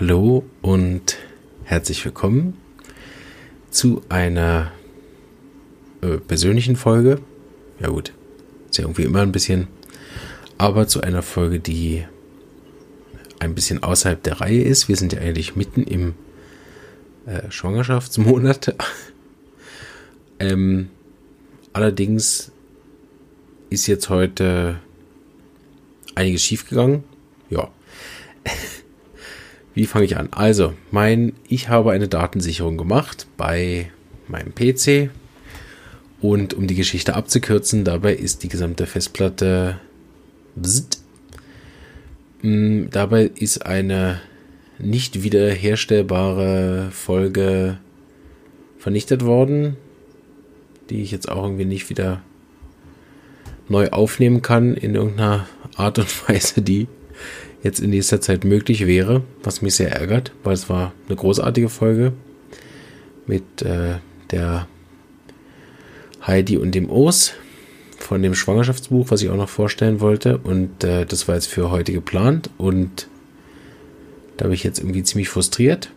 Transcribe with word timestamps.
Hallo 0.00 0.46
und 0.62 1.18
herzlich 1.64 2.02
willkommen 2.06 2.56
zu 3.70 4.00
einer 4.08 4.72
äh, 6.00 6.16
persönlichen 6.16 6.76
Folge. 6.76 7.20
Ja 7.80 7.90
gut, 7.90 8.14
ist 8.70 8.78
ja 8.78 8.84
irgendwie 8.84 9.02
immer 9.02 9.20
ein 9.20 9.30
bisschen, 9.30 9.68
aber 10.56 10.88
zu 10.88 11.02
einer 11.02 11.20
Folge, 11.20 11.60
die 11.60 12.06
ein 13.40 13.54
bisschen 13.54 13.82
außerhalb 13.82 14.22
der 14.22 14.40
Reihe 14.40 14.62
ist. 14.62 14.88
Wir 14.88 14.96
sind 14.96 15.12
ja 15.12 15.20
eigentlich 15.20 15.54
mitten 15.54 15.82
im 15.82 16.14
äh, 17.26 17.50
Schwangerschaftsmonat. 17.50 18.74
ähm, 20.38 20.88
allerdings 21.74 22.52
ist 23.68 23.86
jetzt 23.86 24.08
heute 24.08 24.80
einiges 26.14 26.42
schiefgegangen. 26.42 27.04
Ja. 27.50 27.70
Wie 29.74 29.86
fange 29.86 30.04
ich 30.04 30.16
an? 30.16 30.28
Also, 30.32 30.74
mein, 30.90 31.32
ich 31.48 31.68
habe 31.68 31.92
eine 31.92 32.08
Datensicherung 32.08 32.76
gemacht 32.76 33.26
bei 33.36 33.90
meinem 34.26 34.54
PC. 34.54 35.10
Und 36.20 36.54
um 36.54 36.66
die 36.66 36.74
Geschichte 36.74 37.14
abzukürzen, 37.14 37.84
dabei 37.84 38.14
ist 38.14 38.42
die 38.42 38.48
gesamte 38.48 38.86
Festplatte. 38.86 39.78
Bzzt, 40.54 41.02
mm, 42.42 42.86
dabei 42.90 43.30
ist 43.34 43.64
eine 43.64 44.20
nicht 44.78 45.22
wiederherstellbare 45.22 46.88
Folge 46.90 47.78
vernichtet 48.78 49.24
worden, 49.24 49.76
die 50.88 51.02
ich 51.02 51.10
jetzt 51.10 51.28
auch 51.28 51.44
irgendwie 51.44 51.66
nicht 51.66 51.90
wieder 51.90 52.22
neu 53.68 53.90
aufnehmen 53.90 54.42
kann 54.42 54.74
in 54.74 54.94
irgendeiner 54.94 55.46
Art 55.76 55.98
und 55.98 56.28
Weise, 56.28 56.62
die 56.62 56.88
jetzt 57.62 57.80
in 57.80 57.90
nächster 57.90 58.20
Zeit 58.20 58.44
möglich 58.44 58.86
wäre, 58.86 59.22
was 59.42 59.62
mich 59.62 59.74
sehr 59.74 59.92
ärgert, 59.92 60.32
weil 60.44 60.54
es 60.54 60.68
war 60.68 60.92
eine 61.08 61.16
großartige 61.16 61.68
Folge 61.68 62.12
mit 63.26 63.62
äh, 63.62 63.96
der 64.30 64.66
Heidi 66.26 66.56
und 66.56 66.74
dem 66.74 66.88
Urs 66.90 67.34
von 67.98 68.22
dem 68.22 68.34
Schwangerschaftsbuch, 68.34 69.10
was 69.10 69.22
ich 69.22 69.30
auch 69.30 69.36
noch 69.36 69.48
vorstellen 69.48 70.00
wollte. 70.00 70.38
Und 70.38 70.84
äh, 70.84 71.06
das 71.06 71.28
war 71.28 71.34
jetzt 71.34 71.48
für 71.48 71.70
heute 71.70 71.92
geplant. 71.92 72.50
Und 72.58 73.08
da 74.36 74.46
bin 74.46 74.54
ich 74.54 74.64
jetzt 74.64 74.78
irgendwie 74.78 75.02
ziemlich 75.02 75.28
frustriert. 75.28 75.90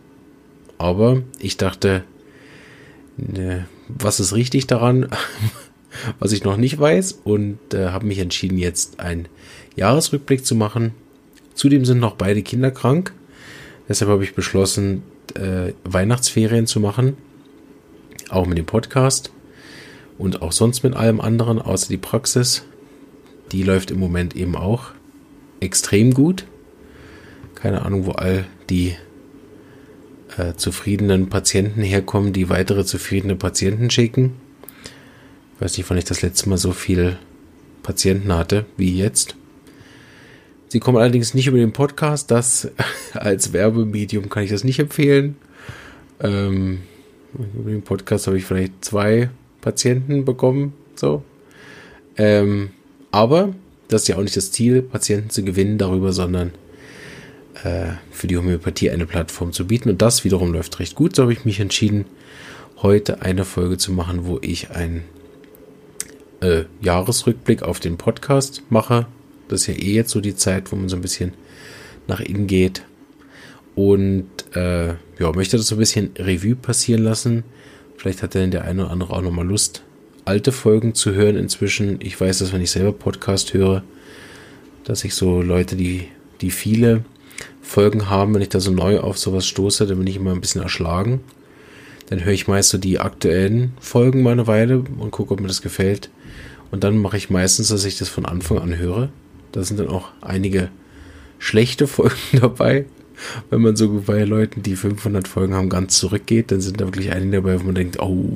Aber 0.76 1.22
ich 1.38 1.56
dachte, 1.56 2.04
ne, 3.16 3.66
was 3.88 4.20
ist 4.20 4.34
richtig 4.34 4.66
daran, 4.66 5.08
was 6.18 6.32
ich 6.32 6.44
noch 6.44 6.56
nicht 6.56 6.78
weiß. 6.78 7.20
Und 7.24 7.58
äh, 7.72 7.88
habe 7.88 8.06
mich 8.06 8.18
entschieden, 8.18 8.58
jetzt 8.58 9.00
einen 9.00 9.28
Jahresrückblick 9.76 10.44
zu 10.44 10.54
machen 10.54 10.92
Zudem 11.54 11.84
sind 11.84 12.00
noch 12.00 12.16
beide 12.16 12.42
Kinder 12.42 12.70
krank. 12.70 13.12
Deshalb 13.88 14.10
habe 14.10 14.24
ich 14.24 14.34
beschlossen, 14.34 15.02
äh, 15.34 15.72
Weihnachtsferien 15.84 16.66
zu 16.66 16.80
machen. 16.80 17.16
Auch 18.30 18.46
mit 18.46 18.58
dem 18.58 18.66
Podcast. 18.66 19.30
Und 20.18 20.42
auch 20.42 20.52
sonst 20.52 20.82
mit 20.82 20.94
allem 20.94 21.20
anderen, 21.20 21.60
außer 21.60 21.88
die 21.88 21.96
Praxis. 21.96 22.64
Die 23.52 23.62
läuft 23.62 23.90
im 23.90 23.98
Moment 23.98 24.36
eben 24.36 24.56
auch 24.56 24.90
extrem 25.60 26.14
gut. 26.14 26.46
Keine 27.54 27.82
Ahnung, 27.82 28.06
wo 28.06 28.12
all 28.12 28.46
die 28.70 28.96
äh, 30.36 30.54
zufriedenen 30.54 31.28
Patienten 31.28 31.82
herkommen, 31.82 32.32
die 32.32 32.48
weitere 32.48 32.84
zufriedene 32.84 33.36
Patienten 33.36 33.90
schicken. 33.90 34.34
Ich 35.54 35.60
weiß 35.60 35.76
nicht, 35.76 35.88
wann 35.88 35.98
ich 35.98 36.04
das 36.04 36.22
letzte 36.22 36.48
Mal 36.48 36.58
so 36.58 36.72
viele 36.72 37.18
Patienten 37.82 38.34
hatte 38.34 38.66
wie 38.76 38.96
jetzt. 38.96 39.36
Sie 40.74 40.80
kommen 40.80 40.98
allerdings 40.98 41.34
nicht 41.34 41.46
über 41.46 41.58
den 41.58 41.72
Podcast. 41.72 42.32
Das 42.32 42.68
als 43.14 43.52
Werbemedium 43.52 44.28
kann 44.28 44.42
ich 44.42 44.50
das 44.50 44.64
nicht 44.64 44.80
empfehlen. 44.80 45.36
Ähm, 46.18 46.80
über 47.32 47.70
den 47.70 47.82
Podcast 47.82 48.26
habe 48.26 48.38
ich 48.38 48.44
vielleicht 48.44 48.84
zwei 48.84 49.30
Patienten 49.60 50.24
bekommen. 50.24 50.72
So. 50.96 51.22
Ähm, 52.16 52.70
aber 53.12 53.54
das 53.86 54.02
ist 54.02 54.08
ja 54.08 54.16
auch 54.16 54.22
nicht 54.22 54.36
das 54.36 54.50
Ziel, 54.50 54.82
Patienten 54.82 55.30
zu 55.30 55.44
gewinnen 55.44 55.78
darüber, 55.78 56.12
sondern 56.12 56.50
äh, 57.62 57.92
für 58.10 58.26
die 58.26 58.36
Homöopathie 58.36 58.90
eine 58.90 59.06
Plattform 59.06 59.52
zu 59.52 59.68
bieten. 59.68 59.90
Und 59.90 60.02
das 60.02 60.24
wiederum 60.24 60.52
läuft 60.52 60.80
recht 60.80 60.96
gut. 60.96 61.14
So 61.14 61.22
habe 61.22 61.32
ich 61.32 61.44
mich 61.44 61.60
entschieden, 61.60 62.04
heute 62.82 63.22
eine 63.22 63.44
Folge 63.44 63.78
zu 63.78 63.92
machen, 63.92 64.26
wo 64.26 64.40
ich 64.42 64.72
einen 64.72 65.04
äh, 66.40 66.64
Jahresrückblick 66.80 67.62
auf 67.62 67.78
den 67.78 67.96
Podcast 67.96 68.64
mache 68.70 69.06
das 69.54 69.62
ist 69.62 69.66
ja 69.68 69.82
eh 69.82 69.94
jetzt 69.94 70.10
so 70.10 70.20
die 70.20 70.36
Zeit, 70.36 70.70
wo 70.70 70.76
man 70.76 70.88
so 70.88 70.96
ein 70.96 71.02
bisschen 71.02 71.32
nach 72.06 72.20
innen 72.20 72.46
geht. 72.46 72.84
Und 73.74 74.28
äh, 74.54 74.88
ja, 75.18 75.32
möchte 75.34 75.56
das 75.56 75.66
so 75.66 75.76
ein 75.76 75.78
bisschen 75.78 76.10
Revue 76.18 76.54
passieren 76.54 77.02
lassen. 77.02 77.44
Vielleicht 77.96 78.22
hat 78.22 78.34
dann 78.34 78.50
der 78.50 78.64
eine 78.64 78.84
oder 78.84 78.92
andere 78.92 79.12
auch 79.14 79.22
nochmal 79.22 79.46
Lust, 79.46 79.82
alte 80.24 80.52
Folgen 80.52 80.94
zu 80.94 81.14
hören 81.14 81.36
inzwischen. 81.36 81.98
Ich 82.00 82.20
weiß, 82.20 82.38
dass 82.38 82.52
wenn 82.52 82.60
ich 82.60 82.70
selber 82.70 82.92
Podcast 82.92 83.54
höre, 83.54 83.82
dass 84.84 85.04
ich 85.04 85.14
so 85.14 85.40
Leute, 85.40 85.76
die, 85.76 86.08
die 86.40 86.50
viele 86.50 87.04
Folgen 87.62 88.10
haben, 88.10 88.34
wenn 88.34 88.42
ich 88.42 88.50
da 88.50 88.60
so 88.60 88.70
neu 88.70 89.00
auf 89.00 89.18
sowas 89.18 89.46
stoße, 89.46 89.86
dann 89.86 89.98
bin 89.98 90.06
ich 90.06 90.16
immer 90.16 90.32
ein 90.32 90.40
bisschen 90.40 90.62
erschlagen. 90.62 91.20
Dann 92.10 92.24
höre 92.24 92.34
ich 92.34 92.48
meist 92.48 92.68
so 92.68 92.78
die 92.78 93.00
aktuellen 93.00 93.72
Folgen 93.80 94.22
mal 94.22 94.32
eine 94.32 94.46
Weile 94.46 94.84
und 94.98 95.10
gucke, 95.10 95.32
ob 95.32 95.40
mir 95.40 95.48
das 95.48 95.62
gefällt. 95.62 96.10
Und 96.70 96.84
dann 96.84 96.98
mache 96.98 97.16
ich 97.16 97.30
meistens, 97.30 97.68
dass 97.68 97.84
ich 97.84 97.98
das 97.98 98.08
von 98.08 98.26
Anfang 98.26 98.58
an 98.58 98.76
höre. 98.76 99.08
Da 99.54 99.62
sind 99.62 99.78
dann 99.78 99.88
auch 99.88 100.08
einige 100.20 100.68
schlechte 101.38 101.86
Folgen 101.88 102.40
dabei. 102.40 102.86
Wenn 103.48 103.62
man 103.62 103.76
so 103.76 104.02
bei 104.04 104.24
Leuten, 104.24 104.62
die 104.62 104.74
500 104.74 105.28
Folgen 105.28 105.54
haben, 105.54 105.68
ganz 105.68 105.96
zurückgeht, 105.98 106.50
dann 106.50 106.60
sind 106.60 106.80
da 106.80 106.86
wirklich 106.86 107.12
einige 107.12 107.36
dabei, 107.36 107.60
wo 107.60 107.64
man 107.64 107.76
denkt, 107.76 108.00
oh, 108.00 108.28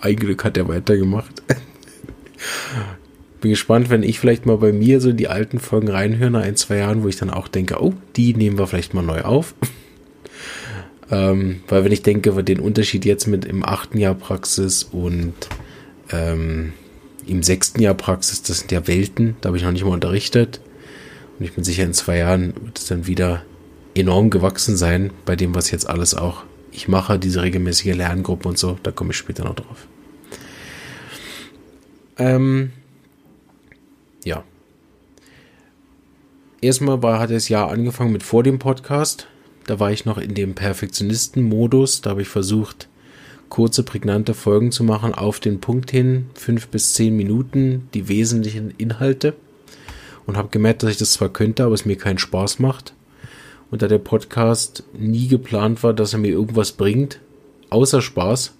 ein 0.00 0.36
hat 0.42 0.56
er 0.56 0.68
weitergemacht. 0.68 1.42
Bin 3.42 3.50
gespannt, 3.50 3.90
wenn 3.90 4.02
ich 4.02 4.18
vielleicht 4.18 4.46
mal 4.46 4.56
bei 4.56 4.72
mir 4.72 5.02
so 5.02 5.12
die 5.12 5.28
alten 5.28 5.58
Folgen 5.58 5.88
reinhöre 5.88 6.30
nach 6.30 6.42
ein, 6.42 6.56
zwei 6.56 6.78
Jahren, 6.78 7.02
wo 7.02 7.08
ich 7.08 7.16
dann 7.16 7.30
auch 7.30 7.48
denke, 7.48 7.82
oh, 7.82 7.92
die 8.16 8.32
nehmen 8.34 8.58
wir 8.58 8.66
vielleicht 8.66 8.94
mal 8.94 9.02
neu 9.02 9.20
auf. 9.20 9.54
ähm, 11.10 11.60
weil 11.68 11.84
wenn 11.84 11.92
ich 11.92 12.02
denke, 12.02 12.42
den 12.42 12.60
Unterschied 12.60 13.04
jetzt 13.04 13.26
mit 13.26 13.44
im 13.44 13.62
achten 13.62 13.98
Jahr 13.98 14.14
Praxis 14.14 14.84
und 14.84 15.34
ähm, 16.10 16.72
im 17.28 17.42
sechsten 17.42 17.80
Jahr 17.80 17.94
Praxis, 17.94 18.42
das 18.42 18.60
sind 18.60 18.72
ja 18.72 18.86
Welten, 18.86 19.36
da 19.40 19.48
habe 19.48 19.56
ich 19.56 19.62
noch 19.62 19.72
nicht 19.72 19.84
mal 19.84 19.92
unterrichtet. 19.92 20.60
Und 21.38 21.44
ich 21.44 21.54
bin 21.54 21.64
sicher, 21.64 21.84
in 21.84 21.94
zwei 21.94 22.18
Jahren 22.18 22.54
wird 22.62 22.78
es 22.78 22.86
dann 22.86 23.06
wieder 23.06 23.42
enorm 23.94 24.30
gewachsen 24.30 24.76
sein 24.76 25.10
bei 25.24 25.36
dem, 25.36 25.54
was 25.54 25.70
jetzt 25.70 25.88
alles 25.88 26.14
auch 26.14 26.44
ich 26.72 26.88
mache, 26.88 27.18
diese 27.18 27.42
regelmäßige 27.42 27.94
Lerngruppe 27.94 28.48
und 28.48 28.58
so. 28.58 28.78
Da 28.82 28.92
komme 28.92 29.10
ich 29.10 29.16
später 29.16 29.44
noch 29.44 29.54
drauf. 29.54 29.86
Ähm, 32.18 32.70
ja. 34.24 34.44
Erstmal 36.60 37.02
war, 37.02 37.20
hat 37.20 37.30
das 37.30 37.48
Jahr 37.48 37.70
angefangen 37.70 38.12
mit 38.12 38.22
vor 38.22 38.42
dem 38.42 38.58
Podcast. 38.58 39.28
Da 39.66 39.78
war 39.78 39.92
ich 39.92 40.04
noch 40.04 40.18
in 40.18 40.34
dem 40.34 40.54
Perfektionisten-Modus. 40.54 42.00
Da 42.00 42.10
habe 42.10 42.22
ich 42.22 42.28
versucht, 42.28 42.87
kurze, 43.48 43.82
prägnante 43.82 44.34
Folgen 44.34 44.72
zu 44.72 44.84
machen, 44.84 45.14
auf 45.14 45.40
den 45.40 45.60
Punkt 45.60 45.90
hin, 45.90 46.26
fünf 46.34 46.68
bis 46.68 46.92
zehn 46.94 47.16
Minuten, 47.16 47.88
die 47.94 48.08
wesentlichen 48.08 48.72
Inhalte. 48.76 49.34
Und 50.26 50.36
habe 50.36 50.48
gemerkt, 50.48 50.82
dass 50.82 50.90
ich 50.90 50.98
das 50.98 51.12
zwar 51.12 51.30
könnte, 51.30 51.64
aber 51.64 51.74
es 51.74 51.86
mir 51.86 51.96
keinen 51.96 52.18
Spaß 52.18 52.58
macht. 52.58 52.92
Und 53.70 53.82
da 53.82 53.88
der 53.88 53.98
Podcast 53.98 54.84
nie 54.92 55.28
geplant 55.28 55.82
war, 55.82 55.94
dass 55.94 56.12
er 56.12 56.18
mir 56.18 56.32
irgendwas 56.32 56.72
bringt, 56.72 57.20
außer 57.70 58.02
Spaß, 58.02 58.52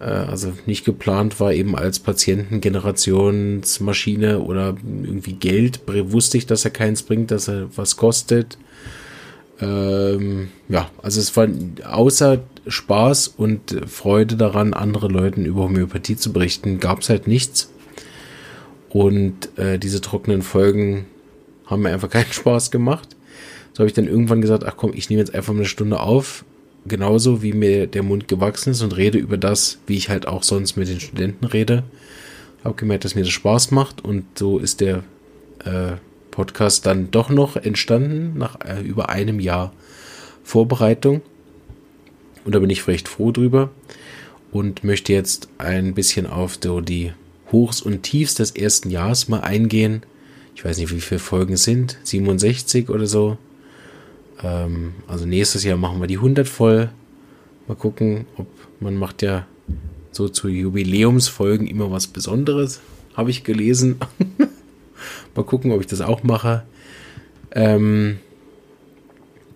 äh, 0.00 0.04
also 0.04 0.52
nicht 0.66 0.84
geplant 0.84 1.40
war, 1.40 1.52
eben 1.52 1.76
als 1.76 1.98
Patientengenerationsmaschine 1.98 4.38
oder 4.40 4.76
irgendwie 4.84 5.34
Geld, 5.34 5.80
wusste 5.86 6.38
ich, 6.38 6.46
dass 6.46 6.64
er 6.64 6.70
keins 6.70 7.02
bringt, 7.02 7.30
dass 7.30 7.48
er 7.48 7.68
was 7.76 7.96
kostet. 7.96 8.56
Ähm, 9.60 10.48
ja, 10.68 10.90
also 11.02 11.20
es 11.20 11.36
war 11.36 11.48
außer 11.84 12.40
Spaß 12.66 13.28
und 13.28 13.76
Freude 13.86 14.36
daran, 14.36 14.74
andere 14.74 15.08
Leuten 15.08 15.44
über 15.44 15.62
Homöopathie 15.62 16.16
zu 16.16 16.32
berichten, 16.32 16.80
gab 16.80 17.00
es 17.00 17.08
halt 17.08 17.26
nichts. 17.26 17.70
Und 18.88 19.56
äh, 19.58 19.78
diese 19.78 20.00
trockenen 20.00 20.42
Folgen 20.42 21.06
haben 21.66 21.82
mir 21.82 21.90
einfach 21.92 22.10
keinen 22.10 22.32
Spaß 22.32 22.70
gemacht. 22.70 23.16
So 23.72 23.80
habe 23.80 23.88
ich 23.88 23.94
dann 23.94 24.08
irgendwann 24.08 24.40
gesagt, 24.40 24.64
ach 24.64 24.76
komm, 24.76 24.92
ich 24.94 25.10
nehme 25.10 25.20
jetzt 25.20 25.34
einfach 25.34 25.52
mal 25.52 25.60
eine 25.60 25.68
Stunde 25.68 26.00
auf, 26.00 26.44
genauso 26.86 27.42
wie 27.42 27.52
mir 27.52 27.86
der 27.86 28.02
Mund 28.02 28.26
gewachsen 28.26 28.70
ist 28.70 28.82
und 28.82 28.96
rede 28.96 29.18
über 29.18 29.36
das, 29.36 29.78
wie 29.86 29.96
ich 29.96 30.08
halt 30.08 30.26
auch 30.26 30.42
sonst 30.42 30.76
mit 30.76 30.88
den 30.88 31.00
Studenten 31.00 31.44
rede. 31.44 31.82
Habe 32.64 32.74
gemerkt, 32.76 33.04
dass 33.04 33.14
mir 33.14 33.22
das 33.22 33.30
Spaß 33.30 33.70
macht 33.72 34.02
und 34.02 34.24
so 34.38 34.58
ist 34.58 34.80
der 34.80 35.04
äh, 35.64 35.96
Podcast 36.30 36.86
dann 36.86 37.10
doch 37.10 37.28
noch 37.28 37.56
entstanden 37.56 38.38
nach 38.38 38.58
äh, 38.64 38.80
über 38.80 39.10
einem 39.10 39.40
Jahr 39.40 39.72
Vorbereitung. 40.42 41.22
Und 42.46 42.54
da 42.54 42.60
bin 42.60 42.70
ich 42.70 42.86
recht 42.88 43.08
froh 43.08 43.32
drüber 43.32 43.68
und 44.52 44.84
möchte 44.84 45.12
jetzt 45.12 45.48
ein 45.58 45.92
bisschen 45.92 46.26
auf 46.26 46.56
die 46.58 47.12
Hochs 47.52 47.82
und 47.82 48.02
Tiefs 48.02 48.36
des 48.36 48.52
ersten 48.52 48.88
Jahres 48.88 49.28
mal 49.28 49.40
eingehen. 49.40 50.02
Ich 50.54 50.64
weiß 50.64 50.78
nicht, 50.78 50.94
wie 50.94 51.00
viele 51.00 51.18
Folgen 51.18 51.52
es 51.52 51.64
sind, 51.64 51.98
67 52.04 52.88
oder 52.88 53.06
so. 53.06 53.32
Äh, 53.32 53.46
Ähm, 54.42 54.94
also 55.06 55.26
nächstes 55.26 55.64
Jahr 55.64 55.76
machen 55.76 56.00
wir 56.00 56.06
die 56.06 56.16
100 56.16 56.48
voll. 56.48 56.90
Mal 57.68 57.74
gucken, 57.74 58.26
ob 58.36 58.46
man 58.80 58.96
macht 58.96 59.22
ja 59.22 59.46
so 60.12 60.28
zu 60.28 60.48
Jubiläumsfolgen 60.48 61.66
immer 61.66 61.90
was 61.90 62.06
Besonderes, 62.06 62.80
habe 63.14 63.30
ich 63.30 63.44
gelesen. 63.44 63.96
Mal 65.34 65.44
gucken, 65.44 65.72
ob 65.72 65.80
ich 65.80 65.86
das 65.86 66.00
auch 66.00 66.22
mache. 66.22 66.62
Ähm, 67.50 68.18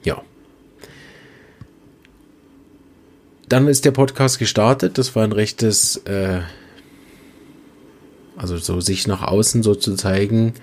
ja. 0.05 0.23
Dann 3.51 3.67
ist 3.67 3.85
der 3.85 3.91
Podcast 3.91 4.39
gestartet. 4.39 4.97
Das 4.97 5.17
war 5.17 5.25
ein 5.25 5.33
rechtes, 5.33 5.97
äh, 6.05 6.41
also 8.37 8.57
so 8.57 8.81
sich 8.81 9.09
nach 9.09 9.23
außen 9.23 9.65
so 9.65 9.75
zu 9.75 9.97
zeigen, 9.97 10.55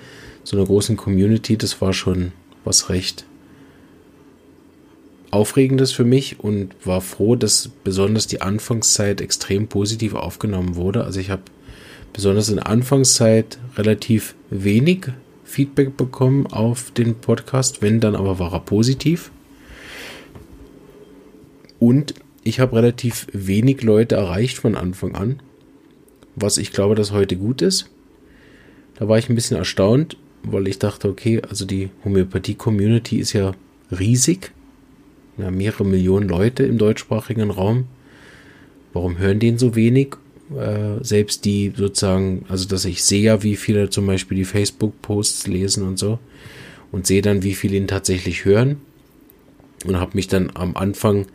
so 0.45 0.55
einer 0.55 0.65
großen 0.65 0.95
Community, 0.95 1.57
das 1.57 1.81
war 1.81 1.91
schon 1.91 2.31
was 2.63 2.87
recht 2.89 3.25
Aufregendes 5.31 5.91
für 5.91 6.05
mich 6.05 6.39
und 6.39 6.73
war 6.85 7.01
froh, 7.01 7.35
dass 7.35 7.69
besonders 7.83 8.25
die 8.27 8.41
Anfangszeit 8.41 9.19
extrem 9.19 9.67
positiv 9.67 10.13
aufgenommen 10.13 10.77
wurde. 10.77 11.03
Also 11.03 11.19
ich 11.19 11.29
habe 11.29 11.41
besonders 12.13 12.47
in 12.47 12.55
der 12.55 12.67
Anfangszeit 12.67 13.59
relativ 13.75 14.33
wenig 14.49 15.07
Feedback 15.43 15.97
bekommen 15.97 16.47
auf 16.47 16.91
den 16.91 17.15
Podcast, 17.15 17.81
wenn 17.81 17.99
dann 17.99 18.15
aber 18.15 18.39
war 18.39 18.53
er 18.53 18.61
positiv. 18.61 19.29
Und 21.79 22.13
ich 22.47 22.59
habe 22.59 22.77
relativ 22.77 23.27
wenig 23.33 23.83
Leute 23.83 24.15
erreicht 24.15 24.57
von 24.57 24.75
Anfang 24.75 25.15
an, 25.15 25.41
was 26.35 26.57
ich 26.57 26.71
glaube, 26.71 26.95
dass 26.95 27.11
heute 27.11 27.35
gut 27.35 27.61
ist. 27.61 27.89
Da 28.97 29.07
war 29.07 29.17
ich 29.17 29.29
ein 29.29 29.35
bisschen 29.35 29.57
erstaunt, 29.57 30.17
weil 30.43 30.67
ich 30.67 30.79
dachte, 30.79 31.09
okay, 31.09 31.41
also 31.47 31.65
die 31.65 31.89
Homöopathie-Community 32.05 33.17
ist 33.17 33.33
ja 33.33 33.51
riesig 33.91 34.51
ja, 35.37 35.51
mehrere 35.51 35.85
Millionen 35.85 36.27
Leute 36.27 36.63
im 36.63 36.77
deutschsprachigen 36.77 37.51
Raum. 37.51 37.85
Warum 38.93 39.17
hören 39.17 39.39
den 39.39 39.57
so 39.57 39.75
wenig? 39.75 40.15
Äh, 40.57 41.03
selbst 41.03 41.43
die 41.43 41.73
sozusagen, 41.75 42.45
also 42.47 42.67
dass 42.67 42.85
ich 42.85 43.03
sehe 43.03 43.21
ja, 43.21 43.43
wie 43.43 43.57
viele 43.57 43.89
zum 43.89 44.07
Beispiel 44.07 44.37
die 44.37 44.45
Facebook-Posts 44.45 45.47
lesen 45.47 45.83
und 45.83 45.99
so 45.99 46.17
und 46.91 47.05
sehe 47.05 47.21
dann, 47.21 47.43
wie 47.43 47.53
viele 47.53 47.75
ihn 47.75 47.87
tatsächlich 47.87 48.45
hören 48.45 48.77
und 49.85 49.99
habe 49.99 50.11
mich 50.15 50.29
dann 50.29 50.51
am 50.53 50.77
Anfang 50.77 51.27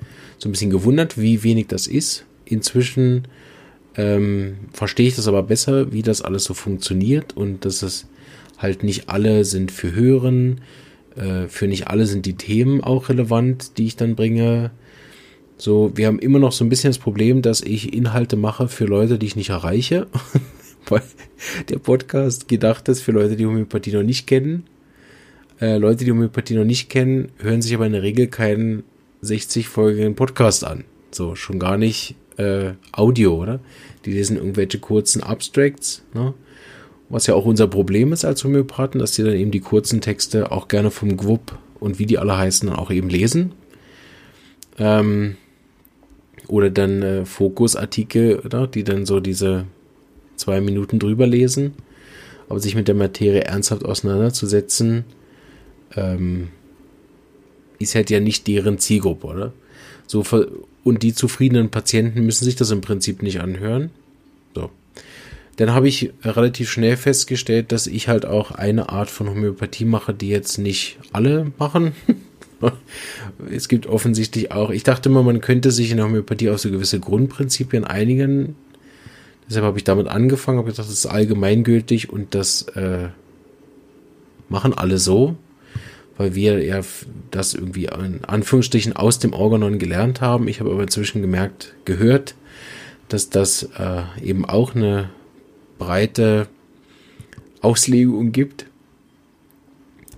so 0.42 0.48
ein 0.48 0.52
bisschen 0.52 0.70
gewundert, 0.70 1.20
wie 1.20 1.44
wenig 1.44 1.68
das 1.68 1.86
ist. 1.86 2.24
Inzwischen 2.44 3.28
ähm, 3.96 4.56
verstehe 4.72 5.06
ich 5.06 5.14
das 5.14 5.28
aber 5.28 5.44
besser, 5.44 5.92
wie 5.92 6.02
das 6.02 6.20
alles 6.20 6.42
so 6.42 6.52
funktioniert 6.52 7.36
und 7.36 7.64
dass 7.64 7.82
es 7.82 8.08
halt 8.58 8.82
nicht 8.82 9.08
alle 9.08 9.44
sind 9.44 9.70
für 9.70 9.94
Hören, 9.94 10.60
äh, 11.14 11.46
für 11.46 11.68
nicht 11.68 11.86
alle 11.86 12.06
sind 12.06 12.26
die 12.26 12.34
Themen 12.34 12.82
auch 12.82 13.08
relevant, 13.08 13.78
die 13.78 13.86
ich 13.86 13.94
dann 13.94 14.16
bringe. 14.16 14.72
So, 15.58 15.92
wir 15.94 16.08
haben 16.08 16.18
immer 16.18 16.40
noch 16.40 16.50
so 16.50 16.64
ein 16.64 16.68
bisschen 16.68 16.90
das 16.90 16.98
Problem, 16.98 17.40
dass 17.40 17.60
ich 17.60 17.94
Inhalte 17.94 18.34
mache 18.34 18.66
für 18.66 18.86
Leute, 18.86 19.20
die 19.20 19.26
ich 19.26 19.36
nicht 19.36 19.50
erreiche. 19.50 20.08
Weil 20.88 21.02
der 21.68 21.78
Podcast 21.78 22.48
gedacht 22.48 22.88
ist 22.88 23.02
für 23.02 23.12
Leute, 23.12 23.36
die 23.36 23.46
Homöopathie 23.46 23.92
noch 23.92 24.02
nicht 24.02 24.26
kennen. 24.26 24.64
Äh, 25.60 25.76
Leute, 25.76 26.04
die 26.04 26.10
Homöopathie 26.10 26.56
noch 26.56 26.64
nicht 26.64 26.90
kennen, 26.90 27.28
hören 27.38 27.62
sich 27.62 27.76
aber 27.76 27.86
in 27.86 27.92
der 27.92 28.02
Regel 28.02 28.26
keinen 28.26 28.82
60-folgigen 29.22 30.14
Podcast 30.14 30.64
an. 30.64 30.84
So, 31.10 31.34
schon 31.34 31.58
gar 31.58 31.76
nicht 31.76 32.16
äh, 32.36 32.72
Audio, 32.92 33.36
oder? 33.36 33.60
Die 34.04 34.12
lesen 34.12 34.36
irgendwelche 34.36 34.78
kurzen 34.78 35.22
Abstracts, 35.22 36.02
ne? 36.14 36.34
was 37.08 37.26
ja 37.26 37.34
auch 37.34 37.44
unser 37.44 37.68
Problem 37.68 38.12
ist 38.12 38.24
als 38.24 38.42
Homöopathen, 38.42 38.98
dass 38.98 39.12
die 39.12 39.22
dann 39.22 39.34
eben 39.34 39.50
die 39.50 39.60
kurzen 39.60 40.00
Texte 40.00 40.50
auch 40.50 40.66
gerne 40.66 40.90
vom 40.90 41.16
GWUP 41.16 41.52
und 41.78 41.98
wie 41.98 42.06
die 42.06 42.18
alle 42.18 42.38
heißen, 42.38 42.68
dann 42.68 42.78
auch 42.78 42.90
eben 42.90 43.10
lesen. 43.10 43.52
Ähm, 44.78 45.36
oder 46.48 46.70
dann 46.70 47.02
äh, 47.02 47.24
Fokusartikel, 47.26 48.40
oder, 48.40 48.66
die 48.66 48.82
dann 48.82 49.04
so 49.04 49.20
diese 49.20 49.66
zwei 50.36 50.60
Minuten 50.60 50.98
drüber 50.98 51.26
lesen. 51.26 51.74
Aber 52.48 52.60
sich 52.60 52.74
mit 52.74 52.88
der 52.88 52.94
Materie 52.94 53.42
ernsthaft 53.42 53.84
auseinanderzusetzen, 53.84 55.04
ähm, 55.94 56.48
ist 57.82 57.94
halt 57.94 58.10
ja 58.10 58.20
nicht 58.20 58.46
deren 58.46 58.78
Zielgruppe, 58.78 59.26
oder? 59.26 59.52
So, 60.06 60.24
und 60.84 61.02
die 61.02 61.14
zufriedenen 61.14 61.70
Patienten 61.70 62.24
müssen 62.24 62.44
sich 62.44 62.56
das 62.56 62.70
im 62.70 62.80
Prinzip 62.80 63.22
nicht 63.22 63.40
anhören. 63.40 63.90
So. 64.54 64.70
Dann 65.56 65.72
habe 65.72 65.88
ich 65.88 66.12
relativ 66.22 66.70
schnell 66.70 66.96
festgestellt, 66.96 67.72
dass 67.72 67.86
ich 67.86 68.08
halt 68.08 68.26
auch 68.26 68.50
eine 68.50 68.88
Art 68.88 69.10
von 69.10 69.28
Homöopathie 69.28 69.84
mache, 69.84 70.14
die 70.14 70.28
jetzt 70.28 70.58
nicht 70.58 70.98
alle 71.12 71.52
machen. 71.58 71.92
es 73.50 73.68
gibt 73.68 73.86
offensichtlich 73.86 74.50
auch, 74.52 74.70
ich 74.70 74.82
dachte 74.82 75.08
immer, 75.08 75.22
man 75.22 75.40
könnte 75.40 75.70
sich 75.70 75.90
in 75.90 75.98
der 75.98 76.06
Homöopathie 76.06 76.50
auf 76.50 76.60
so 76.60 76.70
gewisse 76.70 77.00
Grundprinzipien 77.00 77.84
einigen. 77.84 78.56
Deshalb 79.48 79.64
habe 79.64 79.78
ich 79.78 79.84
damit 79.84 80.08
angefangen, 80.08 80.58
habe 80.58 80.70
gedacht, 80.70 80.86
das 80.86 80.92
ist 80.92 81.06
allgemeingültig 81.06 82.10
und 82.10 82.34
das 82.34 82.62
äh, 82.74 83.08
machen 84.48 84.72
alle 84.72 84.98
so, 84.98 85.36
weil 86.16 86.34
wir 86.34 86.64
ja 86.64 86.80
das 87.30 87.54
irgendwie 87.54 87.86
in 87.86 88.24
Anführungsstrichen 88.24 88.94
aus 88.94 89.18
dem 89.18 89.32
Organon 89.32 89.78
gelernt 89.78 90.20
haben. 90.20 90.48
Ich 90.48 90.60
habe 90.60 90.70
aber 90.70 90.82
inzwischen 90.82 91.22
gemerkt, 91.22 91.74
gehört, 91.84 92.34
dass 93.08 93.30
das 93.30 93.64
äh, 93.78 94.02
eben 94.22 94.44
auch 94.44 94.74
eine 94.74 95.10
breite 95.78 96.48
Auslegung 97.60 98.32
gibt, 98.32 98.66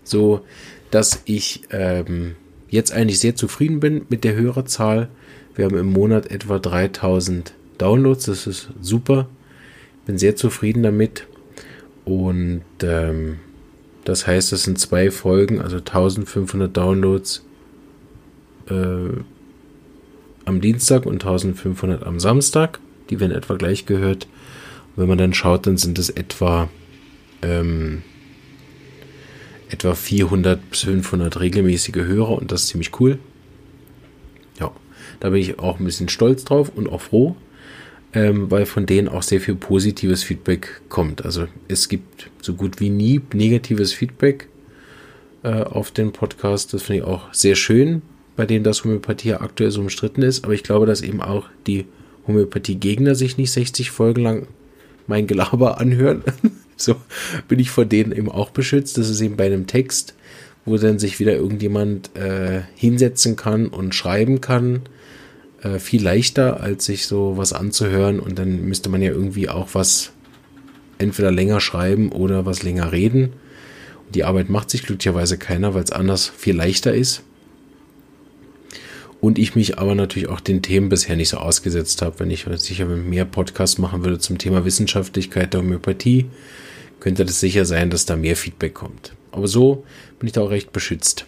so 0.02 0.44
dass 0.90 1.22
ich 1.24 1.62
ähm, 1.70 2.36
jetzt 2.68 2.92
eigentlich 2.92 3.18
sehr 3.18 3.36
zufrieden 3.36 3.80
bin 3.80 4.06
mit 4.08 4.24
der 4.24 4.34
Hörerzahl. 4.34 5.08
Wir 5.54 5.66
haben 5.66 5.76
im 5.76 5.92
Monat 5.92 6.30
etwa 6.30 6.58
3000 6.58 7.54
Downloads, 7.78 8.26
das 8.26 8.46
ist 8.46 8.68
super. 8.80 9.28
Bin 10.06 10.18
sehr 10.18 10.36
zufrieden 10.36 10.82
damit. 10.82 11.26
Und 12.04 12.62
ähm, 12.82 13.38
das 14.04 14.26
heißt, 14.26 14.52
es 14.52 14.64
sind 14.64 14.78
zwei 14.78 15.10
Folgen, 15.10 15.60
also 15.60 15.76
1500 15.76 16.74
Downloads 16.76 17.44
äh, 18.68 19.22
am 20.44 20.60
Dienstag 20.60 21.06
und 21.06 21.24
1500 21.24 22.04
am 22.04 22.20
Samstag. 22.20 22.80
Die 23.10 23.18
werden 23.20 23.32
etwa 23.32 23.54
gleich 23.54 23.86
gehört. 23.86 24.28
Wenn 24.96 25.08
man 25.08 25.18
dann 25.18 25.34
schaut, 25.34 25.66
dann 25.66 25.76
sind 25.76 25.98
es 25.98 26.10
etwa, 26.10 26.68
ähm, 27.42 28.02
etwa 29.70 29.94
400 29.94 30.70
bis 30.70 30.80
500 30.80 31.40
regelmäßige 31.40 31.96
Hörer 31.96 32.38
und 32.38 32.52
das 32.52 32.62
ist 32.62 32.68
ziemlich 32.68 33.00
cool. 33.00 33.18
Ja, 34.60 34.70
da 35.20 35.30
bin 35.30 35.40
ich 35.40 35.58
auch 35.58 35.78
ein 35.78 35.84
bisschen 35.84 36.08
stolz 36.08 36.44
drauf 36.44 36.70
und 36.74 36.88
auch 36.88 37.00
froh, 37.00 37.36
ähm, 38.14 38.50
weil 38.50 38.66
von 38.66 38.86
denen 38.86 39.08
auch 39.08 39.22
sehr 39.22 39.40
viel 39.40 39.56
positives 39.56 40.22
Feedback 40.22 40.80
kommt. 40.88 41.24
Also 41.24 41.46
es 41.68 41.88
gibt 41.88 42.30
so 42.40 42.54
gut 42.54 42.80
wie 42.80 42.90
nie 42.90 43.20
negatives 43.32 43.92
Feedback 43.92 44.48
äh, 45.42 45.62
auf 45.62 45.90
den 45.90 46.12
Podcast. 46.12 46.72
Das 46.72 46.84
finde 46.84 47.02
ich 47.02 47.06
auch 47.06 47.32
sehr 47.32 47.56
schön, 47.56 48.02
bei 48.36 48.46
denen 48.46 48.64
das 48.64 48.84
Homöopathie 48.84 49.34
aktuell 49.34 49.70
so 49.70 49.80
umstritten 49.80 50.22
ist. 50.22 50.44
Aber 50.44 50.54
ich 50.54 50.62
glaube, 50.62 50.86
dass 50.86 51.02
eben 51.02 51.20
auch 51.20 51.48
die 51.66 51.86
Homöopathie-Gegner 52.26 53.14
sich 53.14 53.36
nicht 53.36 53.50
60 53.50 53.90
Folgen 53.90 54.22
lang 54.22 54.46
mein 55.06 55.26
Gelaber 55.26 55.80
anhören. 55.80 56.22
so 56.76 56.96
bin 57.48 57.58
ich 57.58 57.70
vor 57.70 57.84
denen 57.84 58.12
eben 58.12 58.30
auch 58.30 58.50
beschützt. 58.50 58.96
Das 58.96 59.08
ist 59.08 59.20
eben 59.20 59.36
bei 59.36 59.46
einem 59.46 59.66
Text, 59.66 60.14
wo 60.64 60.76
dann 60.76 61.00
sich 61.00 61.18
wieder 61.18 61.34
irgendjemand 61.34 62.16
äh, 62.16 62.62
hinsetzen 62.76 63.34
kann 63.34 63.66
und 63.66 63.94
schreiben 63.94 64.40
kann. 64.40 64.82
Äh, 65.64 65.80
viel 65.80 66.02
leichter, 66.02 66.60
als 66.60 66.84
sich 66.84 67.06
so 67.06 67.36
was 67.36 67.52
anzuhören. 67.52 68.20
Und 68.20 68.38
dann 68.38 68.66
müsste 68.66 68.88
man 68.88 69.02
ja 69.02 69.10
irgendwie 69.10 69.48
auch 69.48 69.70
was 69.72 70.12
entweder 70.98 71.32
länger 71.32 71.60
schreiben 71.60 72.12
oder 72.12 72.46
was 72.46 72.62
länger 72.62 72.92
reden. 72.92 73.32
Und 74.06 74.14
die 74.14 74.24
Arbeit 74.24 74.50
macht 74.50 74.70
sich 74.70 74.84
glücklicherweise 74.84 75.38
keiner, 75.38 75.74
weil 75.74 75.82
es 75.82 75.90
anders 75.90 76.28
viel 76.28 76.54
leichter 76.54 76.94
ist 76.94 77.22
und 79.24 79.38
ich 79.38 79.54
mich 79.54 79.78
aber 79.78 79.94
natürlich 79.94 80.28
auch 80.28 80.40
den 80.40 80.60
Themen 80.60 80.90
bisher 80.90 81.16
nicht 81.16 81.30
so 81.30 81.38
ausgesetzt 81.38 82.02
habe. 82.02 82.20
Wenn 82.20 82.30
ich 82.30 82.44
sicher 82.56 82.84
mehr 82.84 83.24
Podcasts 83.24 83.78
machen 83.78 84.04
würde 84.04 84.18
zum 84.18 84.36
Thema 84.36 84.66
Wissenschaftlichkeit 84.66 85.54
der 85.54 85.62
Homöopathie, 85.62 86.26
könnte 87.00 87.24
das 87.24 87.40
sicher 87.40 87.64
sein, 87.64 87.88
dass 87.88 88.04
da 88.04 88.16
mehr 88.16 88.36
Feedback 88.36 88.74
kommt. 88.74 89.14
Aber 89.32 89.48
so 89.48 89.84
bin 90.18 90.26
ich 90.26 90.34
da 90.34 90.42
auch 90.42 90.50
recht 90.50 90.72
beschützt. 90.72 91.24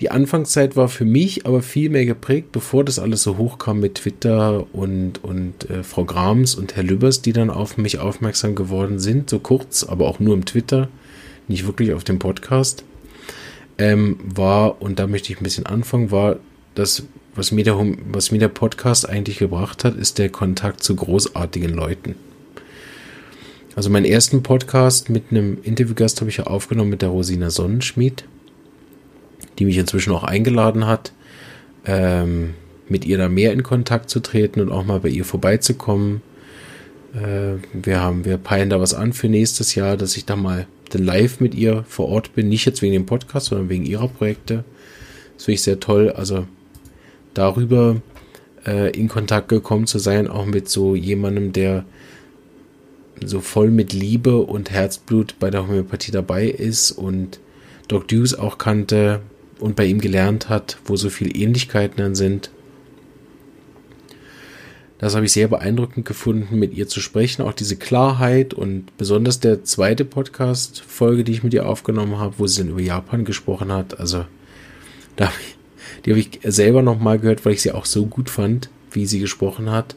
Die 0.00 0.12
Anfangszeit 0.12 0.76
war 0.76 0.88
für 0.88 1.04
mich 1.04 1.44
aber 1.44 1.60
viel 1.60 1.90
mehr 1.90 2.06
geprägt, 2.06 2.52
bevor 2.52 2.84
das 2.84 3.00
alles 3.00 3.24
so 3.24 3.36
hochkam 3.36 3.80
mit 3.80 3.96
Twitter 3.96 4.66
und, 4.72 5.24
und 5.24 5.68
äh, 5.70 5.82
Frau 5.82 6.04
Grams 6.04 6.54
und 6.54 6.76
Herr 6.76 6.84
Lübbers, 6.84 7.20
die 7.20 7.32
dann 7.32 7.50
auf 7.50 7.76
mich 7.76 7.98
aufmerksam 7.98 8.54
geworden 8.54 9.00
sind, 9.00 9.28
so 9.28 9.40
kurz, 9.40 9.82
aber 9.82 10.06
auch 10.06 10.20
nur 10.20 10.34
im 10.34 10.44
Twitter, 10.44 10.88
nicht 11.48 11.66
wirklich 11.66 11.92
auf 11.94 12.04
dem 12.04 12.20
Podcast. 12.20 12.84
Ähm, 13.76 14.18
war, 14.22 14.80
und 14.80 15.00
da 15.00 15.08
möchte 15.08 15.32
ich 15.32 15.40
ein 15.40 15.44
bisschen 15.44 15.66
anfangen, 15.66 16.12
war 16.12 16.36
das, 16.76 17.02
was 17.34 17.50
mir, 17.50 17.64
der, 17.64 17.76
was 18.12 18.30
mir 18.30 18.38
der 18.38 18.48
Podcast 18.48 19.08
eigentlich 19.08 19.38
gebracht 19.38 19.82
hat, 19.82 19.96
ist 19.96 20.18
der 20.18 20.28
Kontakt 20.28 20.84
zu 20.84 20.94
großartigen 20.94 21.74
Leuten. 21.74 22.14
Also 23.74 23.90
meinen 23.90 24.06
ersten 24.06 24.44
Podcast 24.44 25.10
mit 25.10 25.24
einem 25.30 25.58
Interviewgast 25.62 26.20
habe 26.20 26.30
ich 26.30 26.36
ja 26.36 26.44
aufgenommen 26.44 26.90
mit 26.90 27.02
der 27.02 27.10
Rosina 27.10 27.50
Sonnenschmied, 27.50 28.24
die 29.58 29.64
mich 29.64 29.78
inzwischen 29.78 30.12
auch 30.12 30.24
eingeladen 30.24 30.86
hat, 30.86 31.12
ähm, 31.84 32.54
mit 32.88 33.04
ihr 33.04 33.18
da 33.18 33.28
mehr 33.28 33.52
in 33.52 33.62
Kontakt 33.62 34.08
zu 34.10 34.20
treten 34.20 34.60
und 34.60 34.70
auch 34.70 34.84
mal 34.84 35.00
bei 35.00 35.08
ihr 35.08 35.24
vorbeizukommen. 35.24 36.22
Äh, 37.14 37.58
wir 37.72 38.00
haben, 38.00 38.24
wir 38.24 38.38
peilen 38.38 38.70
da 38.70 38.80
was 38.80 38.94
an 38.94 39.12
für 39.12 39.28
nächstes 39.28 39.74
Jahr, 39.74 39.96
dass 39.96 40.16
ich 40.16 40.24
da 40.24 40.36
mal 40.36 40.66
dann 40.90 41.04
live 41.04 41.40
mit 41.40 41.54
ihr 41.54 41.84
vor 41.86 42.08
Ort 42.08 42.34
bin. 42.34 42.48
Nicht 42.48 42.64
jetzt 42.64 42.82
wegen 42.82 42.94
dem 42.94 43.06
Podcast, 43.06 43.46
sondern 43.46 43.68
wegen 43.68 43.84
ihrer 43.84 44.08
Projekte. 44.08 44.64
Das 45.34 45.44
finde 45.44 45.54
ich 45.56 45.62
sehr 45.62 45.80
toll. 45.80 46.10
Also 46.10 46.46
darüber 47.34 48.00
äh, 48.66 48.90
in 48.90 49.08
Kontakt 49.08 49.48
gekommen 49.48 49.86
zu 49.86 49.98
sein, 49.98 50.28
auch 50.28 50.46
mit 50.46 50.68
so 50.68 50.94
jemandem, 50.94 51.52
der 51.52 51.84
so 53.24 53.40
voll 53.40 53.70
mit 53.70 53.92
Liebe 53.92 54.38
und 54.38 54.70
Herzblut 54.70 55.34
bei 55.40 55.50
der 55.50 55.66
Homöopathie 55.66 56.12
dabei 56.12 56.46
ist 56.46 56.92
und 56.92 57.40
Doc 57.88 58.06
Deuce 58.08 58.34
auch 58.34 58.58
kannte 58.58 59.20
und 59.58 59.76
bei 59.76 59.84
ihm 59.84 60.00
gelernt 60.00 60.48
hat, 60.48 60.78
wo 60.84 60.96
so 60.96 61.10
viele 61.10 61.30
Ähnlichkeiten 61.30 61.96
dann 61.98 62.14
sind. 62.14 62.50
Das 64.98 65.14
habe 65.14 65.26
ich 65.26 65.32
sehr 65.32 65.46
beeindruckend 65.46 66.06
gefunden, 66.06 66.58
mit 66.58 66.74
ihr 66.74 66.88
zu 66.88 67.00
sprechen. 67.00 67.42
Auch 67.42 67.52
diese 67.52 67.76
Klarheit 67.76 68.52
und 68.52 68.96
besonders 68.96 69.38
der 69.38 69.62
zweite 69.62 70.04
Podcast-Folge, 70.04 71.22
die 71.22 71.32
ich 71.32 71.44
mit 71.44 71.54
ihr 71.54 71.68
aufgenommen 71.68 72.18
habe, 72.18 72.34
wo 72.38 72.46
sie 72.48 72.62
dann 72.62 72.70
über 72.70 72.80
Japan 72.80 73.24
gesprochen 73.24 73.72
hat. 73.72 74.00
Also, 74.00 74.24
da 75.14 75.26
habe 75.26 75.36
ich, 75.40 75.56
die 76.04 76.10
habe 76.10 76.20
ich 76.20 76.40
selber 76.42 76.82
nochmal 76.82 77.20
gehört, 77.20 77.44
weil 77.44 77.52
ich 77.52 77.62
sie 77.62 77.72
auch 77.72 77.84
so 77.84 78.06
gut 78.06 78.28
fand, 78.28 78.70
wie 78.90 79.06
sie 79.06 79.20
gesprochen 79.20 79.70
hat. 79.70 79.94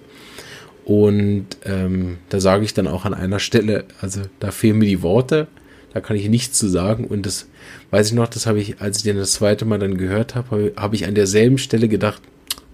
Und 0.85 1.47
ähm, 1.63 2.17
da 2.29 2.39
sage 2.39 2.63
ich 2.63 2.73
dann 2.73 2.87
auch 2.87 3.05
an 3.05 3.13
einer 3.13 3.39
Stelle, 3.39 3.85
also 4.01 4.21
da 4.39 4.51
fehlen 4.51 4.77
mir 4.77 4.87
die 4.87 5.01
Worte, 5.01 5.47
da 5.93 6.01
kann 6.01 6.15
ich 6.15 6.29
nichts 6.29 6.57
zu 6.57 6.67
sagen. 6.67 7.05
Und 7.05 7.25
das 7.25 7.47
weiß 7.91 8.07
ich 8.07 8.13
noch, 8.13 8.27
das 8.27 8.45
habe 8.45 8.59
ich, 8.59 8.81
als 8.81 8.97
ich 8.97 9.03
den 9.03 9.17
das 9.17 9.33
zweite 9.33 9.65
Mal 9.65 9.79
dann 9.79 9.97
gehört 9.97 10.35
habe, 10.35 10.73
habe 10.77 10.95
ich 10.95 11.05
an 11.05 11.15
derselben 11.15 11.57
Stelle 11.57 11.87
gedacht, 11.87 12.21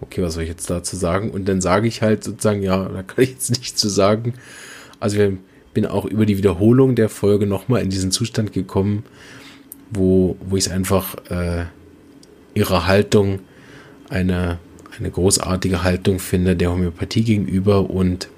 okay, 0.02 0.22
was 0.22 0.36
soll 0.36 0.44
ich 0.44 0.50
jetzt 0.50 0.70
dazu 0.70 0.96
sagen? 0.96 1.32
Und 1.32 1.48
dann 1.48 1.62
sage 1.62 1.88
ich 1.88 2.02
halt 2.02 2.24
sozusagen, 2.24 2.62
ja, 2.62 2.86
da 2.86 3.04
kann 3.04 3.24
ich 3.24 3.32
jetzt 3.32 3.50
nichts 3.58 3.80
zu 3.80 3.90
sagen. 3.90 4.34
Also 5.00 5.20
ich 5.20 5.34
bin 5.74 5.86
auch 5.86 6.06
über 6.06 6.26
die 6.26 6.38
Wiederholung 6.38 6.96
der 6.96 7.10
Folge 7.10 7.48
nochmal 7.48 7.82
in 7.82 7.90
diesen 7.90 8.12
Zustand 8.12 8.54
gekommen, 8.54 9.04
wo, 9.92 10.38
wo 10.42 10.58
ich 10.58 10.66
es 10.66 10.72
einfach 10.72 11.16
äh, 11.30 11.66
ihrer 12.54 12.88
Haltung 12.88 13.40
eine, 14.10 14.60
eine 14.98 15.12
großartige 15.12 15.84
Haltung 15.84 16.20
finde 16.20 16.56
der 16.56 16.72
Homöopathie 16.72 17.24
gegenüber 17.24 17.90
und 17.90 18.30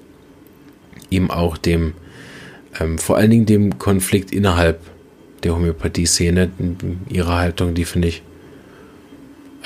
eben 1.10 1.30
auch 1.30 1.56
dem, 1.56 1.94
ähm, 2.78 2.98
vor 2.98 3.16
allen 3.16 3.30
Dingen 3.30 3.46
dem 3.46 3.78
Konflikt 3.78 4.32
innerhalb 4.32 4.80
der 5.42 5.54
Homöopathie-Szene, 5.54 6.50
ihre 7.08 7.34
Haltung, 7.34 7.74
die 7.74 7.84
finde 7.84 8.08
ich 8.08 8.22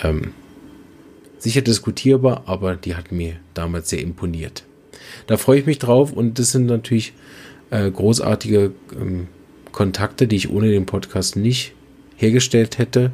ähm, 0.02 0.32
sicher 1.38 1.62
diskutierbar, 1.62 2.44
aber 2.46 2.76
die 2.76 2.94
hat 2.94 3.12
mir 3.12 3.37
damals 3.54 3.90
sehr 3.90 4.00
imponiert. 4.00 4.64
Da 5.26 5.37
freue 5.37 5.61
ich 5.61 5.66
mich 5.66 5.78
drauf 5.78 6.12
und 6.12 6.38
das 6.38 6.52
sind 6.52 6.66
natürlich 6.66 7.12
äh, 7.70 7.90
großartige 7.90 8.73
ähm, 8.99 9.28
Kontakte, 9.73 10.26
die 10.26 10.37
ich 10.37 10.50
ohne 10.50 10.70
den 10.70 10.87
Podcast 10.87 11.37
nicht 11.37 11.75
hergestellt 12.16 12.78
hätte. 12.78 13.12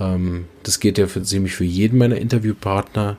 Ähm, 0.00 0.46
das 0.62 0.80
geht 0.80 0.98
ja 0.98 1.06
für, 1.06 1.22
ziemlich 1.22 1.54
für 1.54 1.64
jeden 1.64 1.98
meiner 1.98 2.16
Interviewpartner, 2.16 3.18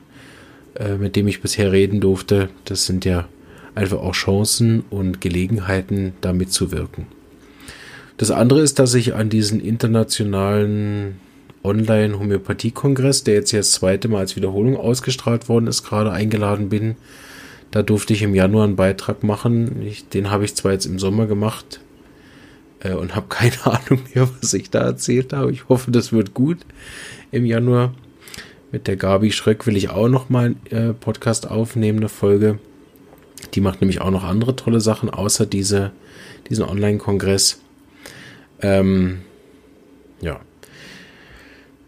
äh, 0.74 0.96
mit 0.96 1.16
dem 1.16 1.28
ich 1.28 1.40
bisher 1.40 1.72
reden 1.72 2.00
durfte. 2.00 2.50
Das 2.64 2.86
sind 2.86 3.04
ja 3.04 3.28
einfach 3.76 3.98
auch 3.98 4.12
Chancen 4.12 4.82
und 4.90 5.20
Gelegenheiten, 5.20 6.14
da 6.20 6.32
mitzuwirken. 6.32 7.06
Das 8.16 8.30
andere 8.30 8.60
ist, 8.60 8.78
dass 8.78 8.94
ich 8.94 9.14
an 9.14 9.28
diesen 9.28 9.60
internationalen 9.60 11.16
Online-Homöopathie-Kongress, 11.62 13.24
der 13.24 13.34
jetzt 13.34 13.52
das 13.52 13.72
zweite 13.72 14.08
Mal 14.08 14.20
als 14.20 14.36
Wiederholung 14.36 14.76
ausgestrahlt 14.76 15.48
worden 15.48 15.66
ist, 15.66 15.84
gerade 15.84 16.10
eingeladen 16.10 16.68
bin. 16.68 16.96
Da 17.70 17.82
durfte 17.82 18.12
ich 18.12 18.22
im 18.22 18.34
Januar 18.34 18.64
einen 18.64 18.76
Beitrag 18.76 19.22
machen. 19.22 19.82
Ich, 19.82 20.08
den 20.08 20.30
habe 20.30 20.44
ich 20.44 20.54
zwar 20.54 20.72
jetzt 20.72 20.86
im 20.86 20.98
Sommer 20.98 21.26
gemacht, 21.26 21.80
äh, 22.80 22.94
und 22.94 23.14
habe 23.14 23.26
keine 23.28 23.64
Ahnung 23.64 24.02
mehr, 24.14 24.28
was 24.40 24.54
ich 24.54 24.70
da 24.70 24.80
erzählt 24.80 25.32
habe. 25.32 25.52
Ich 25.52 25.68
hoffe, 25.68 25.90
das 25.90 26.12
wird 26.12 26.34
gut 26.34 26.58
im 27.30 27.44
Januar. 27.44 27.94
Mit 28.72 28.88
der 28.88 28.96
Gabi 28.96 29.30
Schröck 29.30 29.66
will 29.66 29.76
ich 29.76 29.90
auch 29.90 30.08
noch 30.08 30.28
mal 30.28 30.46
einen 30.46 30.90
äh, 30.90 30.92
Podcast 30.92 31.48
aufnehmen, 31.48 31.98
eine 31.98 32.08
Folge. 32.08 32.58
Die 33.54 33.60
macht 33.60 33.80
nämlich 33.80 34.00
auch 34.00 34.10
noch 34.10 34.24
andere 34.24 34.56
tolle 34.56 34.80
Sachen, 34.80 35.10
außer 35.10 35.46
diese, 35.46 35.92
diesen 36.48 36.64
Online-Kongress. 36.64 37.60
Ähm, 38.62 39.20
ja. 40.20 40.40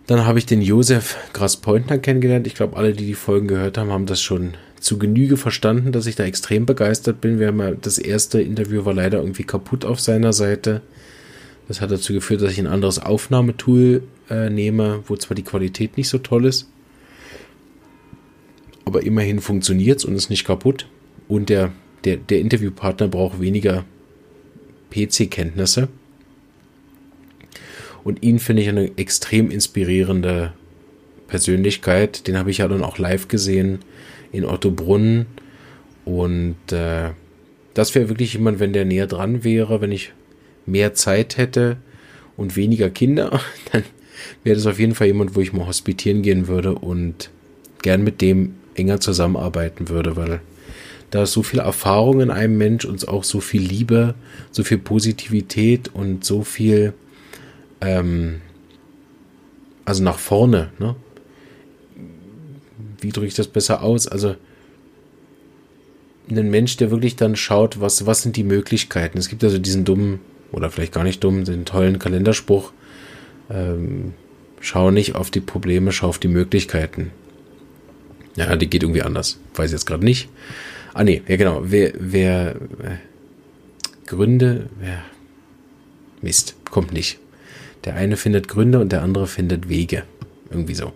Dann 0.06 0.24
habe 0.24 0.38
ich 0.38 0.46
den 0.46 0.62
Josef 0.62 1.16
Graspointner 1.32 1.98
kennengelernt. 1.98 2.46
Ich 2.46 2.54
glaube, 2.54 2.76
alle, 2.76 2.92
die 2.92 3.06
die 3.06 3.14
Folgen 3.14 3.48
gehört 3.48 3.76
haben, 3.76 3.90
haben 3.90 4.06
das 4.06 4.22
schon 4.22 4.54
zu 4.80 4.98
Genüge 4.98 5.36
verstanden, 5.36 5.92
dass 5.92 6.06
ich 6.06 6.16
da 6.16 6.24
extrem 6.24 6.66
begeistert 6.66 7.20
bin. 7.20 7.38
Wir 7.38 7.48
haben 7.48 7.60
ja, 7.60 7.72
das 7.72 7.98
erste 7.98 8.40
Interview 8.40 8.84
war 8.84 8.94
leider 8.94 9.18
irgendwie 9.18 9.44
kaputt 9.44 9.84
auf 9.84 10.00
seiner 10.00 10.32
Seite. 10.32 10.82
Das 11.66 11.80
hat 11.80 11.90
dazu 11.90 12.14
geführt, 12.14 12.40
dass 12.40 12.52
ich 12.52 12.58
ein 12.58 12.66
anderes 12.66 12.98
Aufnahmetool 12.98 14.02
äh, 14.30 14.48
nehme, 14.48 15.02
wo 15.06 15.16
zwar 15.16 15.34
die 15.34 15.42
Qualität 15.42 15.96
nicht 15.96 16.08
so 16.08 16.18
toll 16.18 16.46
ist, 16.46 16.68
aber 18.84 19.02
immerhin 19.02 19.40
funktioniert 19.40 19.98
es 19.98 20.04
und 20.06 20.14
ist 20.14 20.30
nicht 20.30 20.46
kaputt. 20.46 20.86
Und 21.28 21.50
der, 21.50 21.72
der, 22.04 22.16
der 22.16 22.40
Interviewpartner 22.40 23.08
braucht 23.08 23.40
weniger 23.40 23.84
PC-Kenntnisse. 24.90 25.88
Und 28.02 28.22
ihn 28.22 28.38
finde 28.38 28.62
ich 28.62 28.68
eine 28.68 28.96
extrem 28.96 29.50
inspirierende 29.50 30.54
Persönlichkeit. 31.26 32.26
Den 32.26 32.38
habe 32.38 32.50
ich 32.50 32.58
ja 32.58 32.68
dann 32.68 32.82
auch 32.82 32.98
live 32.98 33.28
gesehen 33.28 33.80
in 34.32 34.44
Ottobrunn. 34.44 35.26
Und 36.04 36.72
äh, 36.72 37.10
das 37.74 37.94
wäre 37.94 38.08
wirklich 38.08 38.32
jemand, 38.32 38.60
wenn 38.60 38.72
der 38.72 38.86
näher 38.86 39.06
dran 39.06 39.44
wäre, 39.44 39.80
wenn 39.80 39.92
ich 39.92 40.12
mehr 40.64 40.94
Zeit 40.94 41.36
hätte 41.36 41.76
und 42.36 42.56
weniger 42.56 42.88
Kinder, 42.88 43.40
dann 43.72 43.82
wäre 44.42 44.56
das 44.56 44.66
auf 44.66 44.78
jeden 44.78 44.94
Fall 44.94 45.08
jemand, 45.08 45.36
wo 45.36 45.40
ich 45.40 45.52
mal 45.52 45.66
hospitieren 45.66 46.22
gehen 46.22 46.48
würde 46.48 46.74
und 46.74 47.30
gern 47.82 48.02
mit 48.02 48.20
dem 48.20 48.54
enger 48.74 49.00
zusammenarbeiten 49.00 49.88
würde, 49.88 50.16
weil 50.16 50.40
da 51.10 51.22
ist 51.22 51.32
so 51.32 51.42
viel 51.42 51.60
Erfahrung 51.60 52.20
in 52.20 52.30
einem 52.30 52.58
Mensch 52.58 52.84
und 52.84 53.06
auch 53.08 53.24
so 53.24 53.40
viel 53.40 53.62
Liebe, 53.62 54.14
so 54.50 54.62
viel 54.62 54.78
Positivität 54.78 55.88
und 55.94 56.24
so 56.24 56.42
viel, 56.42 56.92
ähm, 57.80 58.40
also 59.84 60.02
nach 60.02 60.18
vorne, 60.18 60.70
ne? 60.78 60.96
wie 63.00 63.10
drücke 63.10 63.26
ich 63.26 63.34
das 63.34 63.48
besser 63.48 63.82
aus? 63.82 64.06
Also 64.06 64.36
ein 66.30 66.50
Mensch, 66.50 66.76
der 66.76 66.90
wirklich 66.90 67.16
dann 67.16 67.36
schaut, 67.36 67.80
was, 67.80 68.04
was 68.04 68.22
sind 68.22 68.36
die 68.36 68.44
Möglichkeiten. 68.44 69.18
Es 69.18 69.28
gibt 69.28 69.42
also 69.44 69.58
diesen 69.58 69.84
dummen, 69.84 70.20
oder 70.52 70.70
vielleicht 70.70 70.92
gar 70.92 71.04
nicht 71.04 71.24
dummen, 71.24 71.44
den 71.44 71.64
tollen 71.64 71.98
Kalenderspruch, 71.98 72.72
ähm, 73.50 74.12
schau 74.60 74.90
nicht 74.90 75.14
auf 75.14 75.30
die 75.30 75.40
Probleme, 75.40 75.92
schau 75.92 76.08
auf 76.08 76.18
die 76.18 76.28
Möglichkeiten. 76.28 77.12
Ja, 78.36 78.54
die 78.56 78.68
geht 78.68 78.82
irgendwie 78.82 79.02
anders. 79.02 79.38
Weiß 79.54 79.72
jetzt 79.72 79.86
gerade 79.86 80.04
nicht. 80.04 80.28
Ah 80.98 81.04
nee, 81.04 81.22
ja 81.28 81.36
genau. 81.36 81.60
Wer, 81.62 81.92
wer 81.96 82.56
äh, 82.56 82.96
Gründe, 84.06 84.68
wer 84.80 85.04
Mist, 86.22 86.56
kommt 86.72 86.92
nicht. 86.92 87.20
Der 87.84 87.94
eine 87.94 88.16
findet 88.16 88.48
Gründe 88.48 88.80
und 88.80 88.90
der 88.90 89.02
andere 89.02 89.28
findet 89.28 89.68
Wege. 89.68 90.02
Irgendwie 90.50 90.74
so. 90.74 90.92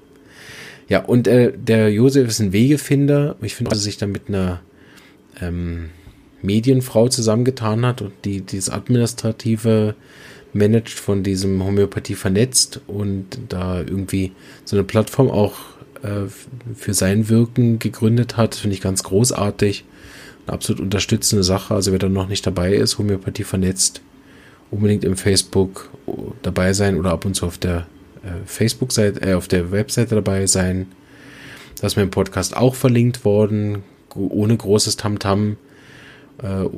Ja, 0.88 1.04
und 1.04 1.28
äh, 1.28 1.52
der 1.56 1.92
Josef 1.92 2.26
ist 2.26 2.40
ein 2.40 2.52
Wegefinder. 2.52 3.36
Ich 3.42 3.54
finde, 3.54 3.70
dass 3.70 3.78
er 3.78 3.84
sich 3.84 3.96
da 3.96 4.08
mit 4.08 4.22
einer 4.26 4.60
ähm, 5.40 5.90
Medienfrau 6.42 7.06
zusammengetan 7.06 7.86
hat 7.86 8.02
und 8.02 8.12
die 8.24 8.40
dieses 8.40 8.70
administrative 8.70 9.94
managt 10.52 10.98
von 10.98 11.22
diesem 11.22 11.62
Homöopathie 11.62 12.16
vernetzt 12.16 12.80
und 12.88 13.38
da 13.50 13.78
irgendwie 13.78 14.32
so 14.64 14.74
eine 14.74 14.82
Plattform 14.82 15.30
auch 15.30 15.60
äh, 16.02 16.28
für 16.74 16.94
sein 16.94 17.28
Wirken 17.28 17.78
gegründet 17.78 18.36
hat. 18.36 18.54
Das 18.54 18.60
finde 18.60 18.74
ich 18.74 18.82
ganz 18.82 19.02
großartig. 19.02 19.84
Eine 20.46 20.54
absolut 20.54 20.80
unterstützende 20.80 21.44
Sache. 21.44 21.74
Also 21.74 21.92
wer 21.92 21.98
da 21.98 22.08
noch 22.08 22.28
nicht 22.28 22.46
dabei 22.46 22.74
ist, 22.74 22.98
Homöopathie 22.98 23.44
vernetzt, 23.44 24.02
unbedingt 24.70 25.04
im 25.04 25.16
Facebook 25.16 25.90
dabei 26.42 26.72
sein 26.72 26.98
oder 26.98 27.12
ab 27.12 27.24
und 27.24 27.34
zu 27.34 27.46
auf 27.46 27.58
der 27.58 27.86
äh, 28.24 28.44
Facebook-Seite, 28.44 29.22
äh, 29.22 29.34
auf 29.34 29.48
der 29.48 29.70
Webseite 29.70 30.14
dabei 30.14 30.46
sein. 30.46 30.86
Da 31.80 31.86
ist 31.86 31.96
mein 31.96 32.10
Podcast 32.10 32.56
auch 32.56 32.74
verlinkt 32.74 33.24
worden, 33.24 33.82
ohne 34.14 34.56
großes 34.56 34.96
Tamtam, 34.96 35.56
-Tam, 36.38 36.64
äh, 36.64 36.68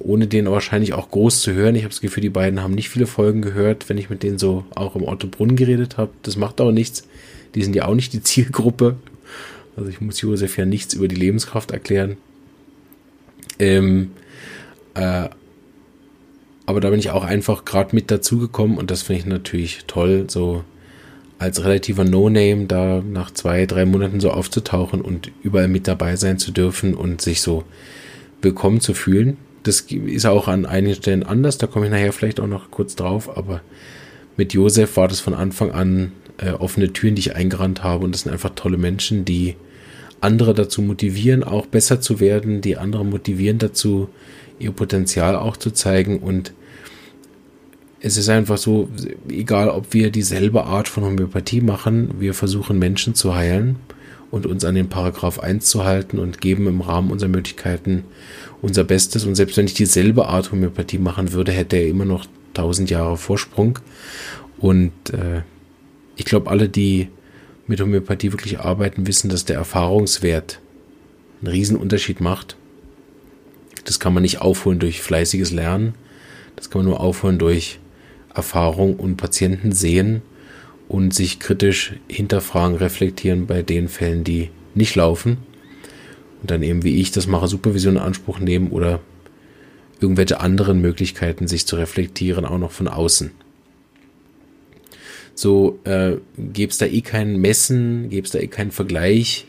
ohne 0.00 0.26
den 0.26 0.50
wahrscheinlich 0.50 0.94
auch 0.94 1.10
groß 1.10 1.40
zu 1.40 1.52
hören. 1.52 1.74
Ich 1.74 1.82
habe 1.82 1.90
das 1.90 2.00
Gefühl, 2.00 2.22
die 2.22 2.28
beiden 2.28 2.62
haben 2.62 2.74
nicht 2.74 2.88
viele 2.88 3.06
Folgen 3.06 3.42
gehört, 3.42 3.88
wenn 3.88 3.98
ich 3.98 4.10
mit 4.10 4.22
denen 4.22 4.38
so 4.38 4.64
auch 4.74 4.96
im 4.96 5.04
Otto 5.04 5.26
Brunn 5.26 5.56
geredet 5.56 5.96
habe. 5.96 6.10
Das 6.22 6.36
macht 6.36 6.60
auch 6.60 6.72
nichts. 6.72 7.06
Die 7.54 7.62
sind 7.62 7.74
ja 7.74 7.86
auch 7.86 7.94
nicht 7.94 8.12
die 8.12 8.22
Zielgruppe. 8.22 8.96
Also 9.76 9.90
ich 9.90 10.00
muss 10.00 10.20
Josef 10.20 10.56
ja 10.58 10.64
nichts 10.64 10.94
über 10.94 11.08
die 11.08 11.16
Lebenskraft 11.16 11.70
erklären. 11.70 12.16
Ähm, 13.58 14.12
äh, 14.94 15.28
aber 16.66 16.80
da 16.80 16.90
bin 16.90 16.98
ich 16.98 17.10
auch 17.10 17.24
einfach 17.24 17.64
gerade 17.64 17.94
mit 17.94 18.10
dazugekommen 18.10 18.76
und 18.76 18.90
das 18.90 19.02
finde 19.02 19.20
ich 19.20 19.26
natürlich 19.26 19.84
toll, 19.86 20.26
so 20.28 20.64
als 21.38 21.64
relativer 21.64 22.04
No-Name 22.04 22.66
da 22.66 23.00
nach 23.00 23.30
zwei, 23.30 23.64
drei 23.64 23.86
Monaten 23.86 24.20
so 24.20 24.30
aufzutauchen 24.30 25.00
und 25.00 25.30
überall 25.42 25.68
mit 25.68 25.88
dabei 25.88 26.16
sein 26.16 26.38
zu 26.38 26.50
dürfen 26.50 26.94
und 26.94 27.22
sich 27.22 27.40
so 27.40 27.64
willkommen 28.42 28.80
zu 28.80 28.92
fühlen. 28.92 29.36
Das 29.62 29.80
ist 29.80 30.26
auch 30.26 30.48
an 30.48 30.66
einigen 30.66 30.96
Stellen 30.96 31.22
anders, 31.22 31.58
da 31.58 31.66
komme 31.66 31.86
ich 31.86 31.92
nachher 31.92 32.12
vielleicht 32.12 32.40
auch 32.40 32.46
noch 32.46 32.70
kurz 32.70 32.96
drauf, 32.96 33.34
aber 33.34 33.62
mit 34.36 34.52
Josef 34.52 34.96
war 34.96 35.08
das 35.08 35.20
von 35.20 35.34
Anfang 35.34 35.70
an 35.72 36.12
äh, 36.38 36.50
offene 36.50 36.92
Türen, 36.92 37.14
die 37.14 37.20
ich 37.20 37.36
eingerannt 37.36 37.82
habe 37.82 38.04
und 38.04 38.14
das 38.14 38.22
sind 38.22 38.32
einfach 38.32 38.50
tolle 38.54 38.78
Menschen, 38.78 39.24
die 39.24 39.56
andere 40.20 40.54
dazu 40.54 40.82
motivieren, 40.82 41.44
auch 41.44 41.66
besser 41.66 42.00
zu 42.00 42.20
werden, 42.20 42.60
die 42.60 42.76
andere 42.76 43.04
motivieren 43.04 43.58
dazu, 43.58 44.08
ihr 44.58 44.72
Potenzial 44.72 45.36
auch 45.36 45.56
zu 45.56 45.70
zeigen 45.70 46.18
und 46.18 46.52
es 48.00 48.16
ist 48.16 48.28
einfach 48.28 48.58
so, 48.58 48.88
egal 49.28 49.68
ob 49.68 49.92
wir 49.92 50.10
dieselbe 50.10 50.64
Art 50.64 50.88
von 50.88 51.04
Homöopathie 51.04 51.60
machen, 51.60 52.14
wir 52.20 52.32
versuchen 52.32 52.78
Menschen 52.78 53.14
zu 53.14 53.34
heilen 53.34 53.76
und 54.30 54.46
uns 54.46 54.64
an 54.64 54.74
den 54.74 54.88
Paragraph 54.88 55.40
1 55.40 55.66
zu 55.66 55.84
halten 55.84 56.18
und 56.18 56.40
geben 56.40 56.66
im 56.66 56.80
Rahmen 56.80 57.10
unserer 57.10 57.30
Möglichkeiten 57.30 58.04
unser 58.62 58.84
Bestes. 58.84 59.24
Und 59.24 59.34
selbst 59.34 59.56
wenn 59.56 59.66
ich 59.66 59.74
dieselbe 59.74 60.28
Art 60.28 60.52
Homöopathie 60.52 60.98
machen 60.98 61.32
würde, 61.32 61.52
hätte 61.52 61.76
er 61.76 61.88
immer 61.88 62.04
noch 62.04 62.26
1000 62.50 62.90
Jahre 62.90 63.16
Vorsprung. 63.16 63.78
Und 64.58 64.92
äh, 65.12 65.42
ich 66.18 66.24
glaube, 66.24 66.50
alle, 66.50 66.68
die 66.68 67.08
mit 67.68 67.80
Homöopathie 67.80 68.32
wirklich 68.32 68.58
arbeiten, 68.58 69.06
wissen, 69.06 69.30
dass 69.30 69.44
der 69.44 69.56
Erfahrungswert 69.56 70.60
einen 71.40 71.52
riesen 71.52 71.76
Unterschied 71.76 72.20
macht. 72.20 72.56
Das 73.84 74.00
kann 74.00 74.12
man 74.12 74.24
nicht 74.24 74.40
aufholen 74.40 74.80
durch 74.80 75.00
fleißiges 75.00 75.52
Lernen. 75.52 75.94
Das 76.56 76.70
kann 76.70 76.80
man 76.80 76.90
nur 76.90 77.00
aufholen 77.00 77.38
durch 77.38 77.78
Erfahrung 78.34 78.96
und 78.96 79.16
Patienten 79.16 79.70
sehen 79.72 80.22
und 80.88 81.14
sich 81.14 81.38
kritisch 81.38 81.94
hinterfragen, 82.08 82.76
reflektieren 82.76 83.46
bei 83.46 83.62
den 83.62 83.88
Fällen, 83.88 84.24
die 84.24 84.50
nicht 84.74 84.96
laufen. 84.96 85.38
Und 86.42 86.50
dann 86.50 86.64
eben, 86.64 86.82
wie 86.82 87.00
ich 87.00 87.12
das 87.12 87.28
mache, 87.28 87.46
Supervision 87.46 87.96
in 87.96 88.02
Anspruch 88.02 88.40
nehmen 88.40 88.70
oder 88.70 89.00
irgendwelche 90.00 90.40
anderen 90.40 90.80
Möglichkeiten, 90.80 91.46
sich 91.46 91.66
zu 91.66 91.76
reflektieren, 91.76 92.44
auch 92.44 92.58
noch 92.58 92.72
von 92.72 92.88
außen. 92.88 93.30
So 95.38 95.78
äh, 95.84 96.16
gäbe 96.36 96.72
es 96.72 96.78
da 96.78 96.86
eh 96.86 97.00
kein 97.00 97.36
Messen, 97.36 98.10
gäbe 98.10 98.24
es 98.24 98.32
da 98.32 98.40
eh 98.40 98.48
keinen 98.48 98.72
Vergleich. 98.72 99.46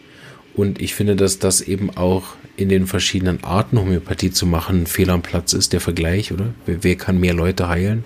Und 0.53 0.79
ich 0.79 0.93
finde, 0.93 1.15
dass 1.15 1.39
das 1.39 1.61
eben 1.61 1.89
auch 1.89 2.35
in 2.57 2.69
den 2.69 2.85
verschiedenen 2.85 3.43
Arten 3.43 3.79
Homöopathie 3.79 4.29
zu 4.29 4.45
machen 4.45 4.85
Fehler 4.85 5.13
am 5.13 5.23
Platz 5.23 5.53
ist, 5.53 5.73
der 5.73 5.81
Vergleich, 5.81 6.31
oder? 6.31 6.53
Wer, 6.67 6.83
wer 6.83 6.95
kann 6.95 7.19
mehr 7.19 7.33
Leute 7.33 7.69
heilen? 7.69 8.03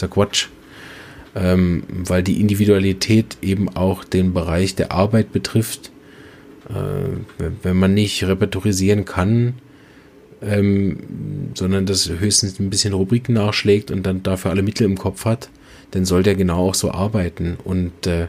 ja 0.00 0.06
Quatsch. 0.06 0.46
Ähm, 1.34 1.82
weil 1.88 2.22
die 2.22 2.40
Individualität 2.40 3.38
eben 3.42 3.68
auch 3.68 4.04
den 4.04 4.32
Bereich 4.32 4.76
der 4.76 4.92
Arbeit 4.92 5.32
betrifft. 5.32 5.90
Äh, 6.68 7.42
wenn 7.64 7.76
man 7.76 7.94
nicht 7.94 8.22
repertorisieren 8.22 9.04
kann, 9.04 9.54
ähm, 10.40 10.98
sondern 11.54 11.84
das 11.84 12.08
höchstens 12.08 12.60
ein 12.60 12.70
bisschen 12.70 12.94
Rubriken 12.94 13.34
nachschlägt 13.34 13.90
und 13.90 14.04
dann 14.06 14.22
dafür 14.22 14.52
alle 14.52 14.62
Mittel 14.62 14.84
im 14.84 14.96
Kopf 14.96 15.24
hat, 15.24 15.48
dann 15.94 16.04
soll 16.04 16.24
der 16.24 16.34
genau 16.34 16.68
auch 16.68 16.74
so 16.74 16.90
arbeiten. 16.90 17.56
Und 17.62 18.06
äh, 18.08 18.26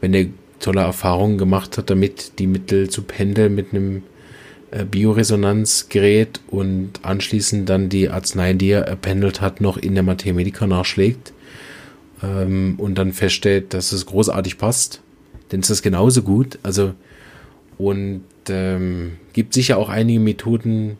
wenn 0.00 0.12
der 0.12 0.26
tolle 0.58 0.80
Erfahrungen 0.80 1.38
gemacht 1.38 1.78
hat, 1.78 1.90
damit 1.90 2.40
die 2.40 2.48
Mittel 2.48 2.90
zu 2.90 3.02
pendeln 3.02 3.54
mit 3.54 3.72
einem 3.72 4.02
äh, 4.72 4.84
Bioresonanzgerät 4.84 6.40
und 6.48 6.94
anschließend 7.02 7.68
dann 7.68 7.88
die 7.88 8.08
Arznei, 8.08 8.52
die 8.54 8.70
er 8.70 8.82
erpendelt 8.82 9.40
hat, 9.40 9.60
noch 9.60 9.76
in 9.76 9.94
der 9.94 10.02
Materia 10.02 10.34
Medica 10.34 10.66
nachschlägt 10.66 11.32
ähm, 12.20 12.74
und 12.78 12.96
dann 12.98 13.12
feststellt, 13.12 13.74
dass 13.74 13.92
es 13.92 14.04
großartig 14.04 14.58
passt, 14.58 15.00
dann 15.50 15.60
ist 15.60 15.70
das 15.70 15.82
genauso 15.82 16.22
gut. 16.22 16.58
Also 16.64 16.94
und 17.78 18.24
ähm, 18.48 19.12
gibt 19.34 19.54
sicher 19.54 19.78
auch 19.78 19.88
einige 19.88 20.18
Methoden, 20.18 20.96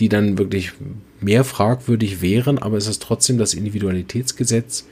die 0.00 0.08
dann 0.08 0.38
wirklich 0.38 0.72
mehr 1.20 1.44
fragwürdig 1.44 2.20
wären, 2.20 2.58
aber 2.58 2.76
es 2.76 2.86
ist 2.86 3.02
trotzdem 3.02 3.38
das 3.38 3.54
Individualitätsgesetz 3.54 4.84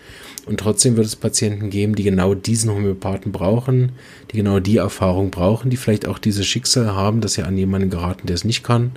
und 0.46 0.60
trotzdem 0.60 0.96
wird 0.96 1.06
es 1.06 1.16
Patienten 1.16 1.70
geben, 1.70 1.94
die 1.94 2.02
genau 2.02 2.34
diesen 2.34 2.70
Homöopathen 2.70 3.32
brauchen, 3.32 3.92
die 4.30 4.38
genau 4.38 4.60
die 4.60 4.76
Erfahrung 4.76 5.30
brauchen, 5.30 5.70
die 5.70 5.76
vielleicht 5.76 6.06
auch 6.06 6.18
dieses 6.18 6.46
Schicksal 6.46 6.94
haben, 6.94 7.20
dass 7.20 7.34
sie 7.34 7.42
an 7.42 7.56
jemanden 7.56 7.90
geraten, 7.90 8.26
der 8.26 8.34
es 8.34 8.44
nicht 8.44 8.62
kann. 8.62 8.92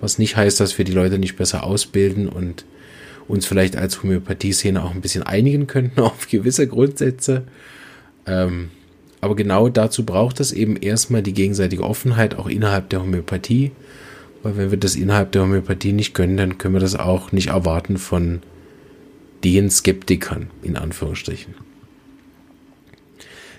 Was 0.00 0.18
nicht 0.18 0.36
heißt, 0.36 0.60
dass 0.60 0.78
wir 0.78 0.84
die 0.84 0.92
Leute 0.92 1.18
nicht 1.18 1.36
besser 1.36 1.64
ausbilden 1.64 2.28
und 2.28 2.64
uns 3.28 3.46
vielleicht 3.46 3.76
als 3.76 4.02
Homöopathie-Szene 4.02 4.82
auch 4.82 4.92
ein 4.94 5.02
bisschen 5.02 5.22
einigen 5.22 5.66
könnten 5.66 6.00
auf 6.00 6.28
gewisse 6.28 6.66
Grundsätze. 6.66 7.44
Ähm, 8.26 8.70
aber 9.20 9.36
genau 9.36 9.68
dazu 9.68 10.04
braucht 10.04 10.40
es 10.40 10.52
eben 10.52 10.76
erstmal 10.76 11.22
die 11.22 11.34
gegenseitige 11.34 11.84
Offenheit 11.84 12.34
auch 12.34 12.48
innerhalb 12.48 12.88
der 12.88 13.02
Homöopathie. 13.02 13.72
Weil 14.42 14.56
wenn 14.56 14.70
wir 14.70 14.78
das 14.78 14.96
innerhalb 14.96 15.32
der 15.32 15.42
Homöopathie 15.42 15.92
nicht 15.92 16.14
können, 16.14 16.36
dann 16.36 16.58
können 16.58 16.74
wir 16.74 16.80
das 16.80 16.96
auch 16.96 17.32
nicht 17.32 17.48
erwarten 17.48 17.98
von 17.98 18.40
den 19.44 19.70
Skeptikern, 19.70 20.50
in 20.62 20.76
Anführungsstrichen. 20.76 21.54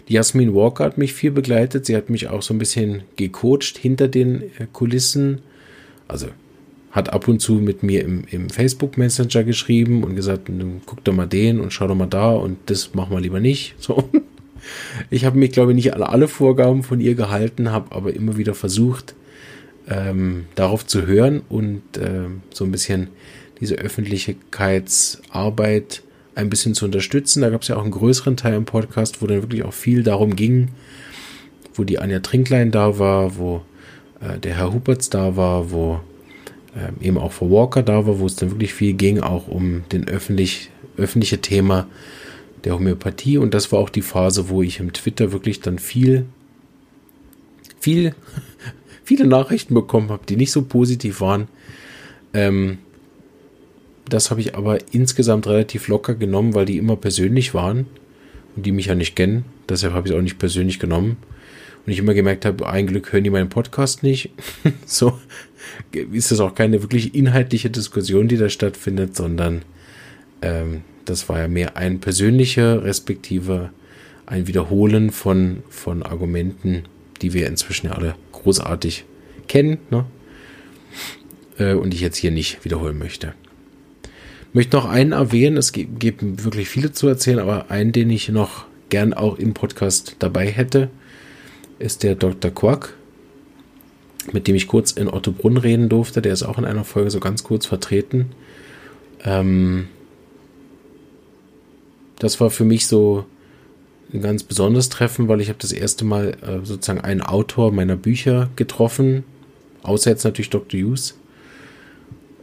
Die 0.07 0.13
Jasmin 0.13 0.53
Walker 0.53 0.83
hat 0.83 0.97
mich 0.97 1.13
viel 1.13 1.31
begleitet. 1.31 1.85
Sie 1.85 1.95
hat 1.95 2.09
mich 2.09 2.27
auch 2.27 2.41
so 2.41 2.53
ein 2.53 2.57
bisschen 2.57 3.03
gecoacht 3.15 3.77
hinter 3.77 4.07
den 4.07 4.41
äh, 4.41 4.67
Kulissen. 4.71 5.41
Also 6.07 6.27
hat 6.91 7.13
ab 7.13 7.27
und 7.27 7.39
zu 7.39 7.53
mit 7.53 7.83
mir 7.83 8.03
im, 8.03 8.25
im 8.29 8.49
Facebook 8.49 8.97
Messenger 8.97 9.43
geschrieben 9.43 10.03
und 10.03 10.15
gesagt, 10.15 10.51
guck 10.85 11.03
doch 11.05 11.13
mal 11.13 11.27
den 11.27 11.61
und 11.61 11.71
schau 11.71 11.87
doch 11.87 11.95
mal 11.95 12.07
da 12.07 12.31
und 12.31 12.57
das 12.65 12.93
machen 12.93 13.15
wir 13.15 13.21
lieber 13.21 13.39
nicht. 13.39 13.75
So. 13.81 14.09
Ich 15.09 15.25
habe 15.25 15.39
mich, 15.39 15.51
glaube 15.51 15.71
ich, 15.71 15.75
nicht 15.75 15.95
an 15.95 16.03
alle 16.03 16.27
Vorgaben 16.27 16.83
von 16.83 16.99
ihr 16.99 17.15
gehalten, 17.15 17.71
habe 17.71 17.95
aber 17.95 18.13
immer 18.13 18.37
wieder 18.37 18.53
versucht, 18.53 19.15
ähm, 19.91 20.45
darauf 20.55 20.87
zu 20.87 21.05
hören 21.05 21.41
und 21.49 21.83
äh, 21.97 22.29
so 22.53 22.63
ein 22.63 22.71
bisschen 22.71 23.09
diese 23.59 23.75
Öffentlichkeitsarbeit 23.75 26.03
ein 26.33 26.49
bisschen 26.49 26.73
zu 26.73 26.85
unterstützen. 26.85 27.41
Da 27.41 27.49
gab 27.49 27.63
es 27.63 27.67
ja 27.67 27.75
auch 27.75 27.83
einen 27.83 27.91
größeren 27.91 28.37
Teil 28.37 28.53
im 28.53 28.63
Podcast, 28.65 29.21
wo 29.21 29.27
dann 29.27 29.41
wirklich 29.41 29.63
auch 29.63 29.73
viel 29.73 30.03
darum 30.03 30.37
ging, 30.37 30.69
wo 31.73 31.83
die 31.83 31.99
Anja 31.99 32.21
Trinklein 32.21 32.71
da 32.71 32.97
war, 32.97 33.37
wo 33.37 33.63
äh, 34.21 34.39
der 34.39 34.55
Herr 34.55 34.71
Huberts 34.73 35.09
da 35.09 35.35
war, 35.35 35.71
wo 35.71 35.99
äh, 36.75 36.91
eben 37.05 37.17
auch 37.17 37.33
Frau 37.33 37.51
Walker 37.51 37.83
da 37.83 38.07
war, 38.07 38.19
wo 38.19 38.25
es 38.25 38.37
dann 38.37 38.51
wirklich 38.51 38.73
viel 38.73 38.93
ging, 38.93 39.19
auch 39.19 39.49
um 39.49 39.83
den 39.91 40.07
öffentlich, 40.07 40.69
öffentliche 40.97 41.41
Thema 41.41 41.87
der 42.63 42.75
Homöopathie. 42.75 43.37
Und 43.37 43.53
das 43.53 43.73
war 43.73 43.79
auch 43.79 43.89
die 43.89 44.01
Phase, 44.01 44.47
wo 44.49 44.63
ich 44.63 44.79
im 44.79 44.93
Twitter 44.93 45.33
wirklich 45.33 45.59
dann 45.59 45.79
viel, 45.79 46.27
viel, 47.79 48.15
viele 49.03 49.25
Nachrichten 49.25 49.73
bekommen 49.73 50.09
habe, 50.09 50.25
die 50.27 50.35
nicht 50.35 50.51
so 50.51 50.63
positiv 50.63 51.21
waren. 51.21 51.47
Ähm, 52.33 52.79
das 54.07 54.29
habe 54.29 54.41
ich 54.41 54.55
aber 54.55 54.79
insgesamt 54.91 55.47
relativ 55.47 55.87
locker 55.87 56.15
genommen, 56.15 56.53
weil 56.53 56.65
die 56.65 56.77
immer 56.77 56.95
persönlich 56.95 57.53
waren 57.53 57.85
und 58.55 58.65
die 58.65 58.71
mich 58.71 58.87
ja 58.87 58.95
nicht 58.95 59.15
kennen. 59.15 59.45
Deshalb 59.69 59.93
habe 59.93 60.07
ich 60.07 60.13
es 60.13 60.17
auch 60.17 60.23
nicht 60.23 60.39
persönlich 60.39 60.79
genommen. 60.79 61.17
Und 61.85 61.93
ich 61.93 61.99
immer 61.99 62.13
gemerkt 62.13 62.45
habe, 62.45 62.67
ein 62.67 62.87
Glück 62.87 63.11
hören 63.11 63.23
die 63.23 63.29
meinen 63.29 63.49
Podcast 63.49 64.03
nicht. 64.03 64.29
so 64.85 65.17
ist 66.11 66.31
das 66.31 66.39
auch 66.39 66.53
keine 66.53 66.81
wirklich 66.81 67.15
inhaltliche 67.15 67.69
Diskussion, 67.69 68.27
die 68.27 68.37
da 68.37 68.49
stattfindet, 68.49 69.15
sondern 69.15 69.63
ähm, 70.41 70.81
das 71.05 71.29
war 71.29 71.39
ja 71.39 71.47
mehr 71.47 71.77
ein 71.77 71.99
persönlicher, 71.99 72.83
respektive 72.83 73.71
ein 74.25 74.47
Wiederholen 74.47 75.11
von, 75.11 75.63
von 75.69 76.03
Argumenten, 76.03 76.83
die 77.21 77.33
wir 77.33 77.47
inzwischen 77.47 77.87
ja 77.87 77.93
alle 77.93 78.15
großartig 78.43 79.05
kennen. 79.47 79.79
Ne? 79.89 80.05
Äh, 81.57 81.73
und 81.73 81.93
ich 81.93 82.01
jetzt 82.01 82.17
hier 82.17 82.31
nicht 82.31 82.63
wiederholen 82.63 82.97
möchte 82.97 83.33
möchte 84.53 84.75
noch 84.75 84.85
einen 84.85 85.11
erwähnen, 85.13 85.57
es 85.57 85.71
gibt 85.71 86.43
wirklich 86.43 86.69
viele 86.69 86.91
zu 86.91 87.07
erzählen, 87.07 87.39
aber 87.39 87.71
einen, 87.71 87.91
den 87.91 88.09
ich 88.09 88.29
noch 88.29 88.65
gern 88.89 89.13
auch 89.13 89.37
im 89.37 89.53
Podcast 89.53 90.17
dabei 90.19 90.47
hätte, 90.47 90.89
ist 91.79 92.03
der 92.03 92.15
Dr. 92.15 92.51
Quack, 92.51 92.93
mit 94.33 94.47
dem 94.47 94.55
ich 94.55 94.67
kurz 94.67 94.91
in 94.91 95.07
Ottobrunn 95.07 95.57
reden 95.57 95.89
durfte. 95.89 96.21
Der 96.21 96.33
ist 96.33 96.43
auch 96.43 96.57
in 96.57 96.65
einer 96.65 96.83
Folge 96.83 97.09
so 97.09 97.19
ganz 97.19 97.43
kurz 97.43 97.65
vertreten. 97.65 98.31
Ähm, 99.23 99.87
das 102.19 102.39
war 102.39 102.51
für 102.51 102.65
mich 102.65 102.85
so 102.85 103.25
ganz 104.19 104.43
besonderes 104.43 104.89
Treffen, 104.89 105.29
weil 105.29 105.39
ich 105.39 105.47
habe 105.47 105.59
das 105.59 105.71
erste 105.71 106.03
Mal 106.03 106.37
äh, 106.41 106.65
sozusagen 106.65 106.99
einen 106.99 107.21
Autor 107.21 107.71
meiner 107.71 107.95
Bücher 107.95 108.49
getroffen, 108.57 109.23
außer 109.83 110.09
jetzt 110.09 110.25
natürlich 110.25 110.49
Dr. 110.49 110.79
Hughes. 110.79 111.17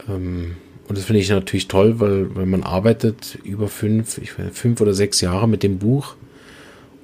Ähm, 0.08 0.56
und 0.88 0.96
das 0.96 1.04
finde 1.04 1.20
ich 1.20 1.28
natürlich 1.28 1.68
toll, 1.68 2.00
weil, 2.00 2.34
weil 2.34 2.46
man 2.46 2.62
arbeitet 2.62 3.38
über 3.44 3.68
fünf, 3.68 4.16
ich 4.18 4.38
weiß, 4.38 4.46
fünf 4.52 4.80
oder 4.80 4.94
sechs 4.94 5.20
Jahre 5.20 5.46
mit 5.46 5.62
dem 5.62 5.78
Buch 5.78 6.14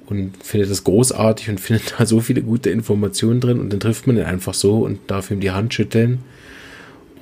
und 0.07 0.33
findet 0.43 0.71
das 0.71 0.83
großartig 0.83 1.49
und 1.49 1.59
findet 1.59 1.93
da 1.97 2.05
so 2.05 2.19
viele 2.19 2.41
gute 2.41 2.71
Informationen 2.71 3.41
drin 3.41 3.59
und 3.59 3.71
dann 3.71 3.79
trifft 3.79 4.07
man 4.07 4.17
ihn 4.17 4.23
einfach 4.23 4.55
so 4.55 4.79
und 4.79 4.99
darf 5.07 5.29
ihm 5.29 5.39
die 5.39 5.51
Hand 5.51 5.73
schütteln. 5.73 6.19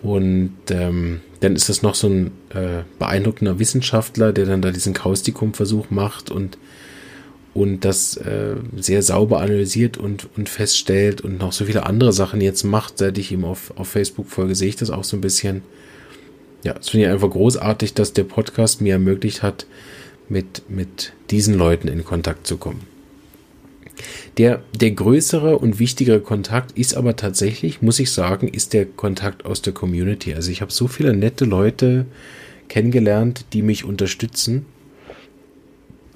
Und 0.01 0.53
ähm, 0.69 1.21
dann 1.39 1.55
ist 1.55 1.69
das 1.69 1.81
noch 1.81 1.95
so 1.95 2.07
ein 2.07 2.31
äh, 2.49 2.83
beeindruckender 2.99 3.57
Wissenschaftler, 3.57 4.33
der 4.33 4.45
dann 4.45 4.61
da 4.61 4.71
diesen 4.71 4.93
Kaustikum-Versuch 4.93 5.89
macht 5.89 6.29
und 6.29 6.57
und 7.53 7.85
das 7.85 8.17
äh, 8.17 8.55
sehr 8.75 9.03
sauber 9.03 9.39
analysiert 9.41 9.97
und, 9.97 10.27
und 10.35 10.49
feststellt 10.49 11.21
und 11.21 11.37
noch 11.37 11.51
so 11.51 11.65
viele 11.65 11.85
andere 11.85 12.11
Sachen 12.11 12.41
jetzt 12.41 12.63
macht, 12.63 12.97
seit 12.97 13.17
ich 13.17 13.31
ihm 13.31 13.45
auf, 13.45 13.73
auf 13.75 13.87
Facebook 13.87 14.27
folge, 14.27 14.55
sehe 14.55 14.69
ich 14.69 14.75
das 14.75 14.89
auch 14.89 15.03
so 15.03 15.17
ein 15.17 15.21
bisschen. 15.21 15.61
Ja, 16.63 16.75
es 16.79 16.89
finde 16.89 17.07
ich 17.07 17.11
einfach 17.11 17.29
großartig, 17.29 17.93
dass 17.93 18.13
der 18.13 18.23
Podcast 18.23 18.81
mir 18.81 18.93
ermöglicht 18.93 19.43
hat, 19.43 19.67
mit, 20.29 20.69
mit 20.69 21.13
diesen 21.29 21.55
Leuten 21.55 21.87
in 21.87 22.05
Kontakt 22.05 22.47
zu 22.47 22.57
kommen. 22.57 22.87
Der, 24.37 24.63
der 24.73 24.91
größere 24.91 25.59
und 25.59 25.77
wichtigere 25.77 26.21
Kontakt 26.21 26.71
ist 26.71 26.95
aber 26.95 27.15
tatsächlich, 27.15 27.81
muss 27.83 27.99
ich 27.99 28.11
sagen, 28.11 28.47
ist 28.47 28.73
der 28.73 28.85
Kontakt 28.85 29.45
aus 29.45 29.61
der 29.61 29.73
Community. 29.73 30.33
Also 30.33 30.49
ich 30.49 30.61
habe 30.61 30.71
so 30.71 30.87
viele 30.87 31.13
nette 31.13 31.45
Leute 31.45 32.07
kennengelernt, 32.67 33.45
die 33.53 33.61
mich 33.61 33.83
unterstützen 33.83 34.65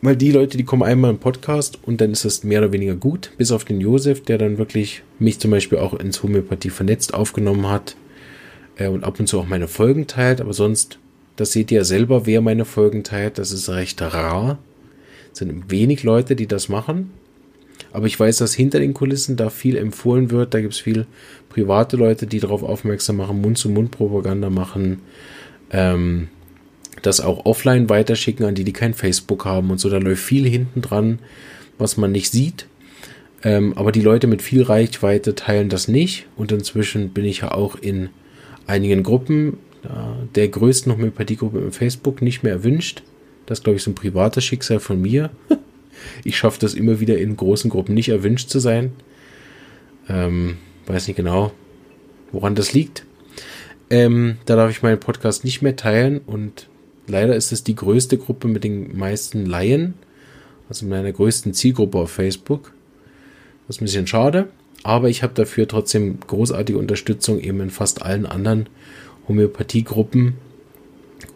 weil 0.01 0.15
die 0.15 0.31
Leute, 0.31 0.57
die 0.57 0.63
kommen 0.63 0.83
einmal 0.83 1.11
im 1.11 1.17
Podcast 1.17 1.79
und 1.83 2.01
dann 2.01 2.11
ist 2.11 2.25
das 2.25 2.43
mehr 2.43 2.59
oder 2.59 2.71
weniger 2.71 2.95
gut, 2.95 3.31
bis 3.37 3.51
auf 3.51 3.65
den 3.65 3.81
Josef, 3.81 4.21
der 4.21 4.37
dann 4.37 4.57
wirklich 4.57 5.03
mich 5.19 5.39
zum 5.39 5.51
Beispiel 5.51 5.79
auch 5.79 5.93
ins 5.93 6.21
Homöopathie 6.21 6.69
vernetzt 6.69 7.13
aufgenommen 7.13 7.67
hat 7.69 7.95
äh, 8.77 8.87
und 8.87 9.03
ab 9.03 9.19
und 9.19 9.27
zu 9.27 9.39
auch 9.39 9.47
meine 9.47 9.67
Folgen 9.67 10.07
teilt, 10.07 10.41
aber 10.41 10.53
sonst, 10.53 10.99
das 11.35 11.51
seht 11.51 11.71
ihr 11.71 11.79
ja 11.79 11.83
selber, 11.83 12.25
wer 12.25 12.41
meine 12.41 12.65
Folgen 12.65 13.03
teilt, 13.03 13.37
das 13.37 13.51
ist 13.51 13.69
recht 13.69 14.01
rar. 14.01 14.59
Es 15.31 15.39
sind 15.39 15.69
wenig 15.69 16.03
Leute, 16.03 16.35
die 16.35 16.47
das 16.47 16.67
machen. 16.69 17.11
Aber 17.91 18.07
ich 18.07 18.19
weiß, 18.19 18.37
dass 18.37 18.53
hinter 18.53 18.79
den 18.79 18.93
Kulissen 18.93 19.37
da 19.37 19.49
viel 19.49 19.77
empfohlen 19.77 20.31
wird. 20.31 20.53
Da 20.53 20.61
gibt 20.61 20.73
es 20.73 20.79
viel 20.79 21.05
private 21.49 21.95
Leute, 21.95 22.27
die 22.27 22.39
darauf 22.39 22.63
aufmerksam 22.63 23.17
machen, 23.17 23.41
Mund-zu-Mund-Propaganda 23.41 24.49
machen. 24.49 25.01
Ähm, 25.71 26.29
das 27.01 27.21
auch 27.21 27.45
offline 27.45 27.89
weiterschicken 27.89 28.45
an 28.45 28.55
die, 28.55 28.63
die 28.63 28.73
kein 28.73 28.93
Facebook 28.93 29.45
haben 29.45 29.71
und 29.71 29.79
so. 29.79 29.89
Da 29.89 29.97
läuft 29.97 30.23
viel 30.23 30.47
hinten 30.47 30.81
dran, 30.81 31.19
was 31.77 31.97
man 31.97 32.11
nicht 32.11 32.31
sieht. 32.31 32.67
Ähm, 33.43 33.73
aber 33.77 33.91
die 33.91 34.01
Leute 34.01 34.27
mit 34.27 34.41
viel 34.41 34.63
Reichweite 34.63 35.35
teilen 35.35 35.69
das 35.69 35.87
nicht. 35.87 36.25
Und 36.35 36.51
inzwischen 36.51 37.09
bin 37.09 37.25
ich 37.25 37.41
ja 37.41 37.51
auch 37.51 37.75
in 37.75 38.09
einigen 38.65 39.03
Gruppen 39.03 39.57
der 40.35 40.47
größten 40.47 40.91
Homöopathiegruppe 40.91 41.59
im 41.59 41.71
Facebook 41.71 42.21
nicht 42.21 42.43
mehr 42.43 42.53
erwünscht. 42.53 43.03
Das 43.45 43.63
glaube 43.63 43.77
ich 43.77 43.83
so 43.83 43.91
ein 43.91 43.95
privates 43.95 44.43
Schicksal 44.43 44.79
von 44.79 45.01
mir. 45.01 45.29
ich 46.23 46.37
schaffe 46.37 46.59
das 46.59 46.73
immer 46.73 46.99
wieder 46.99 47.17
in 47.17 47.37
großen 47.37 47.69
Gruppen 47.69 47.93
nicht 47.93 48.09
erwünscht 48.09 48.49
zu 48.49 48.59
sein. 48.59 48.91
Ähm, 50.09 50.57
weiß 50.85 51.07
nicht 51.07 51.17
genau, 51.17 51.51
woran 52.31 52.55
das 52.55 52.73
liegt. 52.73 53.05
Ähm, 53.89 54.37
da 54.45 54.55
darf 54.55 54.71
ich 54.71 54.83
meinen 54.83 54.99
Podcast 54.99 55.45
nicht 55.45 55.61
mehr 55.61 55.75
teilen 55.75 56.19
und 56.25 56.67
Leider 57.07 57.35
ist 57.35 57.51
es 57.51 57.63
die 57.63 57.75
größte 57.75 58.17
Gruppe 58.17 58.47
mit 58.47 58.63
den 58.63 58.97
meisten 58.97 59.45
Laien, 59.45 59.93
also 60.69 60.85
meiner 60.85 61.11
größten 61.11 61.53
Zielgruppe 61.53 61.97
auf 61.99 62.11
Facebook. 62.11 62.73
Das 63.67 63.77
ist 63.77 63.81
ein 63.81 63.85
bisschen 63.85 64.07
schade, 64.07 64.49
aber 64.83 65.09
ich 65.09 65.23
habe 65.23 65.33
dafür 65.33 65.67
trotzdem 65.67 66.19
großartige 66.19 66.77
Unterstützung 66.77 67.39
eben 67.39 67.61
in 67.61 67.69
fast 67.69 68.01
allen 68.01 68.25
anderen 68.25 68.67
Homöopathiegruppen 69.27 70.35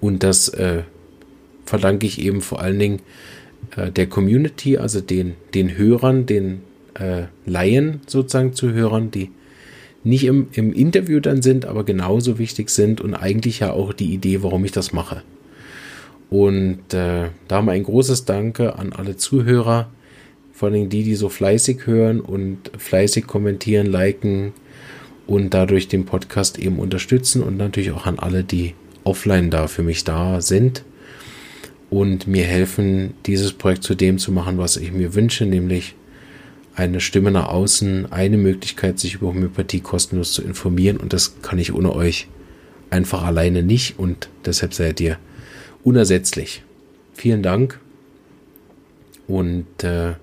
und 0.01 0.23
das 0.23 0.49
äh, 0.49 0.83
verdanke 1.65 2.05
ich 2.05 2.21
eben 2.21 2.41
vor 2.41 2.61
allen 2.61 2.79
Dingen 2.79 2.99
äh, 3.75 3.91
der 3.91 4.07
Community, 4.07 4.77
also 4.77 4.99
den, 5.01 5.35
den 5.53 5.77
Hörern, 5.77 6.25
den 6.25 6.61
äh, 6.95 7.23
Laien 7.45 8.01
sozusagen 8.07 8.53
zu 8.53 8.73
Hörern, 8.73 9.11
die 9.11 9.31
nicht 10.03 10.25
im, 10.25 10.47
im 10.53 10.73
Interview 10.73 11.19
dann 11.19 11.41
sind, 11.41 11.65
aber 11.65 11.83
genauso 11.83 12.39
wichtig 12.39 12.69
sind 12.69 13.01
und 13.01 13.13
eigentlich 13.13 13.59
ja 13.59 13.71
auch 13.71 13.93
die 13.93 14.13
Idee, 14.13 14.41
warum 14.43 14.65
ich 14.65 14.71
das 14.71 14.93
mache. 14.93 15.21
Und 16.31 16.93
äh, 16.93 17.27
da 17.49 17.61
wir 17.61 17.73
ein 17.73 17.83
großes 17.83 18.23
Danke 18.23 18.79
an 18.79 18.93
alle 18.93 19.17
Zuhörer, 19.17 19.91
vor 20.53 20.69
allem 20.69 20.87
die, 20.87 21.03
die 21.03 21.15
so 21.15 21.27
fleißig 21.27 21.85
hören 21.85 22.21
und 22.21 22.71
fleißig 22.77 23.27
kommentieren, 23.27 23.85
liken 23.85 24.53
und 25.27 25.53
dadurch 25.53 25.89
den 25.89 26.05
Podcast 26.05 26.57
eben 26.57 26.79
unterstützen 26.79 27.43
und 27.43 27.57
natürlich 27.57 27.91
auch 27.91 28.05
an 28.05 28.17
alle, 28.17 28.45
die 28.45 28.75
offline 29.03 29.49
da 29.49 29.67
für 29.67 29.83
mich 29.83 30.05
da 30.05 30.39
sind 30.39 30.85
und 31.89 32.27
mir 32.27 32.45
helfen, 32.45 33.13
dieses 33.25 33.51
Projekt 33.51 33.83
zu 33.83 33.93
dem 33.93 34.17
zu 34.17 34.31
machen, 34.31 34.57
was 34.57 34.77
ich 34.77 34.93
mir 34.93 35.13
wünsche, 35.13 35.45
nämlich 35.45 35.95
eine 36.75 37.01
Stimme 37.01 37.31
nach 37.31 37.49
außen, 37.49 38.09
eine 38.13 38.37
Möglichkeit, 38.37 38.99
sich 38.99 39.15
über 39.15 39.27
Homöopathie 39.27 39.81
kostenlos 39.81 40.31
zu 40.31 40.41
informieren. 40.41 40.95
Und 40.95 41.11
das 41.11 41.41
kann 41.41 41.59
ich 41.59 41.73
ohne 41.73 41.93
euch 41.93 42.29
einfach 42.89 43.23
alleine 43.23 43.63
nicht. 43.63 43.99
Und 43.99 44.29
deshalb 44.45 44.73
seid 44.73 45.01
ihr 45.01 45.17
unersetzlich. 45.83 46.63
Vielen 47.13 47.43
Dank 47.43 47.79
und 49.27 49.83
äh, 49.83 50.13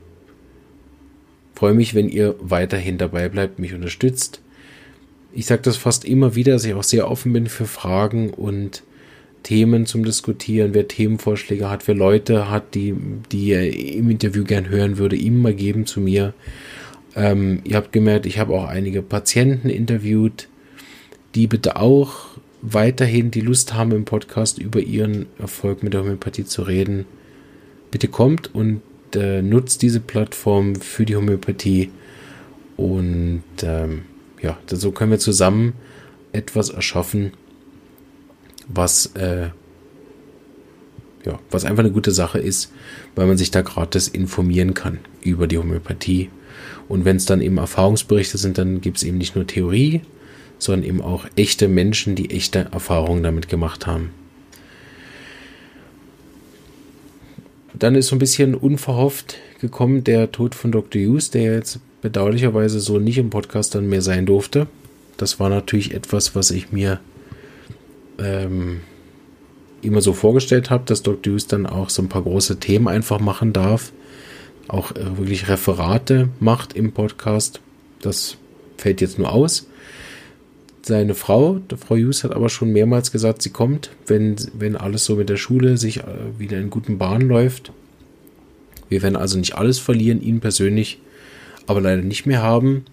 freue 1.55 1.75
mich, 1.75 1.95
wenn 1.95 2.09
ihr 2.09 2.35
weiterhin 2.41 2.99
dabei 2.99 3.29
bleibt, 3.29 3.59
mich 3.59 3.75
unterstützt. 3.75 4.41
Ich 5.33 5.47
sage 5.47 5.63
das 5.63 5.77
fast 5.77 6.05
immer 6.05 6.35
wieder, 6.35 6.53
dass 6.53 6.65
ich 6.65 6.75
auch 6.75 6.83
sehr 6.83 7.11
offen 7.11 7.33
bin 7.33 7.47
für 7.47 7.67
Fragen 7.67 8.31
und 8.31 8.83
Themen 9.43 9.87
zum 9.87 10.05
Diskutieren. 10.05 10.75
Wer 10.75 10.89
Themenvorschläge 10.89 11.71
hat, 11.71 11.87
wer 11.87 11.95
Leute 11.95 12.51
hat, 12.51 12.75
die, 12.75 12.95
die 13.33 13.51
er 13.53 13.73
im 13.73 14.11
Interview 14.11 14.45
gern 14.45 14.69
hören 14.69 14.99
würde, 14.99 15.17
ihm 15.17 15.41
mal 15.41 15.55
geben 15.55 15.87
zu 15.87 16.01
mir. 16.01 16.35
Ähm, 17.17 17.61
ihr 17.65 17.77
habt 17.77 17.93
gemerkt, 17.93 18.27
ich 18.27 18.39
habe 18.39 18.55
auch 18.55 18.69
einige 18.69 19.03
Patienten 19.03 19.69
interviewt, 19.69 20.49
die 21.35 21.47
bitte 21.47 21.77
auch 21.77 22.39
weiterhin 22.63 23.31
die 23.31 23.41
Lust 23.41 23.75
haben, 23.75 23.93
im 23.93 24.05
Podcast 24.05 24.59
über 24.59 24.81
ihren 24.81 25.27
Erfolg 25.39 25.83
mit 25.83 25.93
der 25.93 26.01
Homöopathie 26.01 26.45
zu 26.45 26.63
reden, 26.63 27.07
bitte 27.91 28.09
kommt 28.09 28.55
und 28.55 28.83
äh, 29.15 29.43
nutzt 29.43 29.83
diese 29.83 30.01
Plattform 30.01 30.77
für 30.77 31.05
die 31.05 31.17
Homöopathie. 31.17 31.91
Und 32.77 33.43
ähm, 33.63 34.03
ja, 34.43 34.59
so 34.67 34.93
können 34.93 35.11
wir 35.11 35.19
zusammen 35.19 35.75
etwas 36.33 36.71
erschaffen, 36.71 37.33
was, 38.69 39.07
äh, 39.15 39.49
ja, 41.25 41.39
was 41.51 41.65
einfach 41.65 41.83
eine 41.83 41.93
gute 41.93 42.11
Sache 42.11 42.39
ist, 42.39 42.73
weil 43.15 43.27
man 43.27 43.39
sich 43.39 43.51
da 43.51 43.63
gratis 43.63 44.09
informieren 44.09 44.75
kann 44.75 44.99
über 45.23 45.47
die 45.47 45.59
Homöopathie. 45.59 46.31
Und 46.89 47.05
wenn 47.05 47.17
es 47.17 47.27
dann 47.27 47.41
eben 47.41 47.59
Erfahrungsberichte 47.59 48.39
sind, 48.39 48.59
dann 48.59 48.81
gibt 48.81 48.99
es 48.99 49.03
eben 49.03 49.19
nicht 49.19 49.35
nur 49.35 49.47
Theorie, 49.47 50.03
sondern 50.59 50.89
eben 50.89 51.01
auch 51.01 51.27
echte 51.37 51.69
Menschen, 51.69 52.15
die 52.15 52.31
echte 52.31 52.69
Erfahrungen 52.73 53.23
damit 53.23 53.49
gemacht 53.49 53.87
haben. 53.87 54.11
Dann 57.75 57.95
ist 57.95 58.09
so 58.09 58.17
ein 58.17 58.19
bisschen 58.19 58.55
unverhofft 58.55 59.37
gekommen 59.61 60.03
der 60.03 60.33
Tod 60.33 60.55
von 60.55 60.73
Dr. 60.73 61.01
Hughes, 61.01 61.31
der 61.31 61.55
jetzt 61.55 61.81
bedauerlicherweise 62.03 62.81
so 62.81 62.99
nicht 62.99 63.19
im 63.19 63.31
Podcast 63.31 63.75
dann 63.75 63.89
mehr 63.89 64.03
sein 64.03 64.27
durfte. 64.27 64.67
Das 65.17 65.39
war 65.39 65.49
natürlich 65.49 65.95
etwas, 65.95 66.35
was 66.35 66.51
ich 66.51 66.73
mir 66.73 67.01
ähm, 68.19 68.81
immer 69.83 70.01
so 70.01 70.13
vorgestellt 70.13 70.71
habe, 70.71 70.85
dass 70.87 71.03
Dr. 71.03 71.33
Hughes 71.33 71.47
dann 71.47 71.67
auch 71.67 71.91
so 71.91 72.03
ein 72.03 72.09
paar 72.09 72.23
große 72.23 72.59
Themen 72.59 72.89
einfach 72.89 73.21
machen 73.21 73.53
darf. 73.53 73.93
Auch 74.67 74.93
äh, 74.93 75.17
wirklich 75.17 75.49
Referate 75.49 76.29
macht 76.41 76.73
im 76.73 76.93
Podcast. 76.93 77.61
Das 78.01 78.37
fällt 78.77 79.01
jetzt 79.01 79.19
nur 79.19 79.33
aus. 79.33 79.68
Seine 80.89 81.15
Frau, 81.15 81.61
Frau 81.77 81.97
Hughes, 81.97 82.25
hat 82.25 82.33
aber 82.33 82.49
schon 82.49 82.73
mehrmals 82.73 83.13
gesagt, 83.13 83.43
sie 83.43 83.51
kommt, 83.51 83.91
wenn, 84.07 84.37
wenn 84.55 84.75
alles 84.75 85.05
so 85.05 85.17
mit 85.17 85.29
der 85.29 85.37
Schule 85.37 85.77
sich 85.77 85.99
äh, 85.99 86.05
wieder 86.39 86.57
in 86.57 86.71
guten 86.71 86.97
Bahnen 86.97 87.29
läuft. 87.29 87.73
Wir 88.89 89.03
werden 89.03 89.15
also 89.15 89.39
nicht 89.39 89.55
alles 89.55 89.79
verlieren, 89.79 90.23
ihn 90.23 90.41
persönlich 90.41 90.99
aber 91.67 91.83
leider 91.83 92.01
nicht 92.01 92.25
mehr 92.25 92.43
haben. 92.43 92.87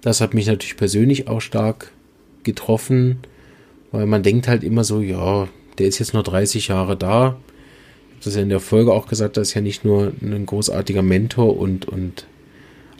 Das 0.00 0.20
hat 0.20 0.34
mich 0.34 0.48
natürlich 0.48 0.76
persönlich 0.76 1.28
auch 1.28 1.40
stark 1.40 1.92
getroffen, 2.42 3.18
weil 3.92 4.06
man 4.06 4.24
denkt 4.24 4.48
halt 4.48 4.64
immer 4.64 4.82
so, 4.82 5.00
ja, 5.00 5.46
der 5.78 5.86
ist 5.86 6.00
jetzt 6.00 6.14
nur 6.14 6.24
30 6.24 6.66
Jahre 6.66 6.96
da. 6.96 7.36
Ich 8.08 8.14
habe 8.16 8.24
das 8.24 8.34
ja 8.34 8.42
in 8.42 8.48
der 8.48 8.58
Folge 8.58 8.92
auch 8.92 9.06
gesagt, 9.06 9.36
das 9.36 9.50
ist 9.50 9.54
ja 9.54 9.60
nicht 9.60 9.84
nur 9.84 10.12
ein 10.20 10.46
großartiger 10.46 11.02
Mentor 11.02 11.56
und, 11.56 11.86
und 11.86 12.26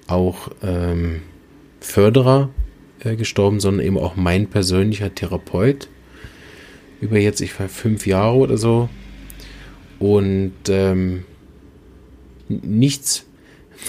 auch 0.06 0.52
ähm, 0.62 1.22
Förderer 1.80 2.50
äh, 3.04 3.16
gestorben, 3.16 3.60
sondern 3.60 3.86
eben 3.86 3.98
auch 3.98 4.16
mein 4.16 4.48
persönlicher 4.48 5.14
Therapeut. 5.14 5.88
Über 7.00 7.18
jetzt, 7.18 7.40
ich 7.40 7.58
war 7.58 7.68
fünf 7.68 8.06
Jahre 8.06 8.36
oder 8.36 8.56
so. 8.56 8.88
Und 9.98 10.52
ähm, 10.68 11.24
nichts, 12.48 13.26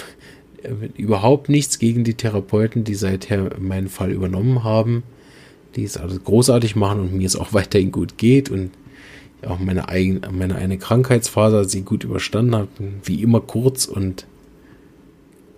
überhaupt 0.97 1.49
nichts 1.49 1.79
gegen 1.79 2.03
die 2.03 2.15
Therapeuten, 2.15 2.83
die 2.83 2.95
seither 2.95 3.57
meinen 3.59 3.89
Fall 3.89 4.11
übernommen 4.11 4.63
haben, 4.63 5.03
die 5.75 5.83
es 5.83 5.97
alles 5.97 6.23
großartig 6.23 6.75
machen 6.75 7.01
und 7.01 7.13
mir 7.13 7.27
es 7.27 7.35
auch 7.35 7.53
weiterhin 7.53 7.91
gut 7.91 8.17
geht 8.17 8.49
und 8.49 8.71
auch 9.45 9.59
meine 9.59 9.89
eigene, 9.89 10.21
meine 10.31 10.55
eine 10.55 10.77
Krankheitsphase, 10.77 11.65
sie 11.65 11.81
gut 11.81 12.03
überstanden 12.03 12.55
hat, 12.55 12.69
wie 13.03 13.21
immer 13.21 13.41
kurz 13.41 13.85
und, 13.85 14.25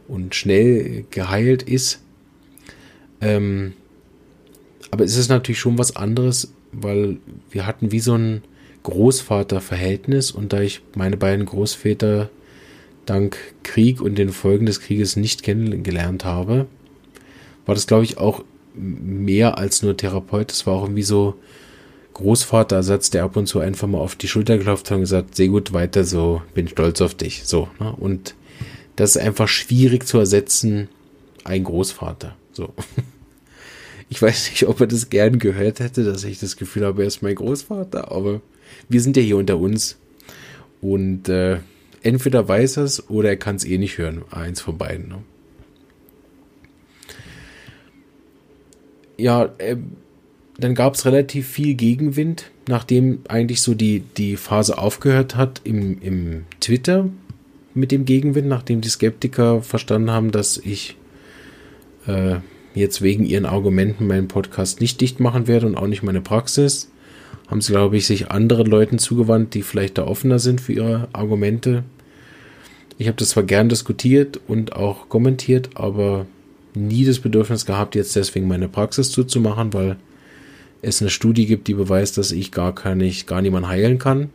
und 0.08 0.36
schnell 0.36 1.06
geheilt 1.10 1.63
ist. 1.63 2.02
Ähm, 3.22 3.74
aber 4.92 5.04
es 5.04 5.18
ist 5.18 5.30
natürlich 5.30 5.60
schon 5.60 5.78
was 5.78 5.96
anderes, 5.96 6.54
weil 6.72 7.18
wir 7.52 7.66
hatten 7.66 7.92
wie 7.92 8.00
so 8.00 8.16
ein 8.16 8.42
Großvaterverhältnis 8.84 10.32
und 10.32 10.54
da 10.54 10.62
ich 10.62 10.82
meine 10.96 11.18
beiden 11.18 11.46
Großväter 11.46 12.30
dank 13.06 13.38
Krieg 13.64 14.02
und 14.02 14.16
den 14.16 14.30
Folgen 14.30 14.66
des 14.66 14.82
Krieges 14.82 15.16
nicht 15.16 15.44
kennengelernt 15.44 16.26
habe, 16.26 16.68
war 17.66 17.76
das, 17.76 17.88
glaube 17.88 18.04
ich, 18.04 18.18
auch 18.18 18.44
mehr 18.76 19.58
als 19.58 19.82
nur 19.82 19.98
Therapeut. 19.98 20.52
Das 20.52 20.66
war 20.66 20.76
auch 20.76 20.84
irgendwie 20.84 21.04
so 21.04 21.36
Großvaterersatz, 22.14 23.10
der 23.10 23.24
ab 23.24 23.36
und 23.36 23.48
zu 23.48 23.60
einfach 23.60 23.88
mal 23.88 24.00
auf 24.00 24.16
die 24.16 24.28
Schulter 24.28 24.58
geklopft 24.58 24.90
hat 24.90 24.96
und 24.96 25.02
gesagt, 25.02 25.36
sehr 25.36 25.50
gut, 25.50 25.74
weiter 25.74 26.04
so, 26.04 26.42
bin 26.54 26.68
stolz 26.68 27.02
auf 27.02 27.14
dich. 27.14 27.44
So, 27.46 27.68
ne? 27.80 27.94
Und 27.98 28.36
das 28.96 29.16
ist 29.16 29.22
einfach 29.22 29.48
schwierig 29.48 30.08
zu 30.08 30.18
ersetzen, 30.18 30.88
ein 31.44 31.64
Großvater. 31.64 32.36
So. 32.58 32.74
Ich 34.10 34.22
weiß 34.22 34.52
nicht, 34.52 34.65
ob 34.67 34.80
er 34.80 34.88
das 34.88 35.10
gern 35.10 35.38
gehört 35.38 35.82
hätte, 35.82 36.06
dass 36.06 36.24
ich 36.24 36.39
das 36.39 36.56
Gefühl 36.56 36.86
habe, 36.86 37.02
er 37.02 37.08
ist 37.08 37.22
mein 37.22 37.36
Großvater, 37.36 38.10
aber 38.10 38.39
wir 38.88 39.02
sind 39.02 39.17
ja 39.17 39.22
hier 39.22 39.36
unter 39.36 39.58
uns. 39.58 39.98
Und 40.80 41.28
äh, 41.28 41.60
entweder 42.04 42.48
weiß 42.48 42.78
er 42.78 42.84
es 42.86 43.10
oder 43.10 43.30
er 43.30 43.38
kann 43.38 43.58
es 43.58 43.65
eh 43.65 43.78
nicht 43.78 43.98
hören. 43.98 44.24
Eins 44.32 44.62
von 44.62 44.78
beiden. 44.78 45.10
Ne? 45.10 45.17
Ja, 49.17 49.54
äh, 49.58 49.76
dann 50.58 50.74
gab 50.74 50.96
es 50.96 51.06
relativ 51.06 51.48
viel 51.48 51.76
Gegenwind, 51.76 52.50
nachdem 52.67 53.20
eigentlich 53.28 53.62
so 53.62 53.74
die, 53.74 54.00
die 54.00 54.38
Phase 54.38 54.78
aufgehört 54.78 55.36
hat 55.36 55.60
im, 55.65 56.02
im 56.02 56.46
Twitter 56.62 57.10
mit 57.74 57.91
dem 57.91 58.06
Gegenwind, 58.06 58.48
nachdem 58.48 58.80
die 58.80 58.89
Skeptiker 58.89 59.62
verstanden 59.62 60.12
haben, 60.12 60.32
dass 60.32 60.58
ich 60.58 60.96
äh, 62.08 62.38
jetzt 62.74 63.02
wegen 63.02 63.26
ihren 63.26 63.46
Argumenten 63.46 64.08
meinen 64.08 64.28
Podcast 64.28 64.82
nicht 64.82 65.02
dicht 65.02 65.20
machen 65.20 65.48
werde 65.48 65.67
und 65.67 65.76
auch 65.76 65.88
nicht 65.88 66.04
meine 66.04 66.22
Praxis, 66.22 66.91
haben 67.48 67.62
sie, 67.62 67.72
glaube 67.72 67.98
ich, 67.98 68.06
sich 68.06 68.30
anderen 68.32 68.67
Leuten 68.67 69.00
zugewandt, 69.00 69.54
die 69.54 69.62
vielleicht 69.62 69.98
da 69.98 70.06
offener 70.06 70.39
sind 70.39 70.62
für 70.62 70.74
ihre 70.74 71.08
Argumente. 71.13 71.84
Ich 72.98 73.08
habe 73.08 73.17
das 73.17 73.30
zwar 73.30 73.43
gern 73.43 73.70
diskutiert 73.70 74.39
und 74.48 74.76
auch 74.76 75.08
kommentiert, 75.10 75.70
aber 75.76 76.26
nie 76.74 77.06
das 77.06 77.20
Bedürfnis 77.20 77.65
gehabt, 77.65 77.96
jetzt 77.96 78.15
deswegen 78.15 78.48
meine 78.48 78.67
Praxis 78.67 79.12
zuzumachen, 79.12 79.74
weil 79.74 79.98
es 80.82 81.02
eine 81.02 81.10
Studie 81.10 81.46
gibt, 81.46 81.67
die 81.67 81.74
beweist, 81.74 82.17
dass 82.17 82.32
ich 82.32 82.52
gar, 82.52 82.74
kann, 82.76 83.02
ich, 83.02 83.26
gar 83.26 83.41
niemand 83.41 83.67
heilen 83.67 83.98
kann. 83.98 84.30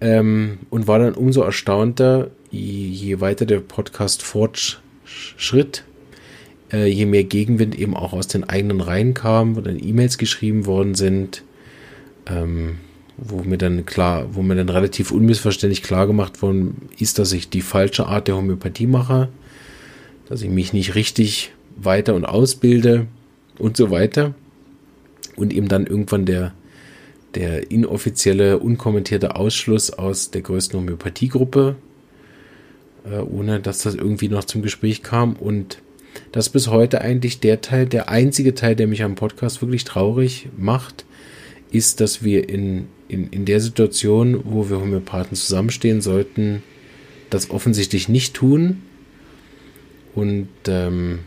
Ähm, 0.00 0.58
und 0.70 0.86
war 0.86 0.98
dann 0.98 1.14
umso 1.14 1.42
erstaunter, 1.42 2.30
je, 2.50 2.86
je 2.86 3.20
weiter 3.20 3.46
der 3.46 3.60
Podcast 3.60 4.22
fortschritt, 4.22 5.84
äh, 6.72 6.86
je 6.86 7.06
mehr 7.06 7.24
Gegenwind 7.24 7.78
eben 7.78 7.96
auch 7.96 8.12
aus 8.12 8.28
den 8.28 8.44
eigenen 8.44 8.80
Reihen 8.80 9.14
kam, 9.14 9.56
wo 9.56 9.60
dann 9.60 9.78
E-Mails 9.82 10.18
geschrieben 10.18 10.66
worden 10.66 10.94
sind, 10.94 11.42
ähm, 12.26 12.78
wo 13.16 13.42
mir 13.42 13.58
dann 13.58 13.86
klar, 13.86 14.28
wo 14.32 14.42
mir 14.42 14.56
dann 14.56 14.68
relativ 14.68 15.10
unmissverständlich 15.10 15.82
klar 15.82 16.06
gemacht 16.06 16.42
worden 16.42 16.88
ist, 16.98 17.18
dass 17.18 17.32
ich 17.32 17.48
die 17.48 17.62
falsche 17.62 18.06
Art 18.06 18.28
der 18.28 18.36
Homöopathie 18.36 18.86
mache, 18.86 19.28
dass 20.28 20.42
ich 20.42 20.50
mich 20.50 20.72
nicht 20.72 20.94
richtig 20.94 21.52
weiter 21.76 22.14
und 22.14 22.24
ausbilde 22.24 23.06
und 23.58 23.76
so 23.76 23.90
weiter. 23.90 24.34
Und 25.36 25.52
eben 25.52 25.68
dann 25.68 25.86
irgendwann 25.86 26.24
der, 26.24 26.54
der 27.34 27.70
inoffizielle, 27.70 28.58
unkommentierte 28.58 29.36
Ausschluss 29.36 29.90
aus 29.90 30.30
der 30.30 30.42
größten 30.42 30.80
Homöopathiegruppe, 30.80 31.76
äh, 33.04 33.18
ohne 33.18 33.60
dass 33.60 33.80
das 33.80 33.94
irgendwie 33.94 34.28
noch 34.28 34.44
zum 34.44 34.62
Gespräch 34.62 35.02
kam. 35.02 35.34
Und 35.34 35.78
das 36.32 36.48
ist 36.48 36.52
bis 36.52 36.68
heute 36.68 37.00
eigentlich 37.00 37.40
der 37.40 37.60
Teil, 37.60 37.86
der 37.86 38.08
einzige 38.08 38.54
Teil, 38.54 38.76
der 38.76 38.86
mich 38.86 39.02
am 39.02 39.14
Podcast 39.14 39.62
wirklich 39.62 39.84
traurig 39.84 40.48
macht, 40.56 41.04
ist, 41.70 42.00
dass 42.00 42.22
wir 42.22 42.48
in, 42.48 42.88
in, 43.08 43.28
in 43.28 43.44
der 43.44 43.60
Situation, 43.60 44.40
wo 44.44 44.68
wir 44.70 44.80
Homöopathen 44.80 45.36
zusammenstehen 45.36 46.00
sollten, 46.00 46.62
das 47.30 47.50
offensichtlich 47.50 48.08
nicht 48.08 48.34
tun. 48.34 48.82
Und 50.14 50.48
ähm, 50.68 51.20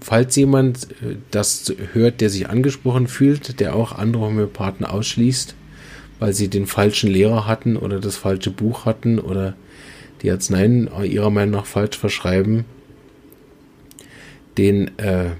falls 0.00 0.36
jemand 0.36 0.84
äh, 1.02 1.16
das 1.30 1.72
hört, 1.92 2.20
der 2.20 2.30
sich 2.30 2.48
angesprochen 2.48 3.06
fühlt, 3.06 3.60
der 3.60 3.74
auch 3.74 3.92
andere 3.92 4.24
Homöopathen 4.24 4.84
ausschließt, 4.84 5.54
weil 6.18 6.32
sie 6.32 6.48
den 6.48 6.66
falschen 6.66 7.10
Lehrer 7.10 7.46
hatten 7.46 7.76
oder 7.76 7.98
das 7.98 8.16
falsche 8.16 8.50
Buch 8.50 8.84
hatten 8.84 9.18
oder 9.18 9.54
die 10.22 10.30
Arzneien 10.30 10.88
ihrer 11.02 11.30
Meinung 11.30 11.56
nach 11.56 11.66
falsch 11.66 11.98
verschreiben, 11.98 12.64
den 14.58 14.96
äh, 14.98 15.30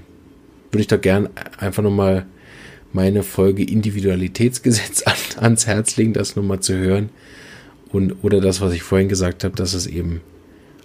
würde 0.71 0.81
ich 0.81 0.87
da 0.87 0.97
gern 0.97 1.29
einfach 1.57 1.83
nochmal 1.83 2.25
meine 2.91 3.23
Folge 3.23 3.63
Individualitätsgesetz 3.63 5.03
an, 5.05 5.43
ans 5.43 5.67
Herz 5.67 5.97
legen, 5.97 6.13
das 6.13 6.35
nochmal 6.35 6.59
zu 6.59 6.75
hören. 6.75 7.09
Und, 7.91 8.23
oder 8.23 8.41
das, 8.41 8.61
was 8.61 8.73
ich 8.73 8.81
vorhin 8.83 9.09
gesagt 9.09 9.43
habe, 9.43 9.55
dass 9.55 9.73
es 9.73 9.85
eben 9.85 10.21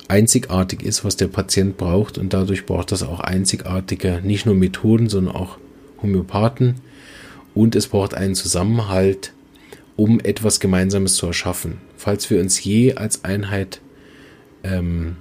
einzigartig 0.09 0.83
ist, 0.83 1.05
was 1.05 1.17
der 1.17 1.29
Patient 1.29 1.77
braucht. 1.77 2.19
Und 2.19 2.33
dadurch 2.33 2.67
braucht 2.67 2.93
das 2.93 3.03
auch 3.03 3.21
einzigartige, 3.21 4.21
nicht 4.23 4.47
nur 4.47 4.55
Methoden, 4.55 5.09
sondern 5.09 5.35
auch 5.35 5.59
Homöopathen. 6.03 6.77
Und 7.55 7.75
es 7.77 7.89
braucht 7.89 8.15
einen 8.15 8.35
Zusammenhalt, 8.35 9.33
um 9.97 10.21
etwas 10.21 10.61
Gemeinsames 10.61 11.15
zu 11.15 11.27
erschaffen. 11.27 11.79
Falls 11.97 12.29
wir 12.31 12.41
uns 12.41 12.63
je 12.63 12.95
als 12.95 13.25
Einheit 13.25 13.81
ähm, 14.63 15.17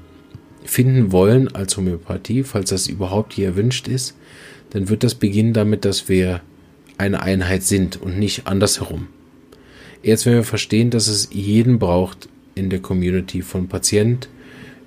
finden 0.68 1.12
wollen 1.12 1.54
als 1.54 1.78
Homöopathie, 1.78 2.44
falls 2.44 2.70
das 2.70 2.88
überhaupt 2.88 3.34
je 3.34 3.46
erwünscht 3.46 3.88
ist, 3.88 4.16
dann 4.72 4.90
wird 4.90 5.04
das 5.04 5.16
beginnen 5.16 5.54
damit, 5.54 5.86
dass 5.86 6.10
wir 6.10 6.42
eine 6.98 7.22
Einheit 7.22 7.64
sind 7.64 8.02
und 8.02 8.20
nicht 8.20 8.48
andersherum. 8.48 9.08
Erst 10.04 10.26
wenn 10.26 10.34
wir 10.34 10.44
verstehen, 10.44 10.90
dass 10.90 11.08
es 11.08 11.30
jeden 11.32 11.80
braucht 11.80 12.30
in 12.56 12.70
der 12.70 12.80
Community 12.80 13.42
von 13.42 13.68
Patient 13.68 14.30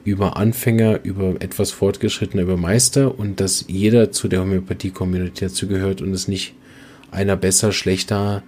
über 0.05 0.37
Anfänger, 0.37 1.01
über 1.05 1.35
etwas 1.41 1.71
Fortgeschrittener, 1.73 2.43
über 2.43 2.57
Meister 2.57 3.19
und 3.19 3.41
dass 3.41 3.65
jeder 3.69 4.13
zu 4.13 4.29
der 4.29 4.41
Homöopathie-Community 4.41 5.47
dazugehört 5.47 6.01
und 6.01 6.13
es 6.13 6.29
nicht 6.29 6.55
einer 7.11 7.37
besser, 7.37 7.73
schlechter, 7.73 8.43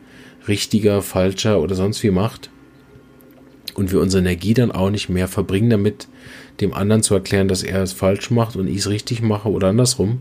richtiger, 0.48 1.02
falscher 1.02 1.60
oder 1.60 1.74
sonst 1.74 2.02
wie 2.02 2.10
macht. 2.10 2.50
Und 3.74 3.92
wir 3.92 4.00
unsere 4.00 4.22
Energie 4.22 4.54
dann 4.54 4.72
auch 4.72 4.90
nicht 4.90 5.08
mehr 5.08 5.28
verbringen 5.28 5.70
damit, 5.70 6.08
dem 6.62 6.74
anderen 6.74 7.02
zu 7.02 7.14
erklären, 7.14 7.48
dass 7.48 7.62
er 7.62 7.82
es 7.82 7.92
falsch 7.92 8.30
macht 8.30 8.56
und 8.56 8.66
ich 8.66 8.78
es 8.78 8.88
richtig 8.88 9.22
mache 9.22 9.50
oder 9.50 9.68
andersrum, 9.68 10.20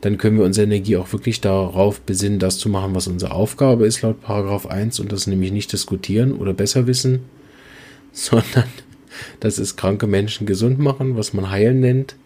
dann 0.00 0.18
können 0.18 0.36
wir 0.36 0.44
unsere 0.44 0.66
Energie 0.66 0.96
auch 0.98 1.12
wirklich 1.12 1.40
darauf 1.40 2.00
besinnen, 2.00 2.38
das 2.38 2.58
zu 2.58 2.68
machen, 2.68 2.94
was 2.94 3.06
unsere 3.06 3.32
Aufgabe 3.32 3.86
ist 3.86 4.02
laut 4.02 4.20
Paragraph 4.20 4.66
1 4.66 5.00
und 5.00 5.12
das 5.12 5.26
nämlich 5.26 5.50
nicht 5.50 5.72
diskutieren 5.72 6.32
oder 6.32 6.52
besser 6.52 6.86
wissen, 6.86 7.20
sondern 8.12 8.68
das 9.40 9.58
ist 9.58 9.76
kranke 9.76 10.06
Menschen 10.06 10.46
gesund 10.46 10.78
machen, 10.78 11.16
was 11.16 11.32
man 11.32 11.50
heilen 11.50 11.80
nennt. 11.80 12.16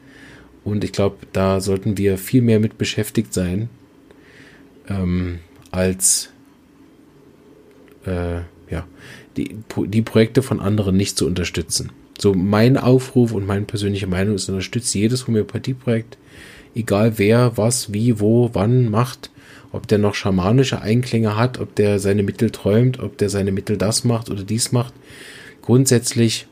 Und 0.64 0.85
ich 0.85 0.93
glaube, 0.93 1.19
da 1.33 1.61
sollten 1.61 1.97
wir 1.97 2.19
viel 2.19 2.43
mehr 2.43 2.61
mit 2.61 2.79
beschäftigt 2.79 3.33
sein, 3.33 3.69
ähm, 4.88 5.38
als 5.71 6.31
äh, 8.07 8.41
ja, 8.71 8.87
die, 9.37 9.57
die 9.87 10.03
Projekte 10.03 10.43
von 10.43 10.61
anderen 10.61 10.97
nicht 10.97 11.17
zu 11.17 11.27
unterstützen. 11.27 11.91
So 12.19 12.35
mein 12.35 12.77
Aufruf 12.77 13.33
und 13.33 13.47
meine 13.47 13.65
persönliche 13.65 14.09
Meinung 14.09 14.35
ist, 14.35 14.49
unterstützt 14.49 14.95
jedes 14.95 15.27
Homöopathieprojekt, 15.27 16.19
egal 16.75 17.19
wer, 17.19 17.57
was, 17.57 17.93
wie, 17.93 18.19
wo, 18.19 18.51
wann 18.53 18.91
macht, 18.91 19.31
ob 19.71 19.87
der 19.87 19.99
noch 19.99 20.15
schamanische 20.15 20.83
Einklänge 20.83 21.37
hat, 21.37 21.59
ob 21.59 21.75
der 21.77 21.99
seine 22.01 22.23
Mittel 22.23 22.51
träumt, 22.51 22.99
ob 23.01 23.19
der 23.19 23.31
seine 23.31 23.53
Mittel 23.53 23.77
das 23.77 24.05
macht 24.05 24.31
oder 24.31 24.43
dies 24.43 24.73
macht. 24.73 24.95
Grundsätzlich 25.63 26.47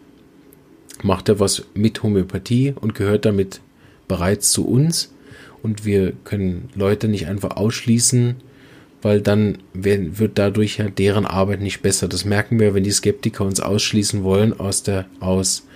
macht 1.02 1.28
er 1.28 1.40
was 1.40 1.64
mit 1.74 2.02
Homöopathie 2.02 2.74
und 2.80 2.94
gehört 2.94 3.24
damit 3.24 3.60
bereits 4.08 4.52
zu 4.52 4.66
uns. 4.66 5.12
Und 5.62 5.84
wir 5.84 6.12
können 6.24 6.68
Leute 6.74 7.08
nicht 7.08 7.26
einfach 7.26 7.56
ausschließen, 7.56 8.36
weil 9.02 9.20
dann 9.20 9.58
wird 9.72 10.38
dadurch 10.38 10.78
ja 10.78 10.88
deren 10.88 11.26
Arbeit 11.26 11.60
nicht 11.60 11.82
besser. 11.82 12.08
Das 12.08 12.24
merken 12.24 12.58
wir, 12.58 12.74
wenn 12.74 12.84
die 12.84 12.90
Skeptiker 12.90 13.44
uns 13.44 13.60
ausschließen 13.60 14.22
wollen 14.24 14.58
aus 14.58 14.82
der, 14.82 15.06
aus, 15.20 15.66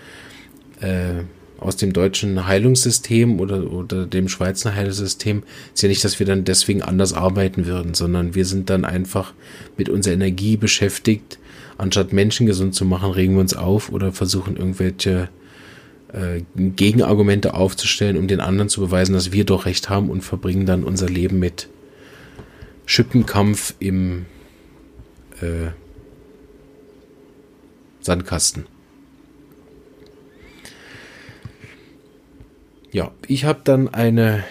äh, 0.80 1.22
aus 1.58 1.76
dem 1.76 1.92
deutschen 1.92 2.46
Heilungssystem 2.46 3.38
oder, 3.38 3.70
oder 3.70 4.06
dem 4.06 4.28
Schweizer 4.28 4.74
Heilungssystem, 4.74 5.42
ist 5.74 5.82
ja 5.82 5.88
nicht, 5.88 6.04
dass 6.04 6.18
wir 6.18 6.26
dann 6.26 6.44
deswegen 6.44 6.82
anders 6.82 7.12
arbeiten 7.12 7.66
würden, 7.66 7.94
sondern 7.94 8.34
wir 8.34 8.46
sind 8.46 8.70
dann 8.70 8.84
einfach 8.84 9.34
mit 9.76 9.88
unserer 9.88 10.14
Energie 10.14 10.56
beschäftigt. 10.56 11.38
Anstatt 11.76 12.12
Menschen 12.12 12.46
gesund 12.46 12.74
zu 12.74 12.84
machen, 12.84 13.10
regen 13.10 13.34
wir 13.34 13.40
uns 13.40 13.54
auf 13.54 13.92
oder 13.92 14.12
versuchen 14.12 14.56
irgendwelche 14.56 15.28
äh, 16.12 16.42
Gegenargumente 16.56 17.54
aufzustellen, 17.54 18.16
um 18.16 18.26
den 18.26 18.40
anderen 18.40 18.68
zu 18.68 18.80
beweisen, 18.80 19.12
dass 19.12 19.32
wir 19.32 19.44
doch 19.44 19.66
recht 19.66 19.88
haben 19.88 20.10
und 20.10 20.22
verbringen 20.22 20.66
dann 20.66 20.84
unser 20.84 21.08
Leben 21.08 21.38
mit 21.38 21.68
Schippenkampf 22.90 23.74
im 23.78 24.26
äh, 25.40 25.68
Sandkasten. 28.00 28.66
Ja, 32.90 33.12
ich 33.28 33.44
habe 33.44 33.60
dann 33.62 33.94
eine 33.94 34.42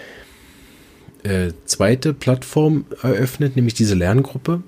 äh, 1.22 1.52
zweite 1.66 2.14
Plattform 2.14 2.86
eröffnet, 3.02 3.56
nämlich 3.56 3.74
diese 3.74 3.94
Lerngruppe, 3.94 4.62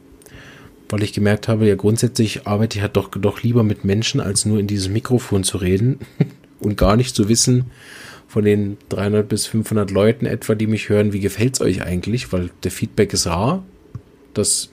weil 0.90 1.02
ich 1.02 1.14
gemerkt 1.14 1.48
habe, 1.48 1.66
ja 1.66 1.74
grundsätzlich 1.74 2.46
arbeite 2.46 2.76
ich 2.76 2.82
halt 2.82 2.98
doch, 2.98 3.08
doch 3.08 3.42
lieber 3.42 3.62
mit 3.62 3.86
Menschen, 3.86 4.20
als 4.20 4.44
nur 4.44 4.58
in 4.60 4.66
dieses 4.66 4.90
Mikrofon 4.90 5.44
zu 5.44 5.56
reden 5.56 5.98
und 6.60 6.76
gar 6.76 6.96
nicht 6.96 7.16
zu 7.16 7.30
wissen, 7.30 7.70
von 8.32 8.46
den 8.46 8.78
300 8.88 9.28
bis 9.28 9.44
500 9.44 9.90
Leuten 9.90 10.24
etwa, 10.24 10.54
die 10.54 10.66
mich 10.66 10.88
hören, 10.88 11.12
wie 11.12 11.20
gefällt 11.20 11.56
es 11.56 11.60
euch 11.60 11.82
eigentlich, 11.82 12.32
weil 12.32 12.48
der 12.62 12.70
Feedback 12.70 13.12
ist 13.12 13.26
rar. 13.26 13.62
Das 14.32 14.70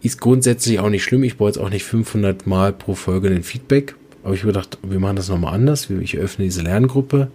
ist 0.00 0.22
grundsätzlich 0.22 0.78
auch 0.78 0.88
nicht 0.88 1.04
schlimm. 1.04 1.22
Ich 1.22 1.36
brauche 1.36 1.50
jetzt 1.50 1.58
auch 1.58 1.68
nicht 1.68 1.84
500 1.84 2.46
Mal 2.46 2.72
pro 2.72 2.94
Folge 2.94 3.28
den 3.28 3.42
Feedback. 3.42 3.94
Aber 4.22 4.32
ich 4.32 4.40
habe 4.40 4.54
gedacht, 4.54 4.78
wir 4.82 5.00
machen 5.00 5.16
das 5.16 5.28
nochmal 5.28 5.52
anders. 5.52 5.90
Ich 5.90 6.16
öffne 6.16 6.46
diese 6.46 6.62
Lerngruppe 6.62 7.30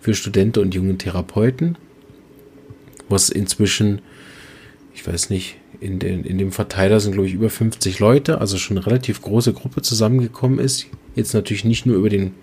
für 0.00 0.14
Studenten 0.14 0.60
und 0.60 0.72
junge 0.72 0.96
Therapeuten, 0.96 1.76
was 3.08 3.30
inzwischen, 3.30 4.02
ich 4.94 5.04
weiß 5.04 5.30
nicht, 5.30 5.56
in, 5.80 5.98
den, 5.98 6.22
in 6.22 6.38
dem 6.38 6.52
Verteiler 6.52 7.00
sind, 7.00 7.10
glaube 7.14 7.26
ich, 7.26 7.34
über 7.34 7.50
50 7.50 7.98
Leute, 7.98 8.40
also 8.40 8.56
schon 8.56 8.76
eine 8.76 8.86
relativ 8.86 9.20
große 9.20 9.52
Gruppe 9.52 9.82
zusammengekommen 9.82 10.60
ist. 10.60 10.86
Jetzt 11.18 11.34
natürlich 11.34 11.64
nicht 11.64 11.84
nur 11.84 11.96
über 11.96 12.08
den 12.08 12.34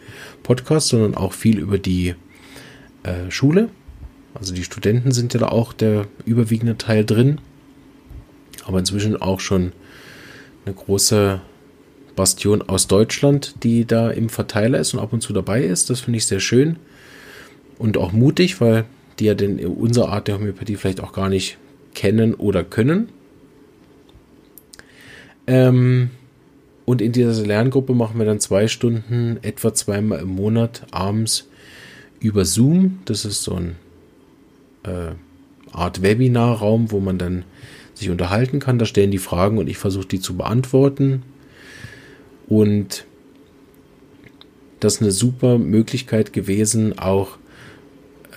Podcast, 0.43 0.89
sondern 0.89 1.15
auch 1.15 1.31
viel 1.31 1.59
über 1.59 1.77
die 1.77 2.13
äh, 3.03 3.31
Schule. 3.31 3.69
Also 4.33 4.53
die 4.53 4.65
Studenten 4.65 5.13
sind 5.13 5.33
ja 5.33 5.39
da 5.39 5.47
auch 5.47 5.71
der 5.71 6.07
überwiegende 6.25 6.77
Teil 6.77 7.05
drin. 7.05 7.39
Aber 8.65 8.77
inzwischen 8.77 9.15
auch 9.15 9.39
schon 9.39 9.71
eine 10.65 10.75
große 10.75 11.39
Bastion 12.17 12.61
aus 12.61 12.87
Deutschland, 12.87 13.63
die 13.63 13.85
da 13.85 14.09
im 14.09 14.27
Verteiler 14.27 14.79
ist 14.79 14.93
und 14.93 14.99
ab 14.99 15.13
und 15.13 15.21
zu 15.21 15.31
dabei 15.31 15.63
ist. 15.63 15.89
Das 15.89 16.01
finde 16.01 16.17
ich 16.17 16.25
sehr 16.25 16.41
schön 16.41 16.75
und 17.77 17.97
auch 17.97 18.11
mutig, 18.11 18.59
weil 18.59 18.83
die 19.19 19.25
ja 19.25 19.35
denn 19.35 19.57
unsere 19.65 20.09
Art 20.09 20.27
der 20.27 20.35
Homöopathie 20.35 20.75
vielleicht 20.75 20.99
auch 20.99 21.13
gar 21.13 21.29
nicht 21.29 21.57
kennen 21.93 22.33
oder 22.33 22.65
können. 22.65 23.07
Ähm, 25.47 26.09
und 26.85 27.01
in 27.01 27.11
dieser 27.11 27.45
Lerngruppe 27.45 27.93
machen 27.93 28.19
wir 28.19 28.25
dann 28.25 28.39
zwei 28.39 28.67
Stunden, 28.67 29.37
etwa 29.41 29.73
zweimal 29.73 30.19
im 30.19 30.29
Monat 30.29 30.85
abends 30.91 31.47
über 32.19 32.45
Zoom. 32.45 32.99
Das 33.05 33.25
ist 33.25 33.43
so 33.43 33.55
ein 33.55 33.75
äh, 34.83 35.13
Art 35.71 36.01
Webinarraum, 36.01 36.91
wo 36.91 36.99
man 36.99 37.17
dann 37.17 37.43
sich 37.95 38.09
unterhalten 38.09 38.59
kann. 38.59 38.77
Da 38.77 38.85
stellen 38.85 39.11
die 39.11 39.17
Fragen 39.17 39.57
und 39.57 39.67
ich 39.67 39.77
versuche 39.77 40.07
die 40.07 40.19
zu 40.19 40.37
beantworten. 40.37 41.23
Und 42.47 43.05
das 44.79 44.95
ist 44.95 45.01
eine 45.01 45.11
super 45.11 45.57
Möglichkeit 45.57 46.33
gewesen, 46.33 46.99
auch 46.99 47.37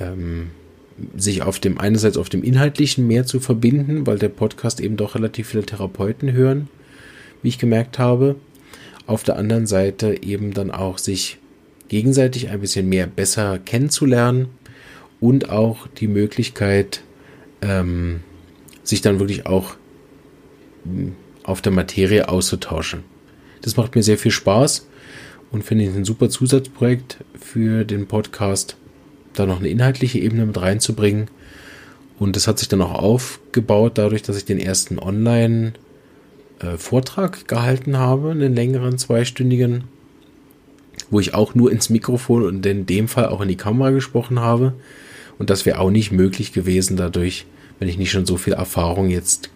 ähm, 0.01 0.51
sich 1.17 1.43
auf 1.43 1.59
dem 1.59 1.79
einerseits 1.79 2.17
auf 2.17 2.31
dem 2.31 2.43
inhaltlichen 2.43 3.07
mehr 3.07 3.27
zu 3.27 3.41
verbinden, 3.41 4.07
weil 4.07 4.19
der 4.19 4.31
Podcast 4.31 4.81
eben 4.81 4.97
doch 4.97 5.15
relativ 5.15 5.49
viele 5.49 5.65
Therapeuten 5.65 6.33
hören, 6.33 6.69
wie 7.43 7.49
ich 7.49 7.59
gemerkt 7.59 7.99
habe. 7.99 8.37
Auf 9.07 9.23
der 9.23 9.37
anderen 9.37 9.67
Seite 9.67 10.23
eben 10.23 10.53
dann 10.53 10.71
auch 10.71 10.99
sich 10.99 11.39
gegenseitig 11.89 12.51
ein 12.51 12.61
bisschen 12.61 12.89
mehr 12.89 13.07
besser 13.07 13.59
kennenzulernen 13.59 14.49
und 15.21 15.51
auch 15.51 15.87
die 15.87 16.09
Möglichkeit, 16.09 17.03
ähm, 17.63 18.21
sich 18.85 19.01
dann 19.01 19.19
wirklich 19.19 19.47
auch 19.47 19.75
hm, 20.85 21.15
auf 21.43 21.63
der 21.63 21.73
Materie 21.73 22.29
auszutauschen. 22.29 23.05
Das 23.63 23.77
macht 23.77 23.95
mir 23.95 24.03
sehr 24.03 24.19
viel 24.19 24.31
Spaß 24.31 24.87
und 25.51 25.65
finde 25.65 25.85
ich 25.85 25.95
ein 25.95 26.05
super 26.05 26.29
Zusatzprojekt 26.29 27.19
für 27.39 27.85
den 27.85 28.07
Podcast, 28.07 28.77
da 29.35 29.47
noch 29.47 29.59
eine 29.59 29.69
inhaltliche 29.69 30.19
Ebene 30.19 30.47
mit 30.47 30.61
reinzubringen. 30.61 31.29
Und 32.19 32.37
das 32.37 32.49
hat 32.49 32.59
sich 32.59 32.69
dann 32.69 32.83
auch 32.83 32.95
aufgebaut, 32.95 33.93
dadurch, 33.97 34.23
dass 34.23 34.37
ich 34.37 34.45
den 34.45 34.59
ersten 34.59 34.99
Online-Vortrag 36.61 37.47
gehalten 37.49 37.99
habe, 37.99 38.31
einen 38.31 38.55
längeren 38.55 38.99
zweistündigen, 38.99 39.85
wo 41.11 41.21
ich 41.21 41.35
auch 41.35 41.55
nur 41.55 41.71
ins 41.71 41.91
Mikrofon 41.91 42.45
und 42.45 42.67
in 42.67 42.87
dem 42.87 43.09
Fall 43.09 43.27
auch 43.27 43.41
in 43.41 43.49
die 43.49 43.57
Kamera 43.57 43.91
gesprochen 43.91 44.41
habe. 44.41 44.75
Und 45.39 45.51
das 45.51 45.67
wäre 45.67 45.79
auch 45.79 45.91
nicht 45.91 46.11
möglich 46.11 46.53
gewesen 46.53 46.97
dadurch, 46.97 47.47
wenn 47.79 47.89
ich 47.89 47.99
nicht 47.99 48.11
schon 48.11 48.27
so 48.27 48.37
viel 48.37 48.55
Erfahrung 48.55 49.09
jetzt 49.09 49.51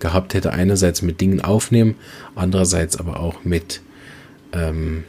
gehabt 0.00 0.34
hätte, 0.34 0.52
einerseits 0.52 1.02
mit 1.02 1.20
Dingen 1.20 1.40
aufnehmen, 1.40 1.96
andererseits 2.34 2.96
aber 2.96 3.20
auch 3.20 3.44
mit 3.44 3.80
ähm, 4.52 5.04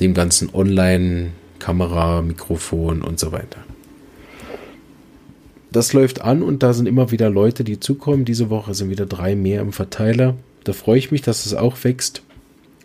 dem 0.00 0.14
ganzen 0.14 0.52
Online-Kamera, 0.52 2.22
Mikrofon 2.22 3.02
und 3.02 3.18
so 3.18 3.32
weiter. 3.32 3.63
Das 5.74 5.92
läuft 5.92 6.20
an 6.20 6.44
und 6.44 6.62
da 6.62 6.72
sind 6.72 6.86
immer 6.86 7.10
wieder 7.10 7.28
Leute, 7.30 7.64
die 7.64 7.80
zukommen. 7.80 8.24
Diese 8.24 8.48
Woche 8.48 8.74
sind 8.74 8.90
wieder 8.90 9.06
drei 9.06 9.34
mehr 9.34 9.60
im 9.60 9.72
Verteiler. 9.72 10.36
Da 10.62 10.72
freue 10.72 10.98
ich 10.98 11.10
mich, 11.10 11.20
dass 11.20 11.46
es 11.46 11.52
auch 11.52 11.82
wächst. 11.82 12.22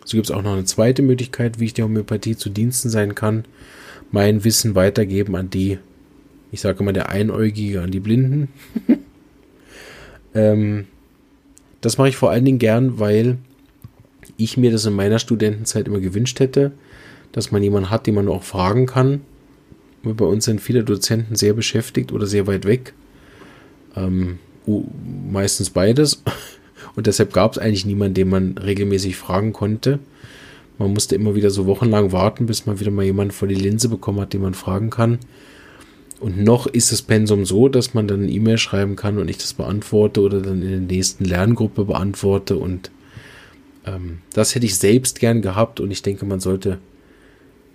So 0.04 0.16
gibt 0.16 0.26
es 0.26 0.32
auch 0.32 0.42
noch 0.42 0.54
eine 0.54 0.64
zweite 0.64 1.00
Möglichkeit, 1.00 1.60
wie 1.60 1.66
ich 1.66 1.74
der 1.74 1.84
Homöopathie 1.84 2.36
zu 2.36 2.50
Diensten 2.50 2.90
sein 2.90 3.14
kann. 3.14 3.44
Mein 4.10 4.42
Wissen 4.42 4.74
weitergeben 4.74 5.36
an 5.36 5.50
die, 5.50 5.78
ich 6.50 6.62
sage 6.62 6.80
immer 6.80 6.92
der 6.92 7.10
Einäugige, 7.10 7.80
an 7.80 7.92
die 7.92 8.00
Blinden. 8.00 8.48
ähm, 10.34 10.88
das 11.82 11.96
mache 11.96 12.08
ich 12.08 12.16
vor 12.16 12.32
allen 12.32 12.44
Dingen 12.44 12.58
gern, 12.58 12.98
weil 12.98 13.38
ich 14.36 14.56
mir 14.56 14.72
das 14.72 14.84
in 14.84 14.94
meiner 14.94 15.20
Studentenzeit 15.20 15.86
immer 15.86 16.00
gewünscht 16.00 16.40
hätte, 16.40 16.72
dass 17.30 17.52
man 17.52 17.62
jemanden 17.62 17.90
hat, 17.90 18.08
den 18.08 18.16
man 18.16 18.26
auch 18.26 18.42
fragen 18.42 18.86
kann. 18.86 19.20
Bei 20.02 20.24
uns 20.24 20.46
sind 20.46 20.60
viele 20.60 20.84
Dozenten 20.84 21.36
sehr 21.36 21.52
beschäftigt 21.52 22.12
oder 22.12 22.26
sehr 22.26 22.46
weit 22.46 22.64
weg. 22.64 22.94
Ähm, 23.96 24.38
meistens 25.30 25.70
beides. 25.70 26.22
Und 26.96 27.06
deshalb 27.06 27.32
gab 27.32 27.52
es 27.52 27.58
eigentlich 27.58 27.84
niemanden, 27.84 28.14
den 28.14 28.28
man 28.28 28.58
regelmäßig 28.58 29.16
fragen 29.16 29.52
konnte. 29.52 29.98
Man 30.78 30.94
musste 30.94 31.14
immer 31.14 31.34
wieder 31.34 31.50
so 31.50 31.66
wochenlang 31.66 32.10
warten, 32.10 32.46
bis 32.46 32.64
man 32.64 32.80
wieder 32.80 32.90
mal 32.90 33.04
jemanden 33.04 33.32
vor 33.32 33.46
die 33.46 33.54
Linse 33.54 33.88
bekommen 33.88 34.20
hat, 34.20 34.32
den 34.32 34.40
man 34.40 34.54
fragen 34.54 34.88
kann. 34.88 35.18
Und 36.20 36.42
noch 36.42 36.66
ist 36.66 36.92
das 36.92 37.02
Pensum 37.02 37.44
so, 37.44 37.68
dass 37.68 37.94
man 37.94 38.08
dann 38.08 38.22
eine 38.22 38.30
E-Mail 38.30 38.58
schreiben 38.58 38.96
kann 38.96 39.18
und 39.18 39.28
ich 39.28 39.38
das 39.38 39.54
beantworte 39.54 40.20
oder 40.20 40.40
dann 40.40 40.62
in 40.62 40.70
der 40.70 40.96
nächsten 40.96 41.24
Lerngruppe 41.24 41.84
beantworte. 41.84 42.56
Und 42.56 42.90
ähm, 43.86 44.18
das 44.32 44.54
hätte 44.54 44.66
ich 44.66 44.76
selbst 44.76 45.20
gern 45.20 45.42
gehabt 45.42 45.80
und 45.80 45.90
ich 45.90 46.02
denke, 46.02 46.26
man 46.26 46.40
sollte 46.40 46.78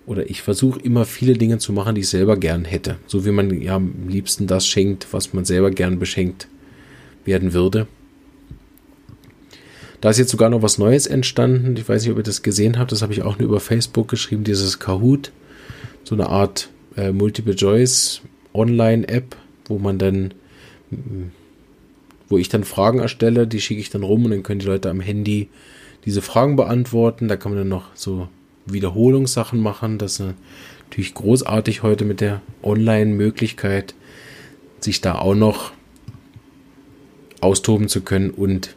oder 0.06 0.30
ich 0.30 0.42
versuche 0.42 0.80
immer 0.80 1.04
viele 1.04 1.34
Dinge 1.34 1.58
zu 1.58 1.72
machen, 1.72 1.94
die 1.94 2.02
ich 2.02 2.08
selber 2.08 2.36
gern 2.36 2.64
hätte. 2.64 2.96
So 3.06 3.26
wie 3.26 3.32
man 3.32 3.60
ja 3.60 3.76
am 3.76 4.08
liebsten 4.08 4.46
das 4.46 4.66
schenkt, 4.66 5.08
was 5.12 5.32
man 5.32 5.44
selber 5.44 5.70
gern 5.70 5.98
beschenkt 5.98 6.48
werden 7.24 7.52
würde. 7.52 7.88
Da 10.00 10.10
ist 10.10 10.18
jetzt 10.18 10.30
sogar 10.30 10.48
noch 10.48 10.62
was 10.62 10.78
Neues 10.78 11.06
entstanden. 11.06 11.76
Ich 11.76 11.88
weiß 11.88 12.02
nicht, 12.02 12.12
ob 12.12 12.18
ihr 12.18 12.22
das 12.22 12.42
gesehen 12.42 12.78
habt. 12.78 12.92
Das 12.92 13.02
habe 13.02 13.12
ich 13.12 13.22
auch 13.22 13.38
nur 13.38 13.48
über 13.48 13.60
Facebook 13.60 14.08
geschrieben. 14.08 14.44
Dieses 14.44 14.78
Kahoot. 14.78 15.32
So 16.04 16.14
eine 16.14 16.28
Art 16.28 16.68
äh, 16.96 17.10
Multiple 17.10 17.56
Choice 17.56 18.20
Online-App, 18.54 19.36
wo 19.64 19.78
man 19.78 19.98
dann, 19.98 20.32
wo 22.28 22.38
ich 22.38 22.48
dann 22.48 22.64
Fragen 22.64 23.00
erstelle, 23.00 23.46
die 23.46 23.60
schicke 23.60 23.80
ich 23.80 23.90
dann 23.90 24.04
rum 24.04 24.24
und 24.24 24.30
dann 24.30 24.42
können 24.44 24.60
die 24.60 24.66
Leute 24.66 24.88
am 24.88 25.00
Handy 25.00 25.48
diese 26.04 26.22
Fragen 26.22 26.54
beantworten. 26.54 27.26
Da 27.26 27.36
kann 27.36 27.52
man 27.52 27.62
dann 27.62 27.68
noch 27.68 27.94
so 27.94 28.28
Wiederholungssachen 28.66 29.60
machen. 29.60 29.98
Das 29.98 30.20
ist 30.20 30.34
natürlich 30.88 31.14
großartig 31.14 31.82
heute 31.82 32.04
mit 32.04 32.20
der 32.20 32.42
Online-Möglichkeit, 32.62 33.94
sich 34.80 35.00
da 35.00 35.16
auch 35.16 35.34
noch 35.34 35.72
austoben 37.40 37.88
zu 37.88 38.00
können 38.00 38.30
und 38.30 38.76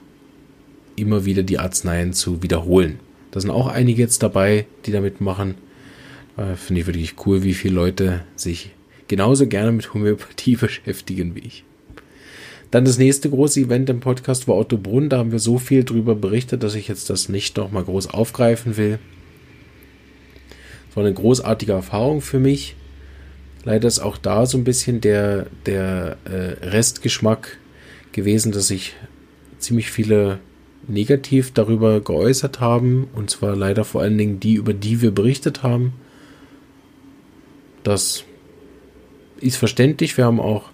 immer 0.95 1.25
wieder 1.25 1.43
die 1.43 1.60
Arzneien 1.60 2.13
zu 2.13 2.43
wiederholen. 2.43 2.99
Da 3.32 3.39
sind 3.39 3.52
auch 3.52 3.67
einige 3.67 4.02
jetzt 4.02 4.23
dabei, 4.23 4.65
die 4.86 4.91
damit 4.91 5.21
machen. 5.21 5.56
Äh, 6.38 6.56
Finde 6.56 6.82
ich 6.82 6.88
wirklich 6.88 7.15
cool, 7.25 7.43
wie 7.43 7.54
viele 7.54 7.75
Leute 7.75 8.21
sich 8.36 8.71
genauso 9.08 9.47
gerne 9.47 9.71
mit 9.71 9.93
Homöopathie 9.93 10.56
beschäftigen 10.60 11.36
wie 11.36 11.39
ich. 11.39 11.63
Dann 12.72 12.86
das 12.86 12.99
nächste 12.99 13.30
große 13.30 13.61
Event 13.61 13.89
im 13.89 13.99
Podcast 13.99 14.47
war 14.47 14.55
Otto 14.55 14.78
Brunn. 14.78 15.09
Da 15.09 15.18
haben 15.18 15.32
wir 15.32 15.39
so 15.39 15.57
viel 15.57 15.84
drüber 15.84 16.16
berichtet, 16.16 16.61
dass 16.61 16.76
ich 16.76 16.88
jetzt 16.88 17.09
das 17.09 17.28
nicht 17.28 17.57
noch 17.57 17.72
mal 17.72 17.84
groß 17.84 18.07
aufgreifen 18.11 18.78
will. 18.78 18.99
War 20.95 21.03
eine 21.03 21.13
großartige 21.13 21.73
Erfahrung 21.73 22.21
für 22.21 22.39
mich. 22.39 22.75
Leider 23.63 23.87
ist 23.87 23.99
auch 23.99 24.17
da 24.17 24.45
so 24.45 24.57
ein 24.57 24.63
bisschen 24.63 25.01
der, 25.01 25.47
der 25.65 26.17
äh, 26.25 26.65
Restgeschmack 26.67 27.57
gewesen, 28.11 28.51
dass 28.51 28.67
sich 28.67 28.95
ziemlich 29.59 29.91
viele 29.91 30.39
negativ 30.87 31.51
darüber 31.53 31.99
geäußert 32.01 32.59
haben. 32.59 33.07
Und 33.13 33.29
zwar 33.29 33.55
leider 33.55 33.83
vor 33.83 34.01
allen 34.01 34.17
Dingen 34.17 34.39
die, 34.39 34.55
über 34.55 34.73
die 34.73 35.01
wir 35.01 35.11
berichtet 35.11 35.63
haben. 35.63 35.93
Das 37.83 38.23
ist 39.39 39.57
verständlich. 39.57 40.17
Wir 40.17 40.25
haben 40.25 40.39
auch 40.39 40.69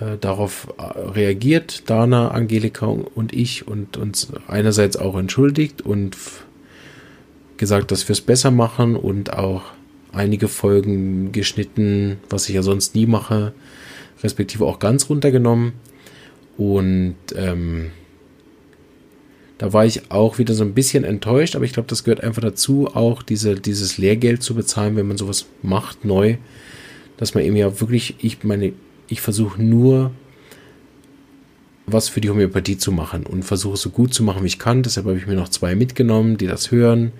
äh, 0.00 0.16
darauf 0.20 0.68
äh, 0.78 0.82
reagiert, 0.82 1.88
Dana, 1.90 2.30
Angelika 2.30 2.86
und 2.86 3.32
ich, 3.32 3.66
und 3.66 3.96
uns 3.96 4.28
einerseits 4.46 4.96
auch 4.96 5.18
entschuldigt 5.18 5.82
und 5.82 6.16
gesagt, 7.58 7.90
dass 7.90 8.08
wir 8.08 8.12
es 8.12 8.20
besser 8.20 8.50
machen 8.50 8.96
und 8.96 9.32
auch 9.32 9.62
einige 10.12 10.48
Folgen 10.48 11.32
geschnitten, 11.32 12.18
was 12.30 12.48
ich 12.48 12.54
ja 12.54 12.62
sonst 12.62 12.94
nie 12.94 13.06
mache, 13.06 13.52
respektive 14.22 14.64
auch 14.64 14.78
ganz 14.78 15.10
runtergenommen. 15.10 15.72
Und 16.56 17.16
ähm, 17.36 17.90
da 19.58 19.72
war 19.72 19.84
ich 19.84 20.10
auch 20.10 20.38
wieder 20.38 20.54
so 20.54 20.64
ein 20.64 20.74
bisschen 20.74 21.04
enttäuscht, 21.04 21.56
aber 21.56 21.64
ich 21.64 21.72
glaube, 21.72 21.88
das 21.88 22.04
gehört 22.04 22.22
einfach 22.22 22.42
dazu, 22.42 22.88
auch 22.94 23.22
diese, 23.22 23.56
dieses 23.56 23.98
Lehrgeld 23.98 24.42
zu 24.42 24.54
bezahlen, 24.54 24.96
wenn 24.96 25.08
man 25.08 25.18
sowas 25.18 25.46
macht, 25.62 26.04
neu. 26.04 26.36
Dass 27.16 27.34
man 27.34 27.44
eben 27.44 27.56
ja 27.56 27.80
wirklich, 27.80 28.14
ich 28.20 28.44
meine, 28.44 28.72
ich 29.08 29.20
versuche 29.20 29.62
nur 29.62 30.12
was 31.86 32.08
für 32.08 32.20
die 32.20 32.30
Homöopathie 32.30 32.76
zu 32.76 32.92
machen 32.92 33.24
und 33.24 33.44
versuche 33.44 33.76
so 33.76 33.90
gut 33.90 34.12
zu 34.12 34.22
machen, 34.22 34.42
wie 34.42 34.48
ich 34.48 34.58
kann. 34.58 34.82
Deshalb 34.82 35.06
habe 35.06 35.16
ich 35.16 35.26
mir 35.26 35.34
noch 35.34 35.48
zwei 35.48 35.74
mitgenommen, 35.74 36.36
die 36.36 36.46
das 36.46 36.70
hören. 36.70 37.12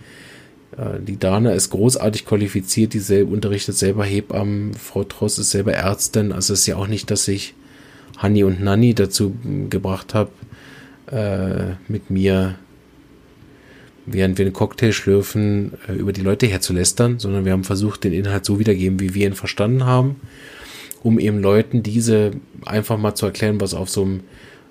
Äh, 0.77 1.01
die 1.01 1.19
Dana 1.19 1.53
ist 1.53 1.71
großartig 1.71 2.27
qualifiziert, 2.27 2.95
die 2.95 2.99
selber 2.99 3.33
unterrichtet 3.33 3.77
selber 3.77 4.05
Hebammen. 4.05 4.75
Frau 4.75 5.05
Tross 5.05 5.39
ist 5.39 5.51
selber 5.51 5.73
Ärztin. 5.73 6.33
Also 6.33 6.53
es 6.53 6.61
ist 6.61 6.67
ja 6.67 6.77
auch 6.77 6.87
nicht, 6.87 7.11
dass 7.11 7.29
ich 7.29 7.55
Hanni 8.17 8.45
und 8.45 8.63
Nanni 8.63 8.95
dazu 8.95 9.35
gebracht 9.71 10.15
habe, 10.15 10.31
äh, 11.11 11.75
mit 11.91 12.11
mir, 12.11 12.57
während 14.07 14.39
wir 14.39 14.45
einen 14.45 14.53
Cocktail 14.53 14.93
schlürfen, 14.93 15.73
äh, 15.89 15.93
über 15.93 16.13
die 16.13 16.23
Leute 16.23 16.47
herzulästern, 16.47 17.19
sondern 17.19 17.45
wir 17.45 17.53
haben 17.53 17.65
versucht, 17.65 18.05
den 18.05 18.13
Inhalt 18.13 18.45
so 18.45 18.59
wiedergeben, 18.59 19.01
wie 19.01 19.15
wir 19.15 19.27
ihn 19.27 19.35
verstanden 19.35 19.85
haben, 19.85 20.17
um 21.03 21.19
eben 21.19 21.41
Leuten 21.41 21.83
diese 21.83 22.33
einfach 22.67 22.99
mal 22.99 23.15
zu 23.15 23.27
erklären, 23.27 23.61
was 23.61 23.73
auf 23.73 23.89
so 23.89 24.03
einem 24.03 24.21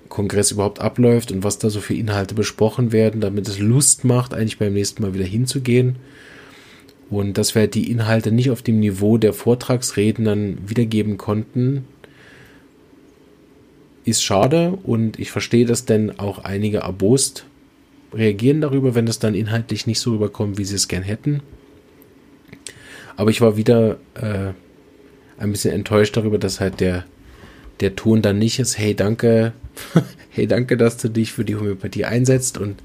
Kongress 0.10 0.52
überhaupt 0.52 0.80
abläuft 0.80 1.32
und 1.32 1.44
was 1.44 1.58
da 1.58 1.70
so 1.70 1.80
für 1.82 1.94
Inhalte 1.94 2.36
besprochen 2.36 2.92
werden, 2.92 3.22
damit 3.22 3.48
es 3.48 3.60
Lust 3.60 4.04
macht, 4.04 4.34
eigentlich 4.34 4.60
beim 4.60 4.74
nächsten 4.74 5.02
Mal 5.02 5.14
wieder 5.14 5.26
hinzugehen. 5.26 5.98
Und 7.10 7.38
dass 7.38 7.56
wir 7.56 7.68
die 7.68 7.90
Inhalte 7.90 8.32
nicht 8.32 8.52
auf 8.52 8.62
dem 8.62 8.80
Niveau 8.80 9.18
der 9.18 9.34
Vortragsrednern 9.34 10.58
wiedergeben 10.68 11.18
konnten, 11.18 11.86
ist 14.04 14.24
schade 14.24 14.78
und 14.84 15.20
ich 15.20 15.32
verstehe, 15.32 15.66
dass 15.66 15.86
denn 15.86 16.20
auch 16.20 16.40
einige 16.40 16.80
erbost 16.80 17.46
reagieren 18.14 18.62
darüber, 18.62 18.96
wenn 18.96 19.08
es 19.08 19.20
dann 19.20 19.36
inhaltlich 19.36 19.86
nicht 19.86 20.00
so 20.00 20.12
rüberkommt, 20.12 20.58
wie 20.58 20.66
sie 20.66 20.76
es 20.76 20.88
gern 20.88 21.04
hätten. 21.04 21.42
Aber 23.18 23.32
ich 23.32 23.42
war 23.42 23.58
wieder 23.58 23.98
äh, 24.14 24.52
ein 25.38 25.52
bisschen 25.52 25.74
enttäuscht 25.74 26.16
darüber, 26.16 26.38
dass 26.38 26.60
halt 26.60 26.80
der, 26.80 27.06
der 27.80 27.96
Ton 27.96 28.22
dann 28.22 28.40
nicht 28.40 28.60
ist, 28.60 28.78
hey, 28.78 28.96
danke, 28.96 29.54
hey, 30.30 30.48
danke, 30.48 30.78
dass 30.78 30.98
du 30.98 31.10
dich 31.10 31.32
für 31.32 31.46
die 31.46 31.56
Homöopathie 31.56 32.06
einsetzt 32.06 32.58
und 32.58 32.82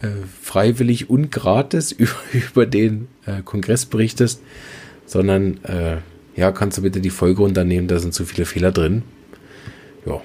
äh, 0.00 0.08
freiwillig 0.40 1.10
und 1.10 1.30
gratis 1.30 1.92
über, 1.92 2.16
über 2.32 2.66
den 2.66 3.08
äh, 3.26 3.42
Kongress 3.42 3.86
berichtest, 3.86 4.40
sondern 5.06 5.62
äh, 5.64 5.98
ja, 6.36 6.52
kannst 6.52 6.78
du 6.78 6.82
bitte 6.82 7.00
die 7.00 7.10
Folge 7.10 7.42
runternehmen, 7.42 7.88
da 7.88 7.98
sind 7.98 8.14
zu 8.14 8.24
viele 8.24 8.44
Fehler 8.44 8.70
drin. 8.70 9.02
Ja. 10.06 10.20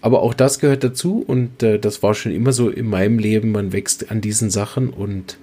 Aber 0.00 0.22
auch 0.22 0.34
das 0.34 0.58
gehört 0.58 0.84
dazu 0.84 1.22
und 1.26 1.62
äh, 1.62 1.78
das 1.78 2.02
war 2.02 2.14
schon 2.14 2.32
immer 2.32 2.52
so 2.52 2.68
in 2.68 2.86
meinem 2.88 3.18
Leben. 3.18 3.52
Man 3.52 3.72
wächst 3.72 4.10
an 4.10 4.20
diesen 4.20 4.50
Sachen 4.50 4.90
und 4.90 5.38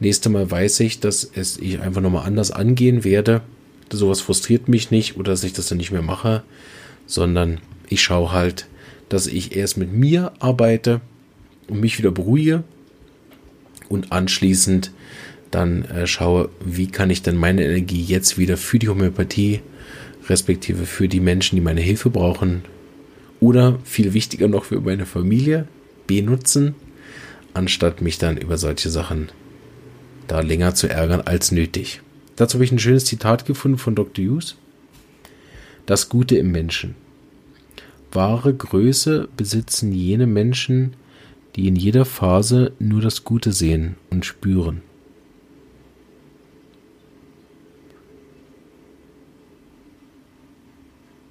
nächste 0.00 0.28
Mal 0.28 0.50
weiß 0.50 0.80
ich, 0.80 1.00
dass 1.00 1.28
es 1.34 1.58
ich 1.58 1.80
einfach 1.80 2.00
nochmal 2.00 2.26
anders 2.26 2.50
angehen 2.50 3.04
werde. 3.04 3.42
Sowas 3.92 4.20
frustriert 4.20 4.68
mich 4.68 4.90
nicht 4.90 5.16
oder 5.16 5.32
dass 5.32 5.44
ich 5.44 5.52
das 5.52 5.68
dann 5.68 5.78
nicht 5.78 5.92
mehr 5.92 6.02
mache, 6.02 6.42
sondern 7.06 7.60
ich 7.88 8.02
schaue 8.02 8.32
halt, 8.32 8.66
dass 9.08 9.26
ich 9.26 9.56
erst 9.56 9.76
mit 9.76 9.92
mir 9.92 10.32
arbeite 10.40 11.00
und 11.68 11.80
mich 11.80 11.98
wieder 11.98 12.10
beruhige 12.10 12.64
und 13.88 14.12
anschließend 14.12 14.90
dann 15.50 15.84
äh, 15.84 16.06
schaue, 16.06 16.48
wie 16.64 16.88
kann 16.88 17.10
ich 17.10 17.22
denn 17.22 17.36
meine 17.36 17.64
Energie 17.64 18.02
jetzt 18.02 18.38
wieder 18.38 18.56
für 18.56 18.78
die 18.78 18.88
Homöopathie 18.88 19.60
respektive 20.28 20.86
für 20.86 21.08
die 21.08 21.20
Menschen, 21.20 21.56
die 21.56 21.62
meine 21.62 21.80
Hilfe 21.80 22.10
brauchen 22.10 22.62
oder 23.40 23.78
viel 23.84 24.14
wichtiger 24.14 24.48
noch 24.48 24.64
für 24.64 24.80
meine 24.80 25.06
Familie 25.06 25.68
benutzen, 26.06 26.74
anstatt 27.52 28.00
mich 28.00 28.18
dann 28.18 28.36
über 28.36 28.58
solche 28.58 28.90
Sachen 28.90 29.28
da 30.26 30.40
länger 30.40 30.74
zu 30.74 30.88
ärgern 30.88 31.20
als 31.20 31.52
nötig. 31.52 32.00
Dazu 32.36 32.54
habe 32.54 32.64
ich 32.64 32.72
ein 32.72 32.78
schönes 32.78 33.04
Zitat 33.04 33.46
gefunden 33.46 33.78
von 33.78 33.94
Dr. 33.94 34.24
Hughes. 34.24 34.56
Das 35.86 36.08
Gute 36.08 36.36
im 36.36 36.50
Menschen. 36.50 36.94
Wahre 38.12 38.54
Größe 38.54 39.28
besitzen 39.36 39.92
jene 39.92 40.26
Menschen, 40.26 40.94
die 41.56 41.68
in 41.68 41.76
jeder 41.76 42.04
Phase 42.04 42.72
nur 42.78 43.00
das 43.00 43.24
Gute 43.24 43.52
sehen 43.52 43.96
und 44.10 44.24
spüren. 44.24 44.82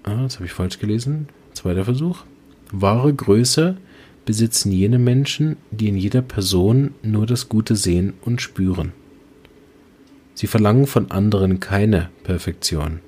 Ah, 0.03 0.23
das 0.23 0.35
habe 0.35 0.45
ich 0.45 0.51
falsch 0.51 0.79
gelesen. 0.79 1.27
Zweiter 1.53 1.85
Versuch. 1.85 2.23
Wahre 2.71 3.13
Größe 3.13 3.77
besitzen 4.25 4.71
jene 4.71 4.99
Menschen, 4.99 5.57
die 5.71 5.87
in 5.87 5.97
jeder 5.97 6.21
Person 6.21 6.93
nur 7.01 7.25
das 7.25 7.49
Gute 7.49 7.75
sehen 7.75 8.13
und 8.21 8.41
spüren. 8.41 8.91
Sie 10.33 10.47
verlangen 10.47 10.87
von 10.87 11.11
anderen 11.11 11.59
keine 11.59 12.09
Perfektion. 12.23 12.99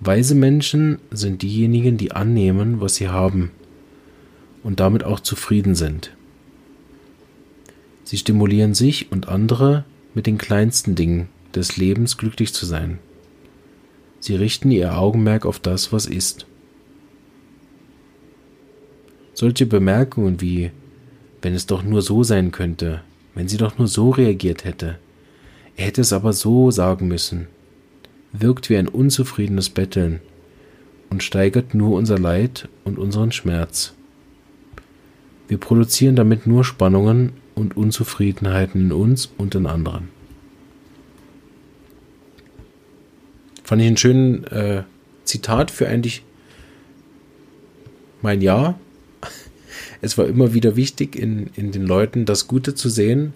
Weise 0.00 0.34
Menschen 0.34 0.98
sind 1.10 1.42
diejenigen, 1.42 1.96
die 1.96 2.12
annehmen, 2.12 2.80
was 2.80 2.96
sie 2.96 3.08
haben 3.08 3.50
und 4.62 4.80
damit 4.80 5.04
auch 5.04 5.20
zufrieden 5.20 5.74
sind. 5.74 6.12
Sie 8.04 8.16
stimulieren 8.16 8.74
sich 8.74 9.10
und 9.10 9.28
andere 9.28 9.84
mit 10.14 10.26
den 10.26 10.38
kleinsten 10.38 10.94
Dingen 10.94 11.28
des 11.54 11.76
Lebens 11.76 12.16
glücklich 12.16 12.54
zu 12.54 12.64
sein. 12.64 12.98
Sie 14.20 14.34
richten 14.34 14.70
ihr 14.70 14.96
Augenmerk 14.98 15.46
auf 15.46 15.58
das, 15.58 15.92
was 15.92 16.06
ist. 16.06 16.46
Solche 19.34 19.66
Bemerkungen 19.66 20.40
wie 20.40 20.70
wenn 21.42 21.54
es 21.54 21.66
doch 21.66 21.82
nur 21.82 22.02
so 22.02 22.24
sein 22.24 22.50
könnte, 22.50 23.02
wenn 23.34 23.48
sie 23.48 23.56
doch 23.56 23.78
nur 23.78 23.86
so 23.86 24.10
reagiert 24.10 24.64
hätte, 24.64 24.98
er 25.78 25.86
hätte 25.86 26.00
es 26.00 26.12
aber 26.12 26.32
so 26.32 26.72
sagen 26.72 27.06
müssen, 27.06 27.46
wirkt 28.32 28.68
wie 28.68 28.76
ein 28.76 28.88
unzufriedenes 28.88 29.70
Betteln 29.70 30.20
und 31.08 31.22
steigert 31.22 31.72
nur 31.72 31.96
unser 31.96 32.18
Leid 32.18 32.68
und 32.84 32.98
unseren 32.98 33.30
Schmerz. 33.30 33.94
Wir 35.46 35.56
produzieren 35.56 36.16
damit 36.16 36.48
nur 36.48 36.64
Spannungen 36.64 37.32
und 37.54 37.76
Unzufriedenheiten 37.76 38.86
in 38.86 38.92
uns 38.92 39.30
und 39.38 39.54
in 39.54 39.66
anderen. 39.66 40.08
Fand 43.62 43.80
ich 43.80 43.88
ein 43.88 43.96
schönes 43.96 44.50
äh, 44.50 44.82
Zitat 45.24 45.70
für 45.70 45.86
eigentlich 45.86 46.24
mein 48.20 48.42
Jahr. 48.42 48.78
Es 50.00 50.18
war 50.18 50.26
immer 50.26 50.54
wieder 50.54 50.76
wichtig, 50.76 51.16
in, 51.16 51.50
in 51.54 51.72
den 51.72 51.84
Leuten 51.84 52.24
das 52.24 52.46
Gute 52.46 52.74
zu 52.74 52.88
sehen, 52.88 53.32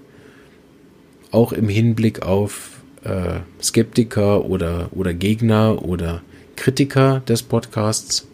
auch 1.32 1.52
im 1.52 1.68
Hinblick 1.68 2.22
auf 2.22 2.70
äh, 3.04 3.40
Skeptiker 3.60 4.44
oder, 4.44 4.88
oder 4.92 5.12
Gegner 5.12 5.82
oder 5.82 6.22
Kritiker 6.56 7.20
des 7.20 7.42
Podcasts. 7.42 8.28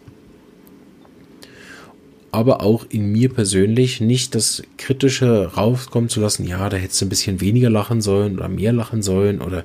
Aber 2.31 2.61
auch 2.61 2.85
in 2.89 3.11
mir 3.11 3.29
persönlich 3.29 4.01
nicht 4.01 4.35
das 4.35 4.61
Kritische 4.77 5.51
rauskommen 5.55 6.09
zu 6.09 6.21
lassen, 6.21 6.45
ja, 6.45 6.69
da 6.69 6.77
hättest 6.77 7.01
du 7.01 7.07
ein 7.07 7.09
bisschen 7.09 7.41
weniger 7.41 7.71
lachen 7.71 8.01
sollen 8.01 8.37
oder 8.37 8.47
mehr 8.47 8.71
lachen 8.71 9.01
sollen 9.01 9.41
oder 9.41 9.63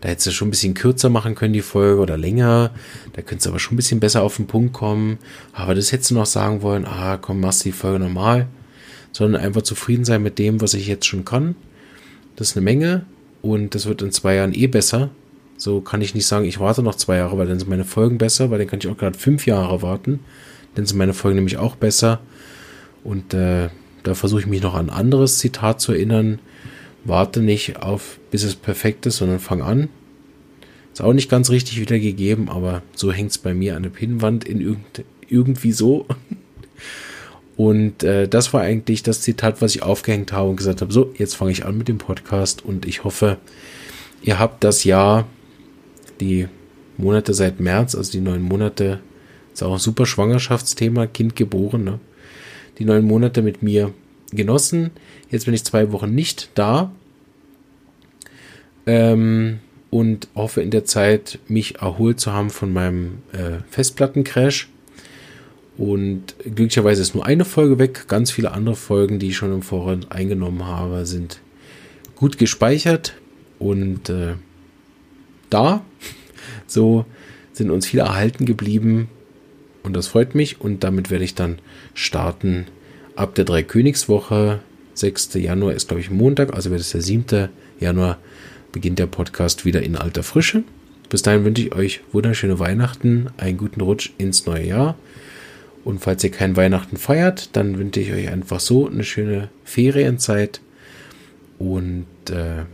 da 0.00 0.08
hättest 0.10 0.28
du 0.28 0.30
schon 0.30 0.48
ein 0.48 0.50
bisschen 0.50 0.74
kürzer 0.74 1.08
machen 1.08 1.34
können, 1.34 1.54
die 1.54 1.62
Folge, 1.62 2.00
oder 2.00 2.16
länger. 2.16 2.70
Da 3.14 3.22
könntest 3.22 3.46
du 3.46 3.50
aber 3.50 3.58
schon 3.58 3.74
ein 3.74 3.76
bisschen 3.76 4.00
besser 4.00 4.22
auf 4.22 4.36
den 4.36 4.46
Punkt 4.46 4.72
kommen. 4.72 5.18
Aber 5.52 5.74
das 5.74 5.90
hättest 5.90 6.10
du 6.10 6.14
noch 6.14 6.26
sagen 6.26 6.62
wollen, 6.62 6.84
ah, 6.84 7.16
komm, 7.16 7.40
machst 7.40 7.64
die 7.64 7.72
Folge 7.72 7.98
normal. 7.98 8.46
Sondern 9.12 9.40
einfach 9.40 9.62
zufrieden 9.62 10.04
sein 10.04 10.22
mit 10.22 10.38
dem, 10.38 10.60
was 10.60 10.74
ich 10.74 10.86
jetzt 10.86 11.06
schon 11.06 11.24
kann. 11.24 11.56
Das 12.36 12.50
ist 12.50 12.56
eine 12.56 12.64
Menge 12.64 13.06
und 13.42 13.74
das 13.74 13.86
wird 13.86 14.02
in 14.02 14.12
zwei 14.12 14.36
Jahren 14.36 14.54
eh 14.54 14.66
besser. 14.66 15.10
So 15.56 15.80
kann 15.80 16.02
ich 16.02 16.14
nicht 16.14 16.26
sagen, 16.26 16.44
ich 16.44 16.60
warte 16.60 16.82
noch 16.82 16.94
zwei 16.94 17.16
Jahre, 17.16 17.38
weil 17.38 17.46
dann 17.46 17.58
sind 17.58 17.68
meine 17.68 17.84
Folgen 17.84 18.18
besser, 18.18 18.50
weil 18.50 18.58
dann 18.58 18.68
kann 18.68 18.78
ich 18.78 18.88
auch 18.88 18.98
gerade 18.98 19.18
fünf 19.18 19.46
Jahre 19.46 19.80
warten. 19.82 20.20
Dann 20.74 20.84
sind 20.84 20.98
meine 20.98 21.14
Folgen 21.14 21.36
nämlich 21.36 21.56
auch 21.56 21.76
besser. 21.76 22.20
Und 23.04 23.32
äh, 23.32 23.70
da 24.02 24.14
versuche 24.14 24.40
ich 24.40 24.46
mich 24.46 24.62
noch 24.62 24.74
an 24.74 24.90
ein 24.90 24.96
anderes 24.96 25.38
Zitat 25.38 25.80
zu 25.80 25.92
erinnern. 25.92 26.38
Warte 27.04 27.40
nicht 27.40 27.76
auf, 27.82 28.18
bis 28.30 28.42
es 28.42 28.54
perfekt 28.54 29.06
ist, 29.06 29.16
sondern 29.16 29.38
fang 29.38 29.62
an. 29.62 29.88
Ist 30.92 31.00
auch 31.02 31.12
nicht 31.12 31.30
ganz 31.30 31.50
richtig 31.50 31.80
wiedergegeben, 31.80 32.48
aber 32.48 32.82
so 32.94 33.12
hängt 33.12 33.30
es 33.30 33.38
bei 33.38 33.54
mir 33.54 33.76
an 33.76 33.82
der 33.82 33.90
Pinnwand 33.90 34.44
in 34.44 34.60
irgend, 34.60 35.04
irgendwie 35.28 35.72
so. 35.72 36.06
Und 37.56 38.02
äh, 38.02 38.28
das 38.28 38.52
war 38.52 38.60
eigentlich 38.60 39.02
das 39.02 39.22
Zitat, 39.22 39.62
was 39.62 39.74
ich 39.74 39.82
aufgehängt 39.82 40.32
habe 40.32 40.50
und 40.50 40.56
gesagt 40.56 40.82
habe, 40.82 40.92
so, 40.92 41.12
jetzt 41.16 41.36
fange 41.36 41.52
ich 41.52 41.64
an 41.64 41.78
mit 41.78 41.88
dem 41.88 41.98
Podcast 41.98 42.64
und 42.64 42.86
ich 42.86 43.04
hoffe, 43.04 43.38
ihr 44.22 44.38
habt 44.38 44.62
das 44.62 44.84
Jahr, 44.84 45.26
die 46.20 46.48
Monate 46.98 47.32
seit 47.32 47.60
März, 47.60 47.94
also 47.94 48.12
die 48.12 48.20
neun 48.20 48.42
Monate, 48.42 49.00
ist 49.52 49.62
auch 49.62 49.72
ein 49.72 49.78
super 49.78 50.04
Schwangerschaftsthema, 50.04 51.06
Kind 51.06 51.34
geboren, 51.34 51.84
ne? 51.84 51.98
die 52.78 52.84
neun 52.84 53.04
Monate 53.06 53.40
mit 53.40 53.62
mir 53.62 53.92
genossen. 54.32 54.90
Jetzt 55.30 55.46
bin 55.46 55.54
ich 55.54 55.64
zwei 55.64 55.92
Wochen 55.92 56.14
nicht 56.14 56.50
da 56.54 56.92
ähm, 58.84 59.60
und 59.88 60.28
hoffe 60.34 60.60
in 60.60 60.70
der 60.70 60.84
Zeit 60.84 61.38
mich 61.48 61.76
erholt 61.76 62.20
zu 62.20 62.34
haben 62.34 62.50
von 62.50 62.70
meinem 62.72 63.22
äh, 63.32 63.62
Festplattencrash 63.70 64.68
Und 65.78 66.34
glücklicherweise 66.42 67.02
ist 67.02 67.14
nur 67.14 67.26
eine 67.26 67.44
Folge 67.44 67.78
weg. 67.78 68.06
Ganz 68.08 68.30
viele 68.30 68.52
andere 68.52 68.76
Folgen, 68.76 69.18
die 69.18 69.28
ich 69.28 69.36
schon 69.36 69.52
im 69.52 69.62
Vorrat 69.62 70.10
eingenommen 70.10 70.66
habe, 70.66 71.04
sind 71.04 71.40
gut 72.14 72.38
gespeichert. 72.38 73.14
Und 73.58 74.08
äh, 74.08 74.34
da, 75.50 75.84
so 76.66 77.04
sind 77.52 77.70
uns 77.70 77.86
viele 77.86 78.02
erhalten 78.02 78.46
geblieben. 78.46 79.08
Und 79.82 79.94
das 79.94 80.08
freut 80.08 80.34
mich. 80.34 80.60
Und 80.60 80.82
damit 80.82 81.10
werde 81.10 81.24
ich 81.24 81.34
dann 81.34 81.58
starten 81.94 82.66
ab 83.14 83.34
der 83.34 83.44
Dreikönigswoche. 83.44 84.60
6. 84.94 85.34
Januar 85.34 85.74
ist, 85.74 85.88
glaube 85.88 86.00
ich, 86.00 86.10
Montag, 86.10 86.54
also 86.54 86.70
wird 86.70 86.80
es 86.80 86.90
der 86.90 87.02
7. 87.02 87.48
Januar, 87.78 88.18
beginnt 88.72 88.98
der 88.98 89.06
Podcast 89.06 89.66
wieder 89.66 89.82
in 89.82 89.94
alter 89.94 90.22
Frische. 90.22 90.64
Bis 91.10 91.20
dahin 91.20 91.44
wünsche 91.44 91.62
ich 91.62 91.74
euch 91.74 92.00
wunderschöne 92.12 92.58
Weihnachten, 92.58 93.28
einen 93.36 93.58
guten 93.58 93.82
Rutsch 93.82 94.10
ins 94.16 94.46
neue 94.46 94.66
Jahr. 94.66 94.96
Und 95.86 96.00
falls 96.00 96.24
ihr 96.24 96.32
kein 96.32 96.56
Weihnachten 96.56 96.96
feiert, 96.96 97.54
dann 97.54 97.78
wünsche 97.78 98.00
ich 98.00 98.12
euch 98.12 98.28
einfach 98.28 98.58
so 98.58 98.88
eine 98.88 99.04
schöne 99.04 99.50
Ferienzeit 99.62 100.60
und 101.60 102.06
äh, 102.28 102.64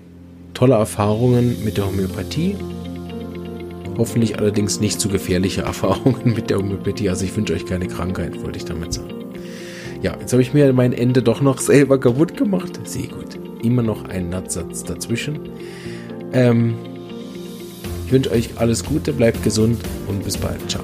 tolle 0.54 0.76
Erfahrungen 0.76 1.62
mit 1.62 1.76
der 1.76 1.88
Homöopathie. 1.88 2.56
Hoffentlich 3.98 4.38
allerdings 4.38 4.80
nicht 4.80 4.98
zu 4.98 5.10
gefährliche 5.10 5.60
Erfahrungen 5.66 6.32
mit 6.32 6.48
der 6.48 6.56
Homöopathie. 6.56 7.10
Also 7.10 7.26
ich 7.26 7.36
wünsche 7.36 7.52
euch 7.52 7.66
keine 7.66 7.86
Krankheit, 7.86 8.42
wollte 8.42 8.56
ich 8.56 8.64
damit 8.64 8.94
sagen. 8.94 9.12
Ja, 10.00 10.16
jetzt 10.18 10.32
habe 10.32 10.40
ich 10.40 10.54
mir 10.54 10.72
mein 10.72 10.94
Ende 10.94 11.22
doch 11.22 11.42
noch 11.42 11.58
selber 11.60 12.00
kaputt 12.00 12.38
gemacht. 12.38 12.80
Sehr 12.84 13.08
gut. 13.08 13.38
Immer 13.62 13.82
noch 13.82 14.06
ein 14.06 14.30
Nattsatz 14.30 14.84
dazwischen. 14.84 15.38
Ähm, 16.32 16.76
ich 18.06 18.12
wünsche 18.12 18.30
euch 18.30 18.56
alles 18.56 18.82
Gute, 18.82 19.12
bleibt 19.12 19.44
gesund 19.44 19.82
und 20.08 20.24
bis 20.24 20.38
bald. 20.38 20.70
Ciao. 20.70 20.82